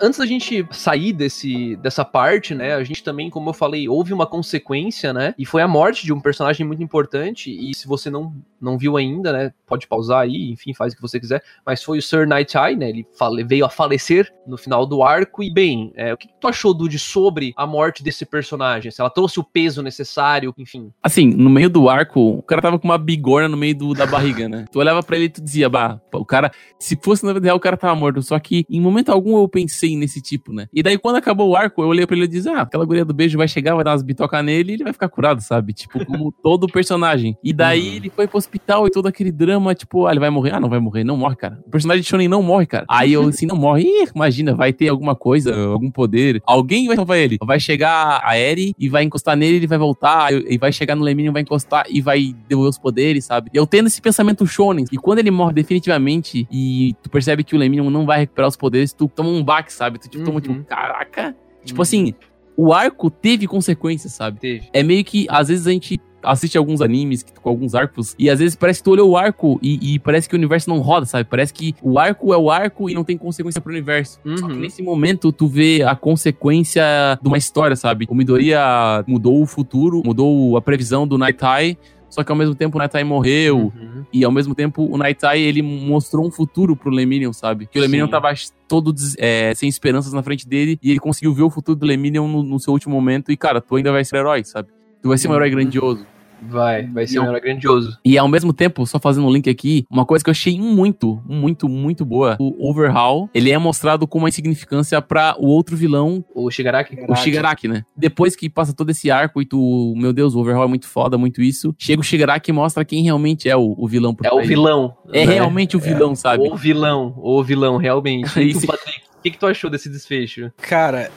[0.00, 4.12] Antes da gente sair desse, dessa parte, né, a gente também, como eu falei, houve
[4.12, 8.08] uma consequência, né, e foi a morte de um personagem muito importante, e se você
[8.10, 11.82] não, não viu ainda, né, pode pausar aí, enfim, faz o que você quiser, mas
[11.82, 15.42] foi o Sir Night Eye, né, ele fale, veio a falecer no final do arco,
[15.42, 18.90] e bem, é, o que, que tu achou, Dude, sobre a morte desse personagem?
[18.90, 20.92] Se ela trouxe o peso necessário, enfim.
[21.02, 24.06] Assim, no meio do arco, o cara tava com uma bigorna no meio do- da
[24.06, 24.66] barriga, né?
[24.70, 27.56] Tu olhava pra ele e tu dizia, bah, o cara, se fosse na vida real,
[27.56, 28.22] o cara tava morto.
[28.22, 30.66] Só que em momento algum eu pensei nesse tipo, né?
[30.72, 33.04] E daí quando acabou o arco, eu olhei pra ele e disse, ah, aquela guria
[33.04, 35.72] do beijo vai chegar, vai dar umas bitocas nele e ele vai ficar curado, sabe?
[35.72, 37.36] Tipo, como todo personagem.
[37.42, 40.54] E daí ele foi pro hospital e todo aquele drama, tipo, ah, ele vai morrer.
[40.54, 41.58] Ah, não vai morrer, não morre, cara.
[41.66, 42.84] O personagem de Shonen não morre, cara.
[42.88, 43.82] Aí eu assim, não morre.
[43.82, 46.42] Ih, imagina, vai ter alguma coisa, algum poder.
[46.46, 47.38] Alguém vai salvar ele.
[47.42, 50.32] Vai chegar a Eri e vai encostar nele, ele vai voltar.
[50.32, 53.50] E vai chegar no Leminion, vai encostar e vai devolver os poderes, sabe?
[53.52, 54.84] E eu tendo esse pensamento shonen.
[54.90, 58.56] E quando ele morre definitivamente e tu percebe que o Leminion não vai recuperar os
[58.56, 59.98] poderes, tu toma um baque, sabe?
[59.98, 60.40] Tu tipo, toma Uhum.
[60.40, 61.34] tipo, caraca.
[61.64, 61.82] Tipo Uhum.
[61.82, 62.14] assim,
[62.56, 64.40] o arco teve consequências, sabe?
[64.40, 64.68] Teve.
[64.72, 68.38] É meio que, às vezes a gente assiste alguns animes com alguns arcos e às
[68.38, 71.04] vezes parece que tu olha o arco e, e parece que o universo não roda,
[71.04, 71.28] sabe?
[71.28, 74.18] Parece que o arco é o arco e não tem consequência pro universo.
[74.36, 74.58] Só que Uhum.
[74.60, 76.82] nesse momento tu vê a consequência
[77.20, 78.06] de uma história, sabe?
[78.08, 81.76] O Midoriya mudou o futuro, mudou a previsão do Night Eye,
[82.14, 83.72] só que ao mesmo tempo o Eye morreu.
[83.74, 84.04] Uhum.
[84.12, 87.66] E ao mesmo tempo, o Eye, ele mostrou um futuro pro Lemillion, sabe?
[87.66, 88.10] Que o Lemillion Sim.
[88.12, 88.32] tava
[88.68, 92.28] todo é, sem esperanças na frente dele e ele conseguiu ver o futuro do Lemillion
[92.28, 93.32] no, no seu último momento.
[93.32, 94.68] E, cara, tu ainda vai ser herói, sabe?
[95.02, 95.56] Tu vai ser um herói Uhum.
[95.56, 96.06] grandioso.
[96.48, 97.24] Vai, vai ser Não.
[97.24, 97.98] um herói grandioso.
[98.04, 101.20] E ao mesmo tempo, só fazendo um link aqui, uma coisa que eu achei muito,
[101.26, 102.36] muito, muito boa.
[102.38, 106.96] O Overhaul, ele é mostrado com uma insignificância pra o outro vilão, O Shigaraki.
[107.08, 107.84] o Shigaraki, né?
[107.96, 111.16] Depois que passa todo esse arco e tu, meu Deus, o Overhaul é muito foda,
[111.18, 114.30] muito isso, chega o Shigaraki e mostra quem realmente é o, o vilão por É
[114.30, 114.48] o trás.
[114.48, 114.94] vilão.
[115.12, 115.34] É né?
[115.34, 116.48] realmente o vilão, sabe?
[116.48, 118.24] O vilão, o vilão, realmente.
[118.40, 120.52] E tu, Patrick, o que, que tu achou desse desfecho?
[120.58, 121.10] Cara,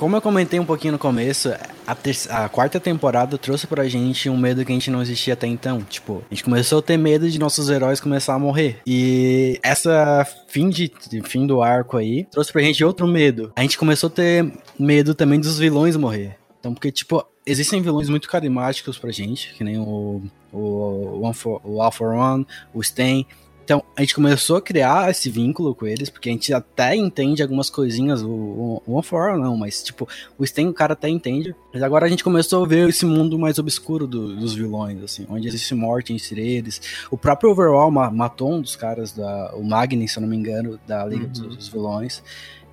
[0.00, 1.50] como eu comentei um pouquinho no começo,
[1.86, 5.34] a, ter- a quarta temporada trouxe pra gente um medo que a gente não existia
[5.34, 5.82] até então.
[5.82, 8.78] Tipo, a gente começou a ter medo de nossos heróis começar a morrer.
[8.86, 10.90] E essa fim, de,
[11.26, 13.52] fim do arco aí trouxe pra gente outro medo.
[13.54, 16.34] A gente começou a ter medo também dos vilões morrer.
[16.58, 21.60] Então, porque, tipo, existem vilões muito carismáticos pra gente, que nem o, o, One for,
[21.62, 23.26] o All for One, o Stain.
[23.64, 27.42] Então, a gente começou a criar esse vínculo com eles, porque a gente até entende
[27.42, 31.08] algumas coisinhas, o, o One for All não, mas tipo, o Sten o cara até
[31.08, 31.54] entende.
[31.72, 35.26] Mas agora a gente começou a ver esse mundo mais obscuro do, dos vilões, assim,
[35.28, 36.80] onde existe morte entre eles.
[37.10, 40.36] O próprio Overall ma matou um dos caras, da, o Magni, se eu não me
[40.36, 41.30] engano, da Liga uhum.
[41.30, 42.22] dos, dos Vilões.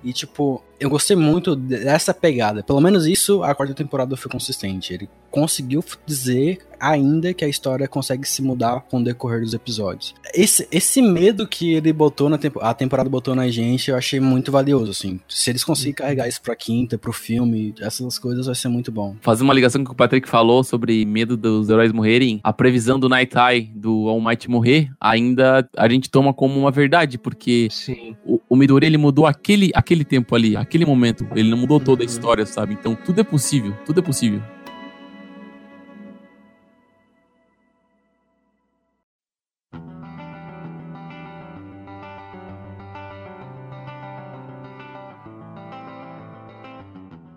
[0.02, 2.62] E, tipo, eu gostei muito dessa pegada.
[2.62, 4.94] Pelo menos isso, a quarta temporada foi consistente.
[4.94, 10.14] Ele conseguiu dizer ainda que a história consegue se mudar com o decorrer dos episódios.
[10.32, 14.20] Esse, esse medo que ele botou na tempo, a temporada botou na gente, eu achei
[14.20, 15.20] muito valioso, assim.
[15.28, 15.96] Se eles conseguirem uhum.
[15.96, 19.16] carregar isso pra quinta, pro filme, essas coisas vai ser muito bom.
[19.20, 23.08] Fazer uma ligação com o Patrick falou sobre medo dos heróis morrerem, a previsão do
[23.08, 28.16] Night Eye, do All Might morrer, ainda a gente toma como uma verdade, porque Sim.
[28.24, 31.26] o, o Midori, ele mudou aquele, aquele tempo ali, aquele momento.
[31.34, 32.10] Ele não mudou toda a uhum.
[32.10, 32.74] história, sabe?
[32.74, 34.42] Então tudo é possível, tudo é possível.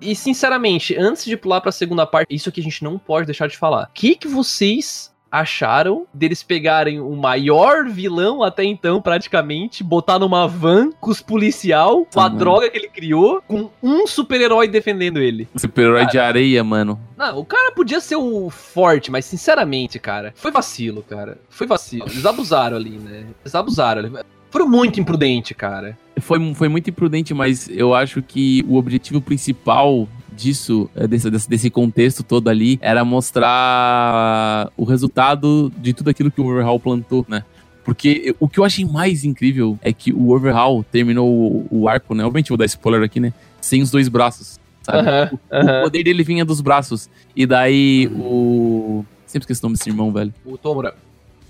[0.01, 3.27] E sinceramente, antes de pular para a segunda parte, isso aqui a gente não pode
[3.27, 3.83] deixar de falar.
[3.83, 10.45] O que, que vocês acharam deles pegarem o maior vilão até então, praticamente, botar numa
[10.45, 12.35] van com os policial, com a uhum.
[12.35, 15.47] droga que criou, com um super-herói defendendo ele.
[15.55, 16.99] Super-herói de areia, mano.
[17.17, 21.37] Não, o cara podia ser o forte, mas sinceramente, cara, foi vacilo, cara.
[21.49, 22.05] Foi vacilo.
[22.09, 23.25] Eles abusaram ali, né?
[23.43, 24.11] Eles abusaram ali.
[24.49, 25.97] Foram muito imprudente, cara.
[26.19, 31.69] Foi, foi muito imprudente, mas eu acho que o objetivo principal disso, é, desse, desse
[31.69, 37.43] contexto todo ali, era mostrar o resultado de tudo aquilo que o Overhaul plantou, né?
[37.83, 42.13] Porque o que eu achei mais incrível é que o Overhaul terminou o, o arco,
[42.13, 42.23] né?
[42.23, 43.33] Obviamente vou dar spoiler aqui, né?
[43.59, 44.59] Sem os dois braços.
[44.83, 44.99] Sabe?
[44.99, 45.79] Uh -huh, uh -huh.
[45.79, 47.09] O poder dele vinha dos braços.
[47.35, 49.05] E daí o.
[49.25, 50.33] Sempre esqueci o nome desse irmão, velho.
[50.45, 50.95] O Tomura.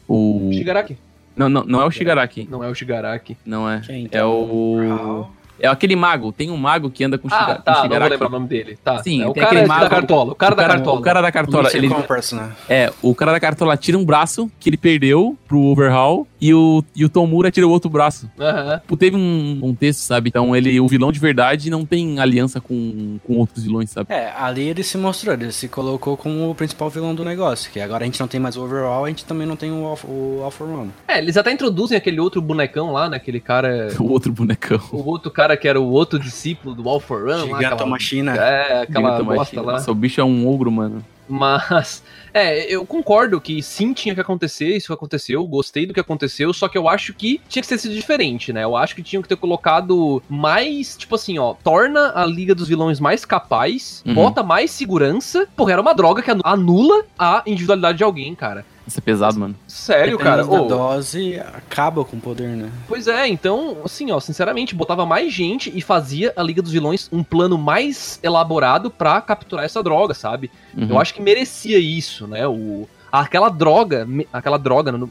[0.08, 0.52] O.
[0.54, 0.98] Shigaraki.
[1.36, 2.48] Não, não, não é o Shigaraki.
[2.50, 3.38] Não é o Shigaraki.
[3.46, 3.80] Não é.
[3.80, 4.20] Quem, então?
[4.20, 5.28] É o.
[5.62, 6.32] É aquele mago.
[6.32, 7.84] Tem um mago que anda com, ah, Shiga, tá.
[7.84, 8.78] Não vou lembrar o nome dele.
[8.84, 9.02] Tá.
[9.04, 10.32] Sim, é o cara mago, da cartola.
[10.32, 11.00] O cara, o cara da cartola.
[11.00, 11.70] O cara da cartola.
[11.74, 12.52] Ele, né?
[12.70, 16.84] É, o cara da cartola tira um braço que ele perdeu pro Overhaul e o,
[16.96, 18.30] e o Tomura tira o outro braço.
[18.38, 18.98] Uhum.
[18.98, 20.30] Teve um contexto, sabe?
[20.30, 24.12] Então ele, o vilão de verdade não tem aliança com, com outros vilões, sabe?
[24.12, 27.72] É, ali ele se mostrou, ele se colocou como o principal vilão do negócio.
[27.72, 29.98] Que agora a gente não tem mais o Overhaul, a gente também não tem o,
[30.06, 30.92] o Alpha One.
[31.08, 33.18] É, eles até introduzem aquele outro bonecão lá, né?
[33.18, 33.90] Aquele cara.
[34.02, 34.82] O outro bonecão.
[34.92, 37.56] O outro cara que era o outro discípulo do Alpha Run.
[37.56, 38.36] Gigantomachina.
[38.36, 39.74] É, aquela bosta lá.
[39.74, 41.04] Nossa, o bicho é um ogro, mano.
[41.32, 42.04] Mas,
[42.34, 46.68] é, eu concordo que sim tinha que acontecer, isso aconteceu, gostei do que aconteceu, só
[46.68, 48.66] que eu acho que tinha que ter sido diferente, né?
[48.66, 52.68] Eu acho que tinham que ter colocado mais, tipo assim, ó, torna a Liga dos
[52.68, 54.14] Vilões mais capaz, uhum.
[54.14, 58.66] bota mais segurança, porque era uma droga que anula a individualidade de alguém, cara.
[58.88, 59.56] Isso é pesado, mano.
[59.68, 60.58] Sério, Dependendo cara.
[60.58, 60.68] Da oh.
[60.68, 62.72] dose acaba com o poder, né?
[62.88, 67.08] Pois é, então, assim, ó, sinceramente, botava mais gente e fazia a Liga dos Vilões
[67.12, 70.52] um plano mais elaborado para capturar essa droga, sabe?
[70.76, 70.90] Uhum.
[70.90, 72.48] Eu acho que merecia isso, né?
[72.48, 75.10] O, aquela droga, aquela droga, não,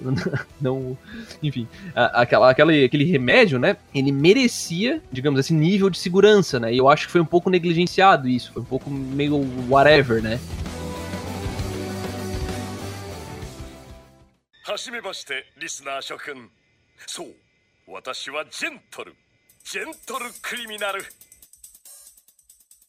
[0.60, 0.98] não
[1.42, 3.76] enfim, aquela, aquela, aquele remédio, né?
[3.94, 6.72] Ele merecia, digamos, esse nível de segurança, né?
[6.72, 10.40] E eu acho que foi um pouco negligenciado isso, foi um pouco meio whatever, né?
[14.70, 16.48] はじめましてリスナー諸君。
[17.04, 17.34] そう
[17.88, 19.16] 私はジェントル
[19.64, 21.02] ジェントルクリミナル。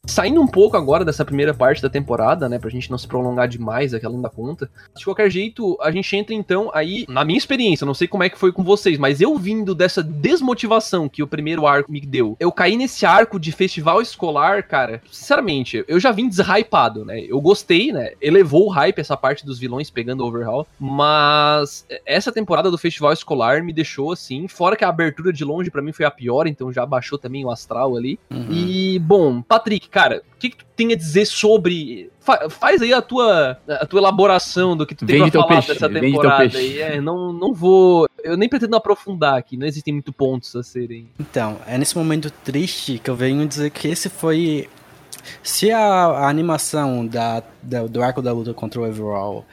[0.08, 3.48] Saindo um pouco agora dessa primeira parte da temporada, né, pra gente não se prolongar
[3.48, 4.68] demais aquela da conta.
[4.98, 8.30] De qualquer jeito, a gente entra então aí, na minha experiência, não sei como é
[8.30, 12.36] que foi com vocês, mas eu vindo dessa desmotivação que o primeiro arco me deu,
[12.40, 17.22] eu caí nesse arco de festival escolar, cara, sinceramente, eu já vim deshypado, né?
[17.22, 18.14] Eu gostei, né?
[18.20, 23.64] Elevou o hype essa parte dos vilões pegando overhaul, mas essa temporada do festival escolar
[23.64, 26.74] me deixou assim, fora que a abertura de longe para mim foi a pior, então
[26.74, 28.20] já baixou também o astral ali.
[28.32, 28.48] Uhum.
[28.50, 32.10] E, bom, Patrick, cara, o que, que tu tem a dizer sobre.
[32.20, 35.54] Fa faz aí a tua, a tua elaboração do que tu tem Vende pra falar
[35.54, 36.58] peixe, dessa temporada.
[36.58, 36.80] aí.
[36.80, 38.08] É, não, não vou.
[38.24, 41.10] Eu nem pretendo aprofundar aqui, não existem muito pontos a serem.
[41.20, 44.70] Então, é nesse momento triste que eu venho dizer que esse foi.
[45.44, 49.46] Se a, a animação da, da, do arco da luta contra o Overall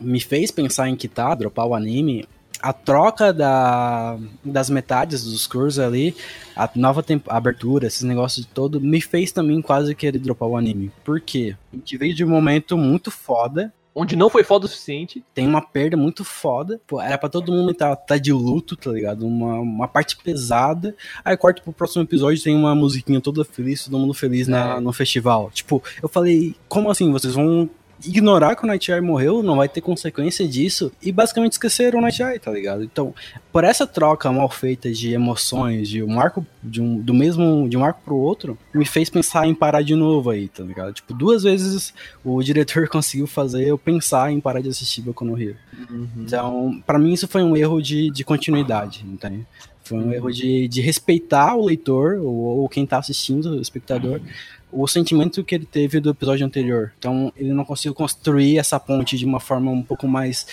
[0.00, 2.26] me fez pensar em quitar, dropar o anime,
[2.60, 6.14] a troca da, das metades dos cursos ali,
[6.56, 10.90] a nova a abertura, esses negócios todo, me fez também quase querer dropar o anime.
[11.04, 11.56] Por quê?
[11.72, 13.72] A gente veio de um momento muito foda.
[13.94, 15.24] Onde não foi foda o suficiente.
[15.34, 16.80] Tem uma perda muito foda.
[16.86, 19.26] Pô, era pra todo mundo estar tá, tá de luto, tá ligado?
[19.26, 20.94] Uma, uma parte pesada.
[21.24, 24.52] Aí corta pro próximo episódio, tem uma musiquinha toda feliz, todo mundo feliz é.
[24.52, 25.50] na, no festival.
[25.52, 27.10] Tipo, eu falei, como assim?
[27.10, 27.68] Vocês vão
[28.04, 32.38] ignorar que o Nighteye morreu, não vai ter consequência disso, e basicamente esqueceram o Nighteye,
[32.38, 32.82] tá ligado?
[32.82, 33.14] Então,
[33.52, 37.76] por essa troca mal feita de emoções, de um arco, de um, do mesmo, de
[37.76, 40.92] um arco pro outro, me fez pensar em parar de novo aí, tá ligado?
[40.92, 41.92] Tipo, duas vezes
[42.24, 45.56] o diretor conseguiu fazer eu pensar em parar de assistir Boku no Hero.
[45.90, 46.08] Uhum.
[46.18, 49.46] Então, para mim isso foi um erro de, de continuidade, entende?
[49.82, 54.20] Foi um erro de, de respeitar o leitor, ou, ou quem tá assistindo, o espectador,
[54.20, 54.26] uhum.
[54.72, 56.92] O sentimento que ele teve do episódio anterior.
[56.98, 60.46] Então, ele não conseguiu construir essa ponte de uma forma um pouco mais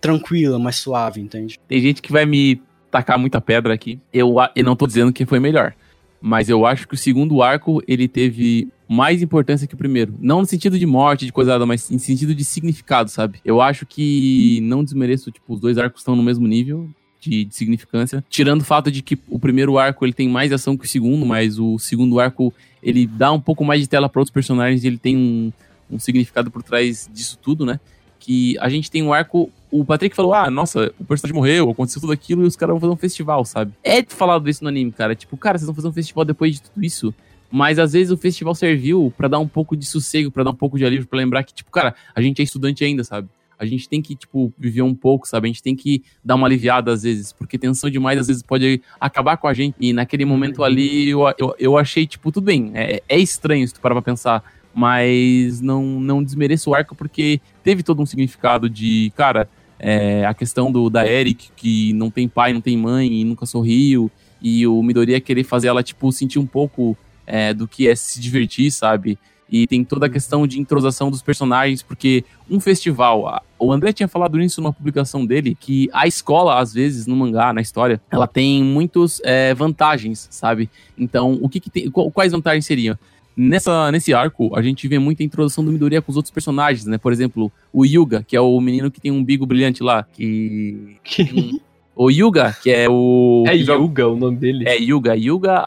[0.00, 1.58] tranquila, mais suave, entende?
[1.68, 2.60] Tem gente que vai me
[2.90, 4.00] tacar muita pedra aqui.
[4.12, 5.74] Eu, eu não tô dizendo que foi melhor.
[6.20, 10.14] Mas eu acho que o segundo arco, ele teve mais importância que o primeiro.
[10.18, 13.40] Não no sentido de morte, de coisa nada, mas em sentido de significado, sabe?
[13.44, 16.88] Eu acho que não desmereço, tipo, os dois arcos estão no mesmo nível.
[17.26, 18.24] De, de, significância.
[18.30, 21.26] Tirando o fato de que o primeiro arco ele tem mais ação que o segundo,
[21.26, 24.86] mas o segundo arco ele dá um pouco mais de tela para outros personagens e
[24.86, 25.52] ele tem um,
[25.90, 27.80] um significado por trás disso tudo, né?
[28.20, 29.50] Que a gente tem um arco.
[29.72, 32.80] O Patrick falou: ah, nossa, o personagem morreu, aconteceu tudo aquilo e os caras vão
[32.80, 33.72] fazer um festival, sabe?
[33.82, 35.16] É falado isso no anime, cara.
[35.16, 37.12] Tipo, cara, vocês vão fazer um festival depois de tudo isso.
[37.50, 40.54] Mas às vezes o festival serviu para dar um pouco de sossego, para dar um
[40.54, 43.28] pouco de alívio, para lembrar que, tipo, cara, a gente é estudante ainda, sabe?
[43.58, 45.46] A gente tem que, tipo, viver um pouco, sabe?
[45.46, 48.80] A gente tem que dar uma aliviada às vezes, porque tensão demais às vezes pode
[49.00, 49.74] acabar com a gente.
[49.80, 52.70] E naquele momento ali eu, eu, eu achei, tipo, tudo bem.
[52.74, 54.42] É, é estranho se tu parar pra pensar.
[54.74, 60.34] Mas não, não desmereço o arco porque teve todo um significado de, cara, é, a
[60.34, 64.10] questão do da Eric, que não tem pai, não tem mãe e nunca sorriu.
[64.40, 66.96] E o Midoriya querer fazer ela, tipo, sentir um pouco
[67.26, 69.18] é, do que é se divertir, sabe?
[69.50, 73.42] E tem toda a questão de introsação dos personagens, porque um festival.
[73.58, 77.52] O André tinha falado isso numa publicação dele, que a escola, às vezes, no mangá,
[77.52, 80.68] na história, ela tem muitas é, vantagens, sabe?
[80.98, 81.90] Então, o que, que tem.
[81.90, 82.98] Quais vantagens seriam?
[83.36, 86.96] Nessa, nesse arco, a gente vê muita introdução do Midoriya com os outros personagens, né?
[86.96, 90.96] Por exemplo, o Yuga, que é o menino que tem um bigo brilhante lá, que...
[91.98, 93.42] O Yuga, que é o.
[93.48, 94.68] É Yuga o nome dele?
[94.68, 95.16] É Yuga.
[95.16, 95.66] Yuga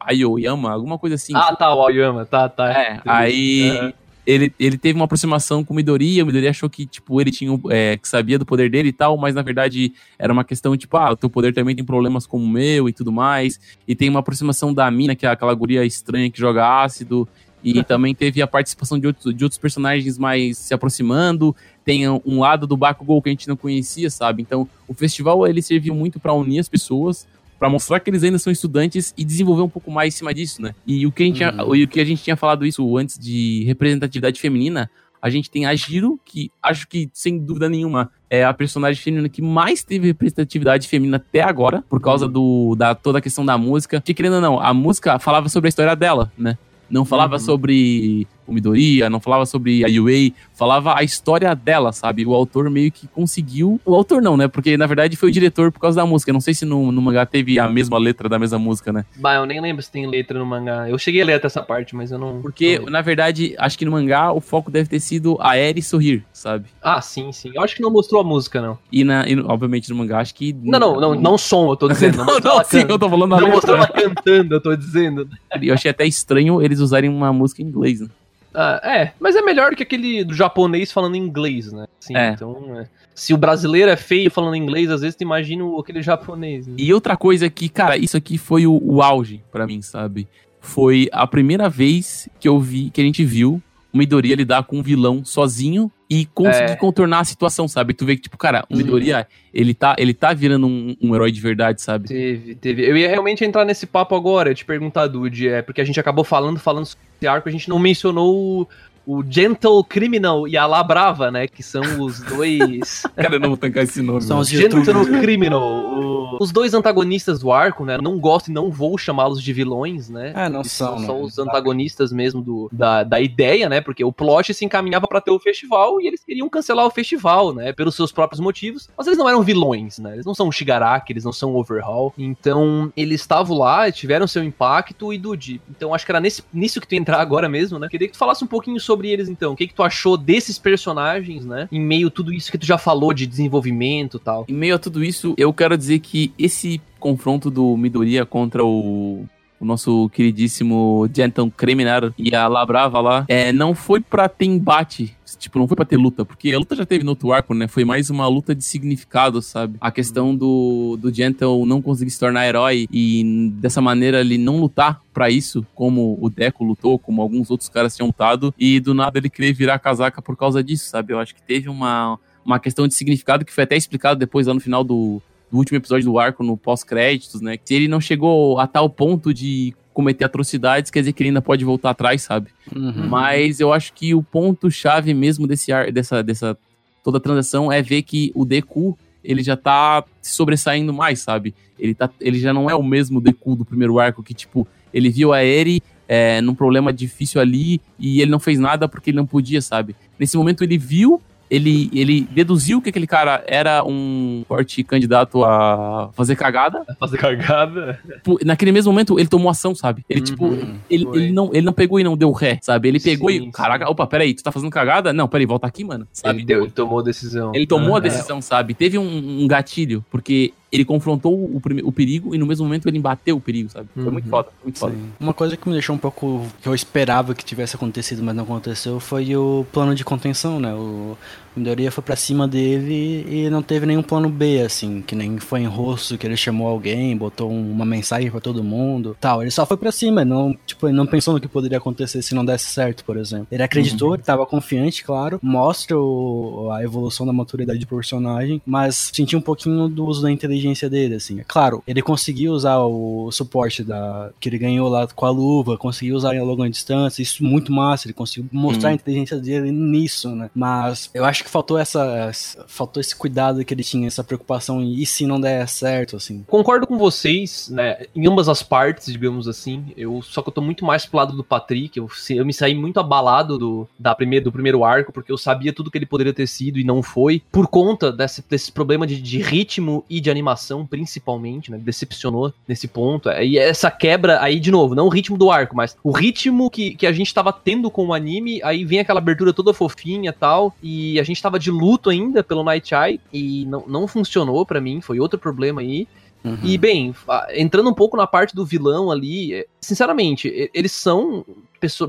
[0.00, 1.32] Aoyama, alguma coisa assim.
[1.36, 2.68] Ah, tá, o Aoyama, tá, tá.
[2.72, 3.70] É, aí.
[3.70, 3.92] Uhum.
[4.26, 7.56] Ele, ele teve uma aproximação com o Midoriya, o Midoriya achou que, tipo, ele tinha,
[7.70, 10.96] é, que sabia do poder dele e tal, mas na verdade era uma questão, tipo,
[10.96, 14.08] ah, o teu poder também tem problemas como o meu e tudo mais, e tem
[14.08, 17.28] uma aproximação da mina, que é aquela guria estranha que joga ácido,
[17.62, 21.54] e também teve a participação de outros, de outros personagens mais se aproximando,
[21.84, 24.42] tem um lado do Bakugou que a gente não conhecia, sabe?
[24.42, 27.26] Então, o festival ele serviu muito para unir as pessoas,
[27.58, 30.60] para mostrar que eles ainda são estudantes e desenvolver um pouco mais em cima disso,
[30.60, 30.74] né?
[30.86, 31.50] E o que a gente, uhum.
[31.50, 35.66] tinha, o que a gente tinha falado isso antes de representatividade feminina, a gente tem
[35.66, 40.08] a Giro, que acho que, sem dúvida nenhuma, é a personagem feminina que mais teve
[40.08, 42.32] representatividade feminina até agora, por causa uhum.
[42.32, 44.00] do, da toda a questão da música.
[44.00, 46.58] Que, querendo ou não, a música falava sobre a história dela, né?
[46.90, 47.40] Não falava uhum.
[47.40, 52.24] sobre o Midoriya, não falava sobre a Yue, falava a história dela, sabe?
[52.24, 53.80] O autor meio que conseguiu.
[53.84, 54.48] O autor não, né?
[54.48, 56.32] Porque na verdade foi o diretor por causa da música.
[56.32, 59.04] Não sei se no, no mangá teve a mesma letra da mesma música, né?
[59.16, 60.88] Bah, eu nem lembro se tem letra no mangá.
[60.88, 62.40] Eu cheguei a ler até essa parte, mas eu não.
[62.40, 65.82] Porque, não na verdade, acho que no mangá o foco deve ter sido a Eri
[65.82, 66.66] sorrir, sabe?
[66.82, 67.50] Ah, sim, sim.
[67.54, 68.78] Eu acho que não mostrou a música, não.
[68.90, 70.52] E, na, e obviamente no mangá, acho que.
[70.52, 72.18] Não, não, não, não som, eu tô dizendo.
[72.24, 75.28] não, não, sim, eu tô falando Não mostrou ela cantando, eu tô dizendo.
[75.60, 78.08] Eu achei até estranho eles usarem uma música em inglês, né?
[78.58, 81.86] Ah, é, mas é melhor que aquele do japonês falando inglês, né?
[82.00, 82.30] Sim, é.
[82.30, 82.88] então, é.
[83.14, 86.66] se o brasileiro é feio falando inglês, às vezes tu imagina aquele japonês.
[86.66, 86.74] Né?
[86.78, 90.26] E outra coisa que, cara, isso aqui foi o, o auge para mim, sabe?
[90.58, 93.62] Foi a primeira vez que eu vi, que a gente viu
[93.96, 96.76] o Midoriya lidar com um vilão sozinho e conseguir é.
[96.76, 97.94] contornar a situação, sabe?
[97.94, 101.32] Tu vê que, tipo, cara, o Midoriya, ele tá, ele tá virando um, um, herói
[101.32, 102.08] de verdade, sabe?
[102.08, 102.86] Teve, teve.
[102.86, 106.24] Eu ia realmente entrar nesse papo agora, te perguntar, Dude, é porque a gente acabou
[106.24, 108.68] falando, falando sobre esse arco, a gente não mencionou
[109.06, 111.46] o Gentle Criminal e a La Brava, né?
[111.46, 113.04] Que são os dois.
[113.14, 114.20] Cara, eu não vou tancar esse nome.
[114.22, 114.82] São os Gentle
[115.20, 115.62] Criminal.
[115.62, 116.38] O...
[116.40, 117.98] Os dois antagonistas do arco, né?
[117.98, 120.32] Não gosto e não vou chamá-los de vilões, né?
[120.34, 120.98] É, não são.
[120.98, 123.80] São os antagonistas mesmo do, da, da ideia, né?
[123.80, 127.54] Porque o plot se encaminhava para ter o festival e eles queriam cancelar o festival,
[127.54, 127.72] né?
[127.72, 128.88] Pelos seus próprios motivos.
[128.96, 130.14] Mas eles não eram vilões, né?
[130.14, 132.12] Eles não são Shigaraki, eles não são Overhaul.
[132.18, 135.60] Então, eles estavam lá, tiveram seu impacto e Dude.
[135.70, 137.88] Então, acho que era nesse, nisso que tu ia entrar agora mesmo, né?
[137.88, 139.52] Queria que tu falasse um pouquinho sobre sobre eles então.
[139.52, 141.68] O que, que tu achou desses personagens, né?
[141.70, 144.44] Em meio a tudo isso que tu já falou de desenvolvimento e tal.
[144.48, 149.26] Em meio a tudo isso, eu quero dizer que esse confronto do Midoriya contra o
[149.60, 155.16] o nosso queridíssimo Gentle Criminal e a Labrava lá, é, não foi pra ter embate,
[155.38, 157.66] tipo, não foi pra ter luta, porque a luta já teve no outro arco, né?
[157.68, 159.76] Foi mais uma luta de significado, sabe?
[159.80, 164.60] A questão do, do Gentle não conseguir se tornar herói e dessa maneira ele não
[164.60, 168.94] lutar para isso, como o Deco lutou, como alguns outros caras tinham lutado, e do
[168.94, 171.12] nada ele querer virar casaca por causa disso, sabe?
[171.12, 174.54] Eu acho que teve uma, uma questão de significado que foi até explicado depois lá
[174.54, 177.58] no final do, do último episódio do arco, no pós-créditos, né?
[177.64, 181.40] Se ele não chegou a tal ponto de cometer atrocidades, quer dizer que ele ainda
[181.40, 182.50] pode voltar atrás, sabe?
[182.74, 183.08] Uhum.
[183.08, 186.56] Mas eu acho que o ponto-chave mesmo desse ar, dessa, dessa
[187.02, 191.54] toda a transação é ver que o Deku ele já tá se sobressaindo mais, sabe?
[191.78, 195.10] Ele, tá, ele já não é o mesmo Deku do primeiro arco que, tipo, ele
[195.10, 199.16] viu a Eri é, num problema difícil ali e ele não fez nada porque ele
[199.16, 199.96] não podia, sabe?
[200.18, 201.20] Nesse momento ele viu
[201.50, 206.84] ele, ele deduziu que aquele cara era um forte candidato a fazer cagada.
[206.98, 207.98] Fazer cagada.
[208.16, 210.04] Tipo, Naquele mesmo momento, ele tomou ação, sabe?
[210.08, 211.16] Ele, tipo, Uhum, ele, foi.
[211.18, 212.88] ele, não, ele não pegou e não deu ré, sabe?
[212.88, 213.40] Ele pegou Sim, e.
[213.40, 213.50] sim.
[213.50, 215.12] Caraca, opa, peraí, tu tá fazendo cagada?
[215.12, 216.06] Não, peraí, volta aqui, mano.
[216.12, 216.38] Sabe?
[216.38, 217.52] Ele, deu, ele tomou decisão.
[217.54, 218.74] Ele tomou a decisão, sabe?
[218.74, 222.98] Teve um, um gatilho, porque ele confrontou o, o perigo e no mesmo momento ele
[222.98, 223.88] embateu o perigo, sabe?
[223.94, 224.12] Foi Uhum.
[224.12, 224.94] muito foda, foi muito foda.
[224.94, 225.10] Sim.
[225.18, 226.46] Uma coisa que me deixou um pouco.
[226.62, 230.72] que eu esperava que tivesse acontecido, mas não aconteceu, foi o plano de contenção, né?
[230.74, 231.16] O
[231.56, 235.60] Midoriya foi pra cima dele e não teve nenhum plano B, assim, que nem foi
[235.60, 239.42] em rosto, que ele chamou alguém, botou um- uma mensagem pra todo mundo tal.
[239.42, 242.44] Ele só foi pra cima, não, tipo, não pensou no que poderia acontecer se não
[242.44, 243.46] desse certo, por exemplo.
[243.50, 249.10] Ele acreditou, ele tava confiante, claro, mostra o- a evolução da maturidade do personagem, mas
[249.12, 251.40] sentiu um pouquinho do uso da inteligência dele, assim.
[251.46, 256.16] Claro, ele conseguiu usar o suporte da que ele ganhou lá com a luva, conseguiu
[256.16, 258.92] usar logo à distância, isso muito massa, ele conseguiu mostrar Hum.
[258.92, 260.50] a inteligência dele nisso, né?
[260.54, 262.32] Mas eu acho que faltou essa
[262.66, 266.44] faltou esse cuidado que ele tinha, essa preocupação e se não der certo, assim.
[266.48, 268.04] Concordo com vocês, né?
[268.14, 269.92] Em ambas as partes, digamos assim.
[269.96, 271.96] Eu só que eu tô muito mais pro lado do Patrick.
[271.96, 275.72] Eu, eu me saí muito abalado do, da primeira, do primeiro arco, porque eu sabia
[275.72, 277.40] tudo que ele poderia ter sido e não foi.
[277.52, 281.78] Por conta desse, desse problema de, de ritmo e de animação, principalmente, né?
[281.78, 283.30] Decepcionou nesse ponto.
[283.30, 286.96] E essa quebra aí, de novo, não o ritmo do arco, mas o ritmo que,
[286.96, 288.60] que a gente tava tendo com o anime.
[288.64, 290.74] Aí vem aquela abertura toda fofinha e tal.
[290.82, 293.20] E a gente tava de luto ainda pelo Night Eye.
[293.32, 295.00] E não, não funcionou pra mim.
[295.00, 296.06] Foi outro problema aí.
[296.44, 296.58] Uhum.
[296.62, 297.12] E, bem,
[297.54, 301.44] entrando um pouco na parte do vilão ali, é, sinceramente, eles são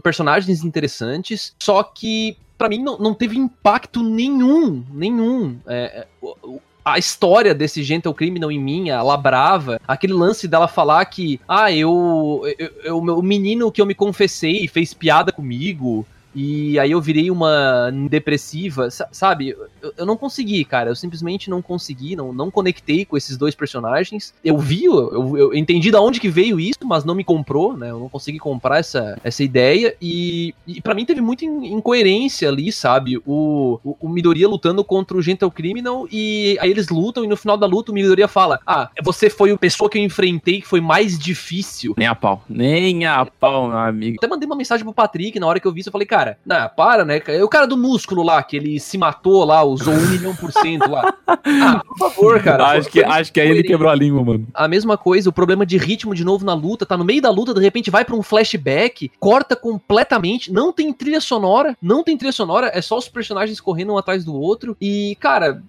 [0.03, 5.57] personagens interessantes, só que, pra mim, não, não teve impacto nenhum, nenhum.
[5.65, 6.37] É, é,
[6.85, 11.71] a história desse Gentle Criminal em mim, a Labrava, aquele lance dela falar que, ah,
[11.71, 16.05] eu, eu, eu- o meu- o menino que eu me confessei fez piada comigo,
[16.35, 19.55] e aí eu virei uma depressiva, sa- sabe?
[19.81, 20.89] Eu, eu não consegui, cara.
[20.89, 24.33] Eu simplesmente não consegui, não, não conectei com esses dois personagens.
[24.43, 27.89] Eu vi, eu, eu, entendi da onde que veio isso, mas não me comprou, né?
[27.91, 29.95] Eu não consegui comprar essa, essa ideia.
[30.01, 33.17] E, e para mim teve muita in- incoerência ali, sabe?
[33.25, 37.37] O, o, o Midoriya lutando contra o Gentle Criminal e aí eles lutam e no
[37.37, 40.67] final da luta o Midoriya fala: Ah, você foi a pessoa que eu enfrentei que
[40.67, 41.93] foi mais difícil.
[41.97, 42.43] Nem a pau.
[42.49, 44.17] Nem a pau, meu amigo.
[44.17, 45.89] Até mandei uma mensagem pro Patrick na hora que eu vi isso.
[45.89, 47.21] Eu falei, cara, não, para, né?
[47.27, 50.51] É o cara do músculo lá, que ele se matou lá, usou um milhão por
[50.51, 51.13] cento lá.
[51.59, 52.67] Ah, por favor, cara.
[52.67, 54.47] acho, que, acho que aí ele quebrou a língua, mano.
[54.53, 57.29] A mesma coisa, o problema de ritmo de novo na luta, tá no meio da
[57.29, 62.17] luta, de repente vai pra um flashback, corta completamente, não tem trilha sonora, não tem
[62.17, 64.75] trilha sonora, é só os personagens correndo um atrás do outro.
[64.79, 65.61] E, cara,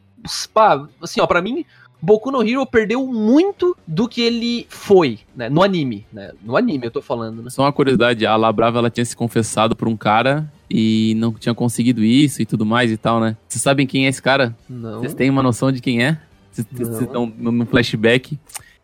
[0.52, 1.64] pá, assim, ó, pra mim,
[2.01, 5.49] Boku no Hero perdeu muito do que ele foi, né?
[5.49, 6.31] No anime, né?
[6.43, 7.51] No anime eu tô falando, né?
[7.51, 11.55] Só uma curiosidade, a Labrava ela tinha se confessado por um cara e não tinha
[11.55, 13.37] conseguido isso e tudo mais e tal, né?
[13.49, 14.57] Vocês sabem quem é esse cara?
[14.69, 15.01] Não.
[15.01, 16.19] Vocês têm uma noção de quem é?
[16.53, 16.66] Vocês
[17.01, 18.39] estão no flashback?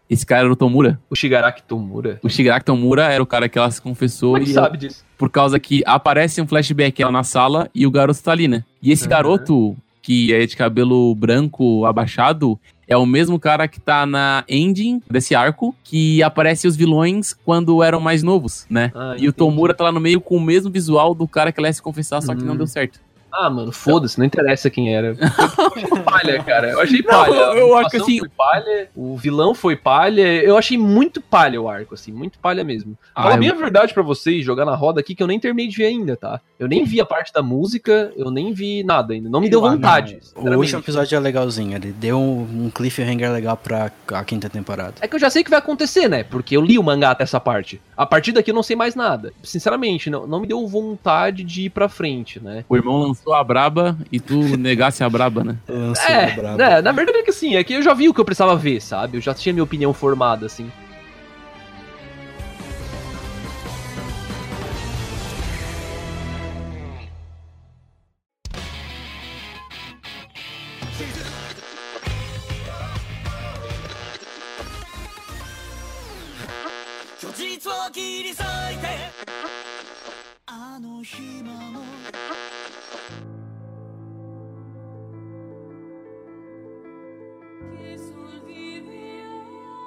[0.09, 1.01] Esse cara era o Tomura.
[1.09, 2.21] O Shigaraki Tomura.
[2.23, 5.05] O Shigaraki Tomura era o cara que ela se confessou Como é sabe disso?
[5.17, 8.65] por causa que aparece um flashback ela na sala e o garoto tá ali, né?
[8.83, 9.11] E esse Aham.
[9.11, 15.01] garoto, que é de cabelo branco abaixado, é o mesmo cara que tá na ending
[15.11, 18.91] desse arco, que aparece os vilões quando eram mais novos, né?
[18.95, 19.33] Ah, e o.
[19.33, 21.83] Tomura tá lá no meio com o mesmo visual do cara que ela ia se
[21.83, 22.59] confessar, só que não Hum.
[22.59, 23.01] deu certo.
[23.37, 25.17] Ah, mano, foda-se, não interessa quem era.
[26.05, 26.71] Palha, cara.
[26.71, 27.33] Eu achei Não, palha.
[27.35, 30.23] eu- A eu acho que assim- Foi palha, o vilão foi palha.
[30.43, 32.97] Eu achei muito palha o arco, assim, muito palha mesmo.
[33.13, 35.67] Ah, Fala eu- a verdade pra vocês, jogar na roda aqui, que eu nem terminei
[35.69, 36.41] de ver ainda, tá?
[36.65, 39.29] Eu nem vi a parte da música, eu nem vi nada ainda.
[39.29, 39.77] Não me deu Ah, não.
[39.77, 40.19] vontade.
[40.35, 44.95] O último episódio é legalzinho, ele deu um, cliffhanger legal pra a quinta temporada.
[45.01, 46.25] É que eu já sei o que vai acontecer, né?
[46.25, 47.81] Porque eu li o mangá até essa parte.
[47.97, 49.33] A partir daqui eu não sei mais nada.
[49.43, 52.65] Sinceramente, não, não me deu vontade de ir pra frente, né?
[52.69, 55.57] O irmão lançou a braba e tu negasse a braba, né?
[56.09, 58.25] É, né, na verdade é que assim, é que eu já vi o que eu
[58.25, 59.19] precisava ver, sabe?
[59.19, 60.71] Eu já tinha minha opinião formada, assim.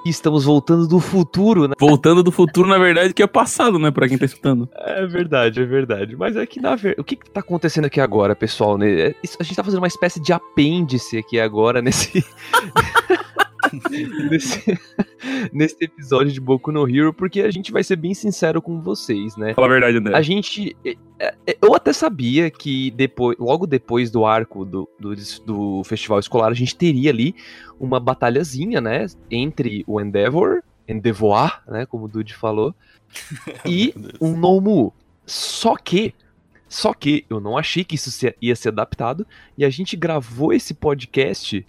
[0.04, 1.74] Estamos voltando do futuro, né?
[1.78, 3.90] Voltando do futuro, na verdade, que é passado, né?
[3.90, 4.68] Pra quem tá escutando.
[4.74, 6.16] É verdade, é verdade.
[6.16, 7.00] Mas é que na verdade.
[7.00, 8.78] O que, que tá acontecendo aqui agora, pessoal?
[8.78, 8.88] né?
[9.08, 12.24] É, isso- A gente tá fazendo uma espécie de apêndice aqui agora nesse.
[14.30, 14.78] nesse,
[15.52, 19.36] nesse episódio de Boku no Hero, porque a gente vai ser bem sincero com vocês,
[19.36, 19.54] né?
[19.54, 20.16] Fala a verdade, André.
[20.16, 20.76] A gente.
[20.84, 25.14] é, é, Eu até sabia que depois, logo depois do arco do, do,
[25.44, 27.34] do festival escolar, a gente teria ali
[27.78, 29.06] uma batalhazinha, né?
[29.30, 31.86] Entre o Endeavor, Endeavour, né?
[31.86, 32.74] Como o Dude falou,
[33.64, 34.92] e um Nomu.
[35.26, 36.14] Só que.
[36.70, 39.26] Só que eu não achei que isso ia ser adaptado.
[39.56, 41.66] E a gente gravou esse podcast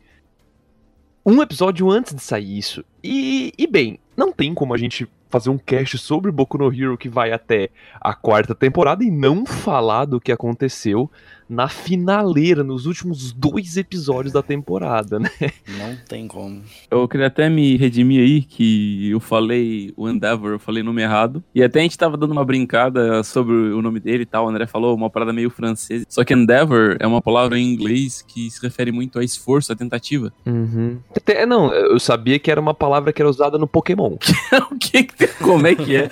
[1.26, 2.84] um episódio antes de sair isso.
[3.04, 6.98] E, e bem, não tem como a gente fazer um cast sobre Boku no Hero
[6.98, 7.70] que vai até
[8.02, 11.10] a quarta temporada e não falar do que aconteceu
[11.50, 15.32] na finaleira, nos últimos dois episódios da temporada, né?
[15.80, 16.62] Não tem como.
[16.92, 21.02] Eu queria até me redimir aí, que eu falei o Endeavor, eu falei o nome
[21.02, 21.44] errado.
[21.56, 24.46] E até a gente tava dando uma brincada sobre o nome dele e tal.
[24.46, 26.06] O André falou uma parada meio francesa.
[26.08, 29.76] Só que Endeavor é uma palavra em inglês que se refere muito a esforço, a
[29.76, 30.32] tentativa.
[30.46, 31.00] Uhum.
[31.16, 34.18] Até, não, eu sabia que era uma palavra que era usada no Pokémon.
[34.72, 35.08] o que?
[35.42, 36.12] Como é que é?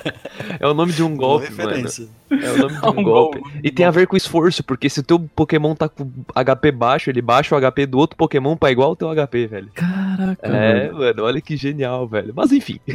[0.60, 1.88] É o nome de um golpe, mano.
[2.30, 3.40] É o nome de um Um golpe.
[3.40, 3.60] golpe.
[3.64, 7.10] E tem a ver com esforço, porque se o teu Pokémon tá com HP baixo,
[7.10, 9.70] ele baixa o HP do outro Pokémon pra igual o teu HP, velho.
[9.74, 11.00] Caraca, É, mano.
[11.00, 12.34] mano, olha que genial, velho.
[12.36, 12.80] Mas enfim.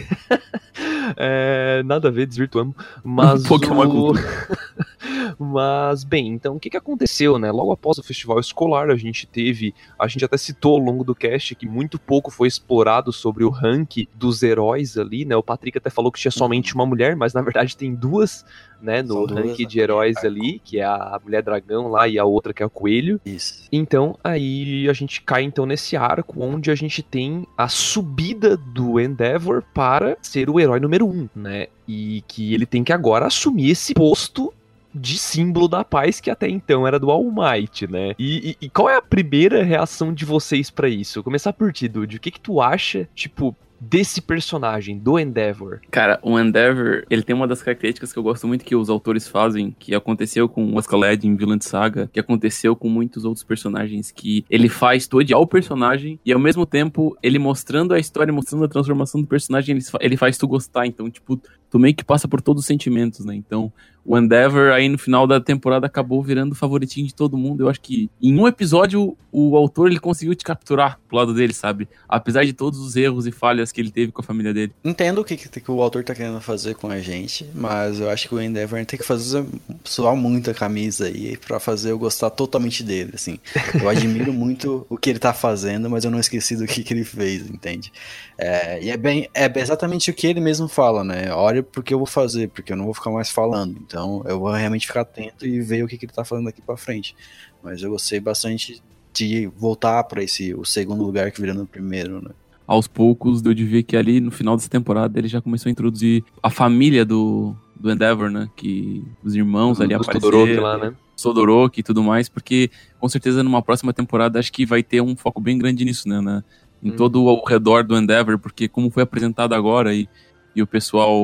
[1.17, 2.75] É, nada a ver, desvirtuamos.
[3.03, 3.45] Mas.
[3.49, 4.13] Pokémon o...
[5.39, 7.51] Mas, bem, então o que, que aconteceu, né?
[7.51, 9.75] Logo após o festival escolar, a gente teve.
[9.99, 13.51] A gente até citou ao longo do cast que muito pouco foi explorado sobre o
[13.51, 15.37] rank dos heróis ali, né?
[15.37, 18.45] O Patrick até falou que tinha somente uma mulher, mas na verdade tem duas,
[18.81, 19.03] né?
[19.03, 19.65] No duas, rank né?
[19.65, 22.71] de heróis ali, que é a mulher dragão lá e a outra que é o
[22.71, 23.21] coelho.
[23.25, 23.69] Isso.
[23.73, 29.01] Então, aí a gente cai então nesse arco onde a gente tem a subida do
[29.01, 31.69] Endeavor para ser o herói número um, né?
[31.87, 34.53] E que ele tem que agora assumir esse posto
[34.93, 38.15] de símbolo da paz que até então era do All Might, né?
[38.19, 41.15] E, e- e qual é a primeira reação de vocês pra isso?
[41.21, 42.17] Vou começar por ti, Dude.
[42.17, 45.81] O que que tu acha, tipo, desse personagem, do Endeavor?
[45.91, 49.27] Cara, o Endeavor, ele tem uma das características que eu gosto muito que os autores
[49.27, 54.13] fazem, que aconteceu com o Escaled em Villain Saga, que aconteceu com muitos outros personagens,
[54.13, 58.33] que ele faz tu odiar o personagem e ao mesmo tempo ele mostrando a história,
[58.33, 60.87] mostrando a transformação do personagem, ele, ele faz tu gostar.
[60.87, 63.35] Então, tipo, tu meio que passa por todos os sentimentos, né?
[63.35, 63.73] Então,
[64.05, 67.63] o Endeavor aí no final da temporada acabou virando o favoritinho de todo mundo.
[67.63, 71.55] Eu acho que em um episódio o autor ele conseguiu te capturar pro lado dele,
[71.55, 71.89] sabe?
[72.09, 74.73] Apesar de todos os erros e falhas que ele teve com a família dele.
[74.85, 78.29] Entendo o que, que, o autor tá querendo fazer com a gente, mas eu acho
[78.29, 79.45] que o Endeavor tem que fazer
[79.85, 83.39] suar muito a camisa aí pra fazer eu gostar totalmente dele, assim.
[83.81, 86.93] Eu admiro muito o que ele tá fazendo, mas eu não esqueci do que, que
[86.93, 87.93] ele fez, entende?
[88.39, 91.33] É, e é bem, é exatamente o que ele mesmo fala, né?
[91.33, 93.79] Olha porque eu vou fazer, porque eu não vou ficar mais falando.
[93.81, 96.61] Então eu vou realmente ficar atento e ver o que, que ele tá falando daqui
[96.61, 97.15] pra frente.
[97.63, 98.83] Mas eu gostei bastante
[99.13, 102.31] de voltar pra esse o segundo lugar que virando o primeiro, né?
[102.67, 105.73] Aos poucos deu de ver que ali no final dessa temporada ele já começou a
[105.73, 108.49] introduzir a família do, do Endeavor, né?
[108.57, 110.95] Que os irmãos ali Dos Todoroki apareceram, lá, né?
[111.17, 115.17] Sodoroki e tudo mais, porque com certeza numa próxima temporada acho que vai ter um
[115.17, 116.21] foco bem grande nisso, né?
[116.21, 116.43] né?
[116.83, 116.97] Em Hum.
[116.97, 120.09] todo o redor do Endeavor, porque como foi apresentado agora e,
[120.55, 121.15] e o pessoal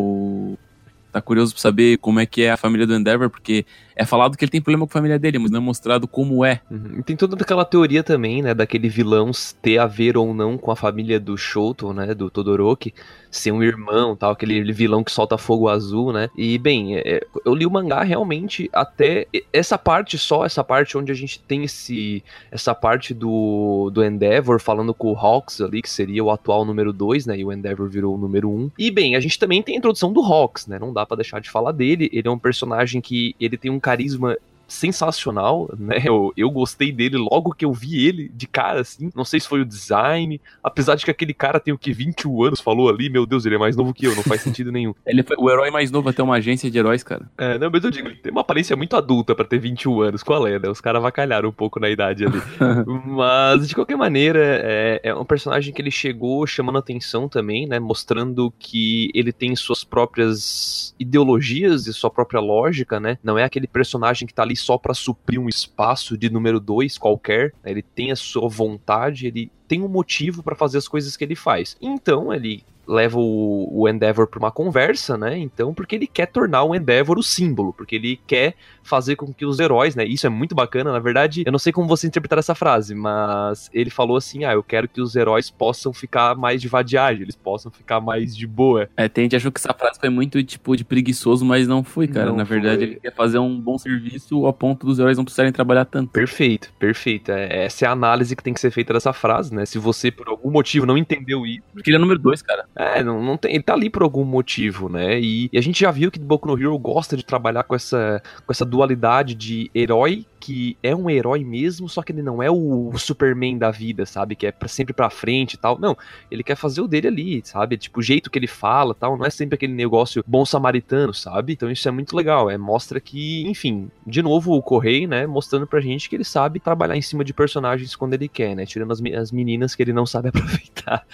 [1.13, 3.65] tá curioso pra saber como é que é a família do Endeavor, porque
[3.97, 6.45] é falado que ele tem problema com a família dele, mas não é mostrado como
[6.45, 6.61] é.
[6.71, 7.03] Uhum.
[7.03, 9.31] Tem toda aquela teoria também, né, daquele vilão
[9.61, 12.95] ter a ver ou não com a família do Shoto, né, do Todoroki,
[13.31, 16.31] ser um irmão, tal, aquele vilão que solta fogo azul, né?
[16.37, 21.13] E bem, é, eu li o mangá realmente até essa parte só, essa parte onde
[21.13, 25.91] a gente tem esse essa parte do do Endeavor falando com o Hawks ali, que
[25.91, 28.53] seria o atual número 2, né, e o Endeavor virou o número 1.
[28.59, 28.71] Um.
[28.79, 30.79] E bem, a gente também tem a introdução do Hawks, né?
[30.79, 32.09] Não dá pra deixar de falar dele.
[32.13, 34.37] Ele é um personagem que ele tem um carisma
[34.69, 36.03] sensacional, né?
[36.05, 39.11] Eu, eu gostei dele logo que eu vi ele de cara, assim.
[39.17, 42.43] Não sei se foi o design, apesar de que aquele cara tem o que 21
[42.43, 44.95] anos, falou ali, meu Deus, ele é mais novo que eu, não faz sentido nenhum.
[45.07, 47.29] Ele foi o herói mais novo até uma agência de heróis, cara.
[47.39, 50.23] É, não, mas eu digo, ele tem uma aparência muito adulta pra ter 21 anos,
[50.23, 50.69] qual é, né?
[50.69, 52.41] Os caras vacalharam um pouco na idade ali.
[53.07, 57.79] mas, de qualquer maneira, é, é um personagem que ele chegou chamando atenção também, né?
[57.79, 63.17] Mostrando que ele tem suas próprias ideologias e sua própria lógica, né?
[63.25, 66.99] Não é aquele personagem que tá ali só pra suprir um espaço de número 2
[66.99, 67.71] qualquer, né?
[67.71, 71.37] ele tem a sua vontade, ele tem um motivo pra fazer as coisas que ele
[71.37, 71.77] faz.
[71.81, 75.39] Então, ele leva o, o Endeavor pra uma conversa, né?
[75.39, 79.45] Então, porque ele quer tornar o Endeavor o símbolo, porque ele quer fazer com que
[79.45, 80.05] os heróis, né?
[80.05, 83.71] Isso é muito bacana, na verdade, eu não sei como você interpretar essa frase, mas
[83.73, 87.37] ele falou assim: ah, eu quero que os heróis possam ficar mais de vadiagem, eles
[87.37, 88.89] possam ficar mais de boa.
[88.97, 92.09] É, tem gente achou que essa frase foi muito, tipo, de preguiçoso, mas não foi,
[92.09, 92.27] cara.
[92.27, 92.85] Não Na verdade, foi.
[92.85, 96.11] ele quer fazer um bom serviço ao ponto dos heróis não precisarem trabalhar tanto.
[96.11, 97.31] Perfeito, perfeito.
[97.31, 99.67] É, essa é a análise que tem que ser feita dessa frase, né?
[99.67, 102.67] Se você, por algum motivo, não entendeu isso, Porque ele é número dois, cara.
[102.81, 105.19] É, não, não tem, ele tá ali por algum motivo, né?
[105.19, 108.23] E, e a gente já viu que Boku no Hero gosta de trabalhar com essa,
[108.47, 112.51] com essa dualidade de herói que é um herói mesmo, só que ele não é
[112.51, 114.35] o Superman da vida, sabe?
[114.37, 115.79] Que é pra, sempre pra frente e tal.
[115.79, 115.97] Não,
[116.31, 117.77] ele quer fazer o dele ali, sabe?
[117.77, 121.53] Tipo, o jeito que ele fala tal, não é sempre aquele negócio bom samaritano, sabe?
[121.53, 125.67] Então isso é muito legal, é, mostra que, enfim, de novo o Correio, né, mostrando
[125.67, 128.65] pra gente que ele sabe trabalhar em cima de personagens quando ele quer, né?
[128.67, 131.05] Tirando as, as meninas que ele não sabe aproveitar.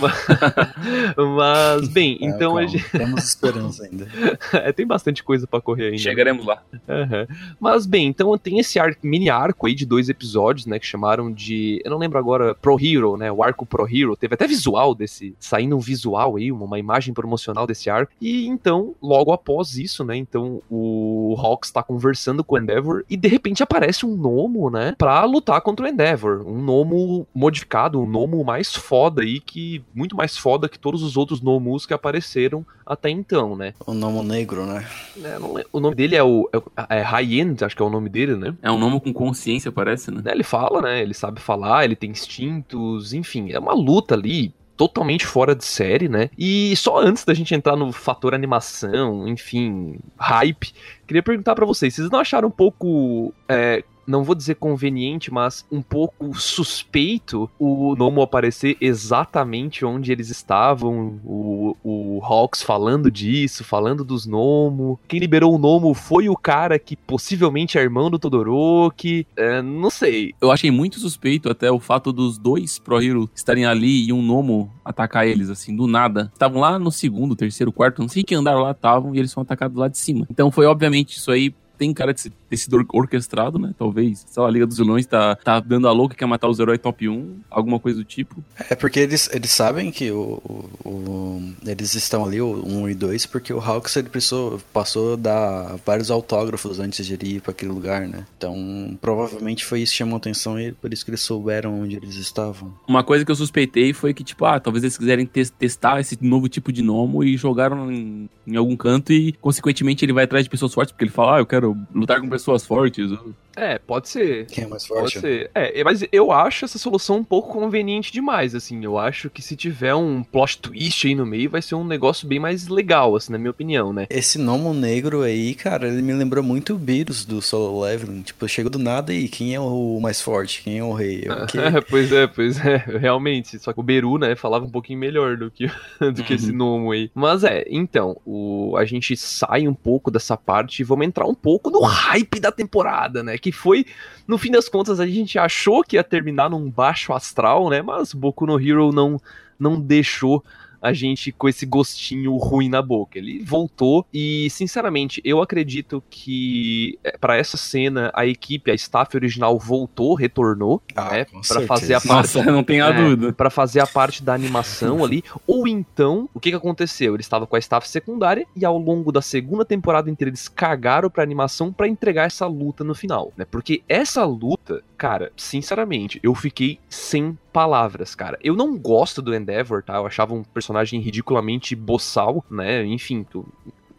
[1.36, 2.90] Mas, bem, Ah, então a calma, gente...
[2.90, 4.06] Temos esperança ainda.
[4.52, 5.98] é, tem bastante coisa pra correr ainda.
[5.98, 6.62] Chegaremos lá.
[6.88, 7.26] Aham.
[7.60, 11.30] Mas bem, então tem esse arco, mini arco aí de dois episódios, né, que chamaram
[11.30, 14.94] de, eu não lembro agora, Pro Hero, né, o arco Pro Hero, teve até visual
[14.94, 20.02] desse, saindo um visual aí, uma, imagem promocional desse arco, e então, logo após isso,
[20.02, 24.70] né, então o Hawks tá conversando com o Endeavor, e de repente aparece um Nomo,
[24.70, 29.84] né, pra lutar contra o Endeavor, um Nomo modificado, um Nomo mais foda aí, que,
[29.94, 33.74] muito mais foda que todos os outros Nomus que apareceram até então, né.
[33.84, 34.86] O nome negro, né?
[35.22, 35.36] É.
[35.72, 38.36] O nome dele é o é, é High End, acho que é o nome dele,
[38.36, 38.54] né?
[38.62, 40.22] É um nome com consciência, parece, né?
[40.24, 41.02] Né, Ele fala, né?
[41.02, 46.08] Ele sabe falar, ele tem instintos, enfim, é uma luta ali totalmente fora de série,
[46.08, 46.28] né?
[46.36, 50.72] E só antes da gente entrar no fator animação, enfim, hype,
[51.06, 55.66] queria perguntar pra vocês, vocês não acharam um pouco é, não vou dizer conveniente, mas
[55.70, 63.64] um pouco suspeito o Nomo aparecer exatamente onde eles estavam, o, o Hawks falando disso,
[63.64, 64.98] falando dos Nomo.
[65.08, 69.26] Quem liberou o Nomo foi o cara que possivelmente é irmão do Todoroki.
[69.36, 70.34] É, não sei.
[70.40, 74.22] Eu achei muito suspeito até o fato dos dois Pro Hero estarem ali e um
[74.22, 76.30] Nomo atacar eles, assim, do nada.
[76.32, 79.44] Estavam lá no segundo, terceiro, quarto, não sei que andaram lá estavam e eles foram
[79.44, 80.26] atacados lá de cima.
[80.30, 81.54] Então foi obviamente isso aí.
[81.78, 83.74] Tem cara de ter sido or- orquestrado, né?
[83.78, 84.24] Talvez.
[84.28, 86.58] Sei lá, a Liga dos Vilões tá, tá dando a louca que quer matar os
[86.58, 88.42] heróis top 1, alguma coisa do tipo.
[88.70, 92.94] É porque eles, eles sabem que o, o- o- eles estão ali, o 1 e
[92.94, 97.40] 2, porque o Hawks ele precisou, passou a dar vários autógrafos antes de ele ir
[97.40, 98.24] para aquele lugar, né?
[98.36, 101.96] Então, provavelmente foi isso que chamou a atenção e por isso que eles souberam onde
[101.96, 102.72] eles estavam.
[102.86, 106.16] Uma coisa que eu suspeitei foi que, tipo, ah, talvez eles quiserem tes- testar esse
[106.20, 110.44] novo tipo de gnomo e jogaram em, em algum canto e, consequentemente, ele vai atrás
[110.44, 113.10] de pessoas fortes, porque ele fala, ah, eu quero lutar com pessoas fortes.
[113.56, 114.46] É, pode ser.
[114.46, 115.20] Quem é mais Pode forte?
[115.20, 115.50] ser.
[115.54, 118.84] É, mas eu acho essa solução um pouco conveniente demais, assim.
[118.84, 122.28] Eu acho que se tiver um plot twist aí no meio, vai ser um negócio
[122.28, 124.06] bem mais legal, assim, na minha opinião, né?
[124.10, 128.22] Esse gnomo negro aí, cara, ele me lembrou muito o Beerus do Solo Leveling.
[128.22, 130.62] Tipo, chegou do nada e quem é o mais forte?
[130.62, 131.24] Quem é o rei?
[131.26, 133.58] É o pois é, pois é, realmente.
[133.58, 135.66] Só que o Beru, né, falava um pouquinho melhor do que,
[135.98, 136.36] do que Uhum.
[136.36, 137.10] esse Nomo aí.
[137.14, 141.34] Mas é, então, o, a gente sai um pouco dessa parte e vamos entrar um
[141.34, 143.38] pouco no hype da temporada, né?
[143.46, 143.86] Que foi,
[144.26, 147.80] no fim das contas, a gente achou que ia terminar num baixo astral, né?
[147.80, 149.20] Mas Boku no Hero não,
[149.56, 150.42] não deixou
[150.80, 153.18] a gente com esse gostinho ruim na boca.
[153.18, 159.16] Ele voltou e, sinceramente, eu acredito que é, pra essa cena a equipe, a staff
[159.16, 163.32] original voltou, retornou, Ah, né, para fazer a parte Nossa, não tem a É, dúvida.
[163.32, 167.14] Pra fazer a parte da animação ali, ou então, o que que aconteceu?
[167.14, 171.10] Ele estava com a staff secundária e ao longo da segunda temporada inteira eles cagaram
[171.10, 173.44] pra animação pra entregar essa luta no final, né?
[173.50, 178.38] Porque essa luta, cara, sinceramente, eu fiquei sem palavras, cara.
[178.42, 179.96] Eu não gosto do Endeavor, tá?
[179.96, 182.84] Eu achava um personagem ridiculamente boçal, né?
[182.84, 183.46] Enfim, tu-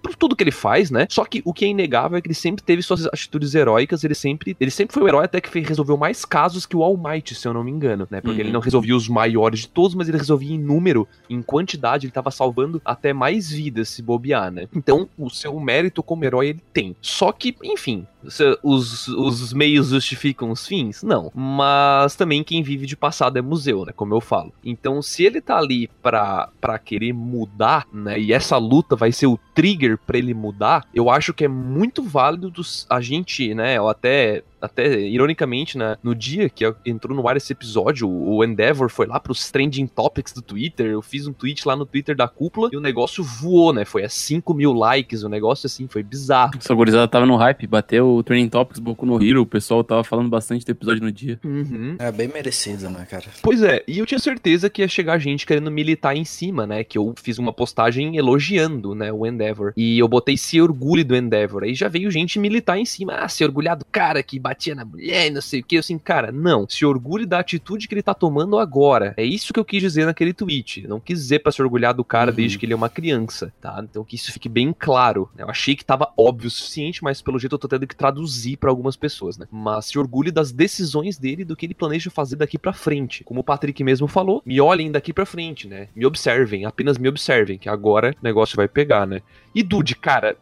[0.08, 1.06] por tudo que ele faz, né?
[1.10, 4.16] Só que o que é inegável é que ele sempre teve suas atitudes heróicas, ele
[4.16, 7.36] sempre, ele sempre foi o herói até que resolveu mais casos que o All Might,
[7.36, 8.22] se eu não me engano, né?
[8.22, 8.48] Porque Uhum.
[8.48, 12.12] ele não resolvia os maiores de todos, mas ele resolvia em número, em quantidade, ele
[12.12, 14.68] tava salvando até mais vidas se bobear, né?
[14.74, 16.96] Então, o seu mérito como herói ele tem.
[17.02, 18.06] Só que, enfim,
[18.64, 21.04] os, os meios justificam os fins?
[21.04, 21.32] Não.
[21.34, 23.92] Mas também quem vive de passado é museu, né?
[23.96, 24.54] Como eu falo.
[24.64, 28.20] Então, se ele tá ali pra, pra querer mudar, né?
[28.20, 32.04] E essa luta vai ser o trigger pra ele mudar, eu acho que é muito
[32.04, 33.80] válido dos- a gente, né?
[33.82, 38.90] Ou até até ironicamente, né, no dia que entrou no ar esse episódio, o Endeavor
[38.90, 40.88] foi lá pros trending topics do Twitter.
[40.88, 43.86] Eu fiz um tweet lá no Twitter da cúpula e o negócio voou, né?
[43.86, 46.52] Foi a 5 mil likes, o negócio assim, foi bizarro.
[46.58, 50.04] Essa gurizada tava no hype, bateu o Training Topics Boku no Hero, o pessoal tava
[50.04, 51.40] falando bastante do episódio no dia.
[51.44, 51.96] Uhum.
[52.00, 53.26] É bem merecido, né, cara?
[53.42, 56.84] Pois é, e eu tinha certeza que ia chegar gente querendo militar em cima, né?
[56.84, 59.74] Que eu fiz uma postagem elogiando, né, o Endeavor.
[59.76, 61.64] E eu botei se orgulhe do Endeavor.
[61.64, 63.14] Aí já veio gente militar em cima.
[63.14, 65.78] Ah, se orgulhar do cara que batia na mulher e não sei o que.
[65.78, 66.68] Assim, cara, não.
[66.68, 69.14] Se orgulhe da atitude que ele tá tomando agora.
[69.16, 70.88] É isso que eu quis dizer naquele tweet.
[70.88, 72.36] Não quis dizer pra se orgulhar do cara Uhum.
[72.38, 73.80] desde que ele é uma criança, tá?
[73.88, 75.30] Então que isso fique bem claro.
[75.38, 78.58] Eu achei que tava óbvio o suficiente, mas pelo jeito eu tô tendo que traduzir
[78.58, 79.46] pra algumas pessoas, né?
[79.52, 83.24] Mas se orgulhe das decisões dele, do que ele planeja fazer daqui pra frente.
[83.24, 85.90] Como o Patrick mesmo falou, me olhem daqui pra frente, né?
[85.96, 89.22] Me observem, apenas me observem, que agora o negócio vai pegar, né?
[89.54, 90.36] E Dude, cara,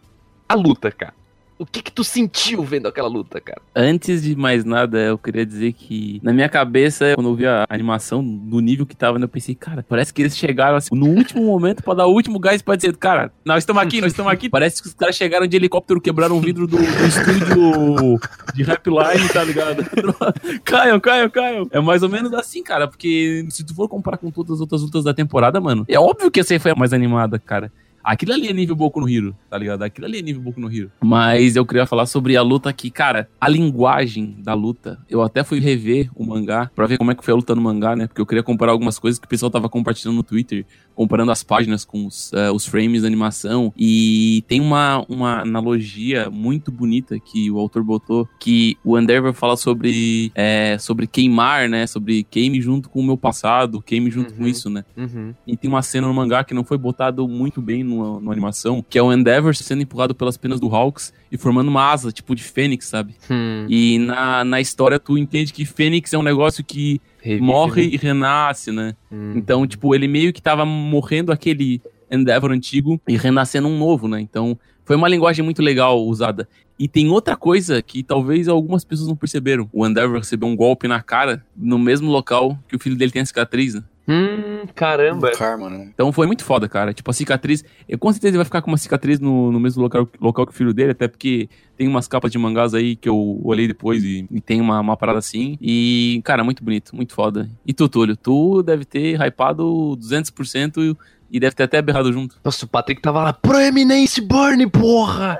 [0.48, 1.14] a luta, cara.
[1.58, 3.62] O que que tu sentiu vendo aquela luta, cara?
[3.74, 7.66] Antes de mais nada, eu queria dizer que, na minha cabeça, quando eu vi a
[7.70, 11.46] animação do nível que tava, eu pensei, cara, parece que eles chegaram assim, no último
[11.46, 14.50] momento pra dar o último gás pra dizer, cara, nós estamos aqui, nós estamos aqui.
[14.50, 18.20] Parece que os caras chegaram de helicóptero, quebraram o vidro do, do estúdio
[18.54, 19.86] de Rapline, tá ligado?
[20.66, 21.68] caiam, caiam, caiam.
[21.72, 24.82] É mais ou menos assim, cara, porque se tu for comparar com todas as outras
[24.82, 27.72] lutas da temporada, mano, é óbvio que essa aí foi a mais animada, cara.
[28.06, 29.82] Aquilo ali é nível Boku no Hero, tá ligado?
[29.82, 30.92] Aquilo ali é nível Boku no Hero.
[31.04, 33.28] Mas eu queria falar sobre a luta aqui, cara.
[33.42, 35.00] A linguagem da luta.
[35.10, 37.62] Eu até fui rever o mangá pra ver como é que foi a luta no
[37.64, 38.06] mangá, né?
[38.06, 41.44] Porque eu queria comparar algumas coisas que o pessoal tava compartilhando no Twitter, comparando as
[41.44, 43.74] páginas com os, eh, os frames da animação.
[43.78, 49.58] E tem uma, uma analogia muito bonita que o autor botou, que o Endeavor fala
[49.58, 51.86] sobre, eh, sobre queimar, né?
[51.88, 54.48] Sobre queime junto com o meu passado, queime junto com Uhum.
[54.50, 54.84] isso, né?
[54.98, 55.34] Uhum.
[55.46, 58.84] E tem uma cena no mangá que não foi botado muito bem no, no animação,
[58.90, 62.36] que é o Endeavor sendo empurrado pelas penas do Hawks e formando uma asa, tipo
[62.36, 63.16] de fênix, sabe?
[63.30, 63.66] Hum.
[63.70, 67.90] E na, na história tu entende que fênix é um negócio que Revive, morre né?
[67.94, 68.96] e renasce, né?
[69.12, 69.34] Hum.
[69.36, 74.22] Então, tipo, ele meio que tava morrendo aquele Endeavor antigo e renascendo um novo, né?
[74.22, 76.48] Então, foi uma linguagem muito legal usada.
[76.78, 79.68] E tem outra coisa que talvez algumas pessoas não perceberam.
[79.74, 83.24] O Endeavor recebeu um golpe na cara no mesmo local que o filho dele tem
[83.24, 83.84] a cicatriz, né?
[84.08, 85.32] Hum, caramba.
[85.32, 85.90] Karma, né?
[85.94, 86.94] Então foi muito foda, cara.
[86.94, 87.64] Tipo, a cicatriz.
[87.90, 90.52] Eu, com certeza ele vai ficar com uma cicatriz no, no mesmo local, local que
[90.52, 94.04] o filho dele, até porque tem umas capas de mangás aí que eu olhei depois
[94.04, 95.58] e, e tem uma, uma parada assim.
[95.60, 97.50] E, cara, muito bonito, muito foda.
[97.66, 100.96] E tu, Túlio, tu deve ter hypado 200%
[101.32, 102.38] e deve ter até berrado junto.
[102.44, 105.40] Nossa, o Patrick tava lá, Proeminence Burn, porra!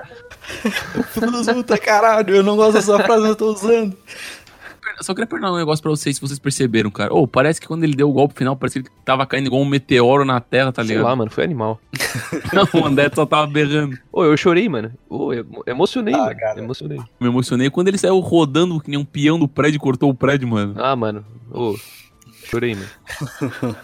[1.14, 2.34] Todos luta, caralho.
[2.36, 3.96] Eu não gosto dessa frase, eu tô usando.
[5.00, 7.12] Só queria perguntar um negócio pra vocês, se vocês perceberam, cara.
[7.14, 9.60] Ô, parece que quando ele deu o golpe final, parecia que ele tava caindo igual
[9.60, 11.04] um meteoro na terra, tá Sei ligado?
[11.06, 11.80] lá, mano, foi animal.
[12.52, 13.96] Não, o André só tava berrando.
[14.12, 14.92] Ô, eu chorei, mano.
[15.08, 16.36] Ô, eu emocionei, Ah, mano.
[16.38, 16.60] cara.
[16.60, 16.98] Emocionei.
[17.20, 20.14] Me emocionei quando ele saiu rodando que nem um peão do prédio e cortou o
[20.14, 20.74] prédio, mano.
[20.78, 21.24] Ah, mano.
[21.50, 21.74] Ô,
[22.50, 22.88] chorei, mano.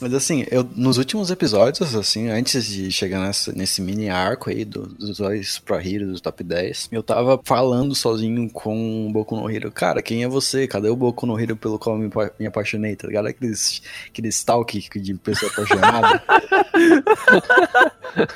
[0.00, 4.64] Mas assim, eu nos últimos episódios, assim, antes de chegar nessa, nesse mini arco aí
[4.64, 9.34] do- dos dois Pro Heroes do top 10, eu tava falando sozinho com o Boku
[9.36, 9.72] no Hero.
[9.72, 10.66] Cara, quem é você?
[10.68, 13.26] Cadê o Boku no Hero pelo qual eu me, me apaixonei, tá ligado?
[13.26, 16.22] Aqueles, aqueles stalk de pessoa apaixonada.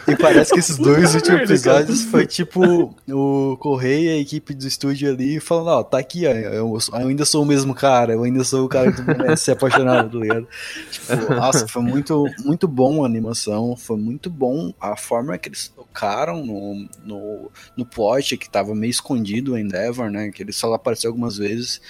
[0.08, 4.66] e parece que esses dois últimos episódios foi tipo o Correia e a equipe do
[4.66, 8.22] estúdio ali falando, ó, tá aqui, ó, eu, eu ainda sou o mesmo cara, eu
[8.22, 10.46] ainda sou o cara que merece ser apaixonado, tá ligado?
[10.90, 15.68] Tipo, nossa, foi muito, muito bom a animação, foi muito bom a forma que eles
[15.68, 20.30] tocaram no, no, no plot que tava meio escondido o Endeavor, né?
[20.30, 21.80] Que ele só apareceu algumas vezes.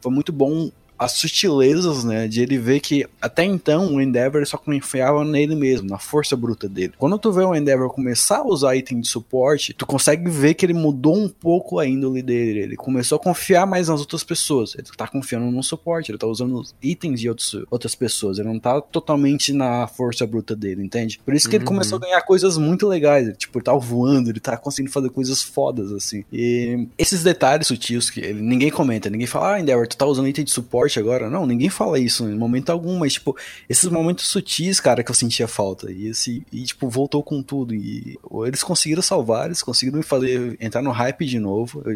[0.00, 0.70] Foi muito bom
[1.04, 5.88] as sutilezas, né, de ele ver que até então o Endeavor só confiava nele mesmo,
[5.88, 6.92] na força bruta dele.
[6.98, 10.64] Quando tu vê o Endeavor começar a usar item de suporte, tu consegue ver que
[10.66, 12.60] ele mudou um pouco a índole dele.
[12.60, 14.74] Ele começou a confiar mais nas outras pessoas.
[14.74, 18.38] Ele tá confiando no suporte, ele tá usando os itens de outros, outras pessoas.
[18.38, 21.20] Ele não tá totalmente na força bruta dele, entende?
[21.24, 21.68] Por isso que ele Uhum.
[21.68, 23.26] começou a ganhar coisas muito legais.
[23.28, 26.24] Ele, tipo, ele tá voando, ele tá conseguindo fazer coisas fodas, assim.
[26.32, 30.28] E esses detalhes sutis que ele, ninguém comenta, ninguém fala, ah, Endeavor, tu tá usando
[30.28, 31.30] item de suporte agora?
[31.30, 33.36] Não, ninguém fala isso em momento algum, mas, tipo,
[33.68, 35.90] esses momentos sutis, cara, que eu sentia falta.
[35.90, 37.74] E, esse, e tipo, voltou com tudo.
[37.74, 41.82] E eles conseguiram salvar, eles conseguiram me fazer entrar no hype de novo.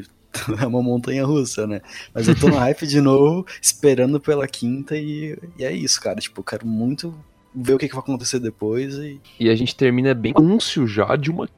[0.60, 1.80] É uma montanha russa, né?
[2.12, 6.20] Mas eu tô no hype de novo, esperando pela quinta, e, e é isso, cara.
[6.20, 7.14] Tipo, eu quero muito
[7.54, 8.96] ver o que, que vai acontecer depois.
[8.96, 11.48] E E a gente termina bem anúncio já de uma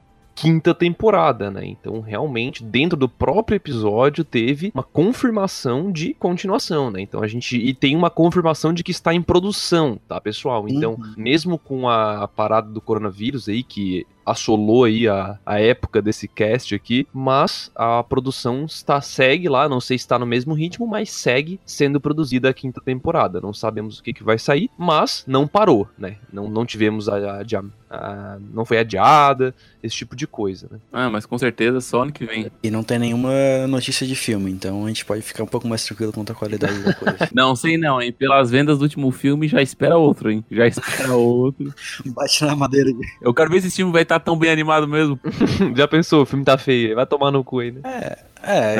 [0.41, 1.65] quinta temporada, né?
[1.65, 7.01] Então, realmente, dentro do próprio episódio, teve uma confirmação de continuação, né?
[7.01, 7.57] Então a gente.
[7.57, 10.65] E tem uma confirmação de que está em produção, tá, pessoal?
[10.67, 11.13] Então, Uhum.
[11.17, 16.73] mesmo com a parada do coronavírus aí, que assolou aí a, a época desse cast
[16.75, 21.09] aqui, mas a produção está segue lá, não sei se está no mesmo ritmo, mas
[21.11, 23.39] segue sendo produzida a quinta temporada.
[23.41, 26.17] Não sabemos o que, que vai sair, mas não parou, né?
[26.31, 27.41] Não, não tivemos a, a,
[27.89, 30.79] a- não foi adiada, esse tipo de coisa, né?
[30.91, 32.51] Ah, mas com certeza só ano que vem.
[32.61, 33.31] E não tem nenhuma
[33.67, 36.79] notícia de filme, então a gente pode ficar um pouco mais tranquilo quanto à qualidade
[36.83, 37.17] da coisa.
[37.33, 38.11] Não sei não, hein?
[38.11, 40.43] Pelas vendas do último filme, já espera outro, hein?
[40.51, 41.73] Já espera outro.
[42.07, 42.89] Bate na madeira.
[43.21, 45.19] Eu quero ver se esse filme vai estar tão bem animado mesmo.
[45.75, 47.81] Já pensou, o filme tá feio, vai tomar no cu aí, né?
[47.83, 48.28] É.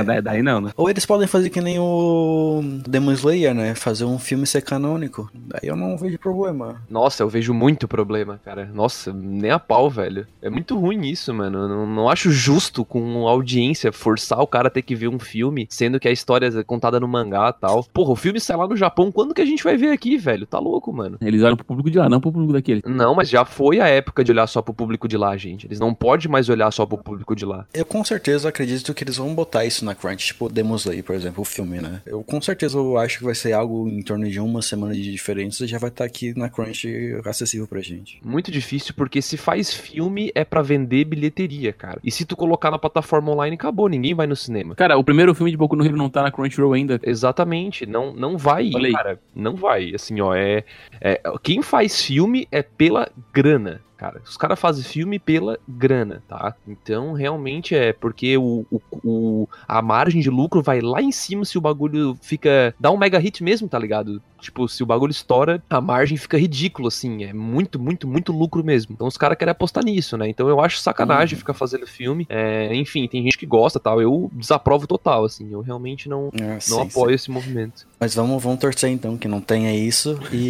[0.06, 0.72] Daí, daí não, né?
[0.76, 3.76] Ou eles podem fazer que nem o Demon Slayer, né?
[3.76, 5.30] Fazer um filme ser canônico.
[5.34, 6.82] Daí eu não vejo problema.
[6.90, 8.70] Nossa, eu vejo muito problema, cara.
[8.74, 10.28] Nossa, nem a pau, velho.
[10.42, 11.60] É muito ruim isso, mano.
[11.60, 15.08] Eu não, não acho justo com a audiência forçar o cara a ter que ver
[15.08, 17.84] um filme, sendo que a história é contada no mangá e tal.
[17.94, 20.46] Porra, o filme sai lá no Japão, quando que a gente vai ver aqui, velho?
[20.46, 21.18] Tá louco, mano.
[21.22, 22.82] Eles olham pro público de lá, não pro público daquele.
[22.86, 25.68] Não, mas já foi a época de olhar só pro público de lá, gente.
[25.68, 27.66] Eles não podem mais olhar só pro público de lá.
[27.74, 31.16] Eu com certeza acredito que eles vão botar isso na Crunch, tipo Demon Slayer, por
[31.16, 32.02] exemplo, o filme, né?
[32.06, 35.12] Eu com certeza eu acho que vai ser algo em torno de uma semana de
[35.12, 36.88] diferença e já vai estar aqui na Crunch
[37.26, 38.20] acessível pra gente.
[38.24, 42.00] Muito difícil, porque se faz filme é pra vender bilheteria, cara.
[42.04, 44.76] E se tu colocar na plataforma online, acabou, ninguém vai no cinema.
[44.76, 47.00] Cara, o primeiro filme de Boku no Hero não tá na Crunchyroll ainda.
[47.04, 48.94] Exatamente, não, não vai, aí.
[48.94, 49.20] cara.
[49.36, 49.94] Não vai.
[49.94, 50.64] Assim, ó, é,
[51.02, 51.22] é.
[51.42, 53.82] Quem faz filme é pela grana.
[54.00, 56.56] Cara, os caras fazem filme pela grana, tá?
[56.66, 61.44] Então, realmente é porque o, o, o- a margem de lucro vai lá em cima
[61.44, 62.74] se o bagulho fica.
[62.80, 64.22] dá um mega hit mesmo, tá ligado?
[64.40, 67.26] Tipo, se o bagulho estoura, a margem fica ridícula, assim.
[67.26, 68.94] É muito, muito, muito lucro mesmo.
[68.94, 70.30] Então, os caras querem apostar nisso, né?
[70.30, 72.26] Então, eu acho sacanagem ficar fazendo filme.
[72.30, 74.02] É, enfim, tem gente que gosta tal.
[74.02, 75.52] Eu desaprovo total, assim.
[75.52, 77.80] Eu realmente não, Ah, não sim, apoio esse movimento.
[77.82, 77.86] sim.
[78.00, 80.50] Mas vamos, vamos torcer então que não tenha isso e.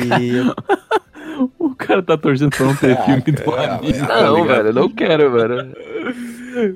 [1.89, 3.99] O cara tá torcendo pra não ter Ah, filme do anime.
[4.03, 4.55] ah, tá não, ligado?
[4.57, 5.75] velho, eu não quero, velho.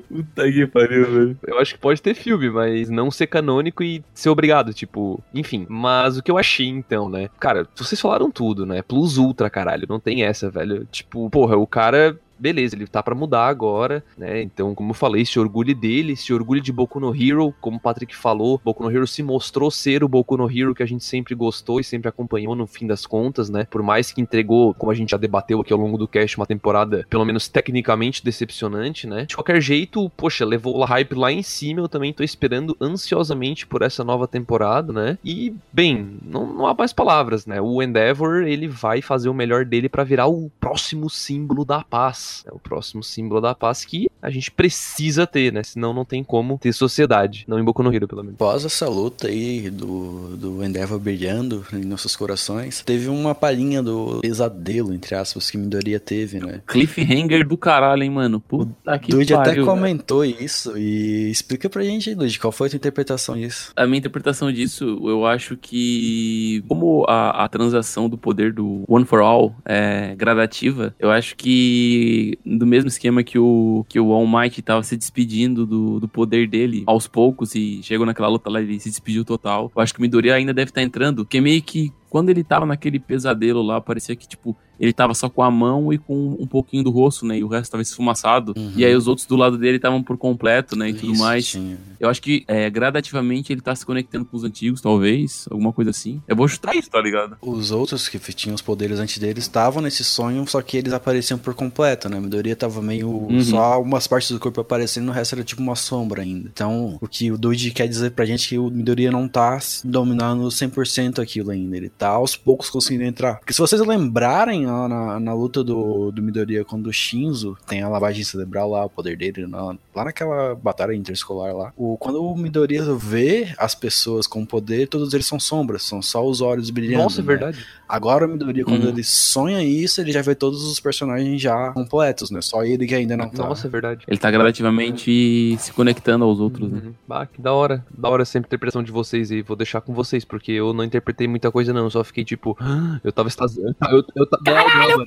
[0.08, 1.38] Puta que pariu, velho.
[1.46, 5.66] Eu acho que pode ter filme, mas não ser canônico e ser obrigado, tipo, enfim.
[5.68, 7.28] Mas o que eu achei então, né?
[7.38, 8.82] Cara, vocês falaram tudo, né?
[8.82, 10.86] Plus Ultra, caralho, não tem essa, velho.
[10.90, 12.16] Tipo, porra, o cara.
[12.44, 14.42] Beleza, ele tá pra mudar agora, né?
[14.42, 17.80] Então, como eu falei, se orgulhe dele, se orgulhe de Boku no Hero, como o
[17.80, 21.04] Patrick falou, Boku no Hero se mostrou ser o Boku no Hero que a gente
[21.04, 23.66] sempre gostou e sempre acompanhou no fim das contas, né?
[23.70, 26.44] Por mais que entregou, como a gente já debateu aqui ao longo do cast, uma
[26.44, 29.24] temporada, pelo menos tecnicamente decepcionante, né?
[29.24, 33.66] De qualquer jeito, poxa, levou o hype lá em cima, eu também tô esperando ansiosamente
[33.66, 35.16] por essa nova temporada, né?
[35.24, 37.58] E, bem, não, não há mais palavras, né?
[37.58, 42.33] O Endeavor, ele vai fazer o melhor dele pra virar o próximo símbolo da paz.
[42.46, 45.62] É o próximo símbolo da paz que a gente precisa ter, né?
[45.62, 47.44] Senão não tem como ter sociedade.
[47.46, 48.36] Não em Boku no Hero, pelo menos.
[48.36, 54.20] Após essa luta aí do, do Endeavor brilhando em nossos corações, teve uma palhinha do
[54.20, 56.62] pesadelo, entre aspas, que Midoriya teve, né?
[56.66, 58.40] Cliffhanger do caralho, hein, mano.
[58.40, 59.64] Puta que Dude até pariu.
[59.64, 59.66] velho.
[59.66, 63.72] comentou isso e explica pra gente Dude, qual foi a tua interpretação disso?
[63.76, 69.04] A minha interpretação disso, eu acho que como a, a transação do poder do One
[69.04, 72.13] for All é gradativa, eu acho que
[72.44, 76.48] do mesmo esquema que o, que o All Might tava se despedindo do, do poder
[76.48, 79.98] dele aos poucos e chegou naquela luta lá ele se despediu total, eu acho que
[79.98, 83.80] o Midoriya ainda deve estar entrando, porque meio que quando ele tava naquele pesadelo lá,
[83.80, 87.26] parecia que, tipo, ele tava só com a mão e com um pouquinho do rosto,
[87.26, 87.38] né?
[87.38, 88.54] E o resto tava esfumaçado.
[88.56, 88.72] Uhum.
[88.76, 90.90] E aí os outros do lado dele estavam por completo, né?
[90.90, 91.46] E tudo Isso, mais.
[91.46, 91.76] sim.
[91.98, 95.46] Eu acho que é, gradativamente ele tá se conectando com os antigos, talvez.
[95.50, 96.22] Alguma coisa assim.
[96.28, 97.36] Eu vou chutar isso, tá ligado?
[97.42, 101.36] Os outros que tinham os poderes antes deles estavam nesse sonho, só que eles apareciam
[101.38, 102.18] por completo, né?
[102.18, 103.42] A Midoriya tava meio Uhum.
[103.42, 106.48] só algumas partes do corpo aparecendo, o resto era tipo uma sombra ainda.
[106.52, 109.58] Então, o que o Dude quer dizer pra gente é que o Midoriya não tá
[109.84, 113.36] dominando 100% aquilo ainda, ele tá aos poucos conseguindo entrar.
[113.38, 117.82] Porque se vocês lembrarem lá na, na luta do, do Midoriya quando o Shinzo tem
[117.82, 122.22] a lavagem cerebral lá, o poder dele, na- lá naquela batalha interescolar lá, o, quando
[122.22, 126.70] o Midoriya vê as pessoas com poder, todos eles são sombras, são só os olhos
[126.70, 127.04] brilhando.
[127.04, 127.26] Nossa, é né?
[127.26, 127.64] verdade.
[127.88, 128.88] Agora o Midoriya, quando Uhum.
[128.90, 132.40] ele sonha isso, ele já vê todos os personagens já completos, né?
[132.40, 133.44] Só ele que ainda não tá.
[133.46, 134.04] Nossa, é verdade.
[134.08, 136.80] Ele tá gradativamente se conectando aos outros, né?
[136.84, 136.94] Uhum.
[137.10, 137.84] Ah, que da hora.
[137.96, 139.42] Da hora essa interpretação de vocês aí.
[139.42, 141.88] Vou deixar com vocês, porque eu não interpretei muita coisa, não.
[141.94, 142.56] Eu só fiquei tipo.
[142.60, 143.76] "Ah", Eu tava extasiado.
[143.90, 145.04] Eu, eu, ta- não, não, mano,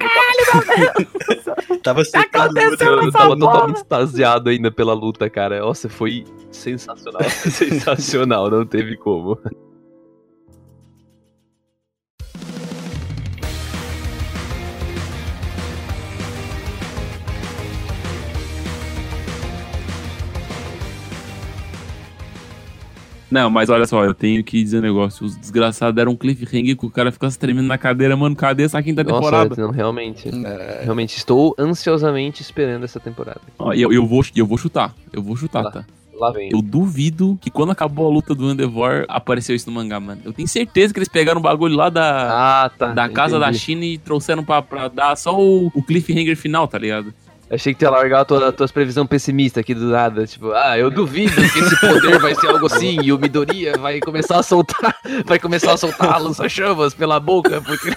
[1.69, 2.01] eu Tava
[2.31, 5.59] tava, eu tava totalmente extasiado ainda pela luta, cara.
[5.59, 7.22] Nossa, foi sensacional.
[7.30, 9.38] sensacional, não teve como.
[23.30, 25.26] Não, mas olha só, eu tenho que dizer um negócio.
[25.26, 28.36] Os desgraçados deram um cliffhanger que o cara ficou se tremendo na cadeira, mano.
[28.36, 29.49] Cadê essa quinta temporada?
[29.49, 30.30] Nossa, não, realmente.
[30.30, 33.41] É, Realmente, estou ansiosamente esperando essa temporada.
[33.60, 34.94] Ó, e eu, eu vou, eu vou chutar.
[35.12, 35.72] Eu vou chutar, Lá.
[35.72, 35.86] tá?
[36.20, 36.49] Lá vem.
[36.52, 40.22] Eu duvido que quando acabou a luta do Endeavor, apareceu isso no mangá, mano.
[40.26, 42.88] Eu tenho certeza que eles pegaram o bagulho lá da, Ah, tá.
[42.94, 43.54] da casa da.
[43.54, 47.14] China e trouxeram pra, pra dar só o, o cliffhanger final, tá ligado?
[47.49, 50.26] Achei que tu ia largar as tua, tuas previsões pessimistas aqui do nada.
[50.28, 53.99] Tipo, ah, eu duvido que esse poder vai ser algo assim e o Midoriya vai
[54.02, 54.95] começar a soltar,
[55.26, 57.95] vai começar a soltar lança-chamas pela boca, porque...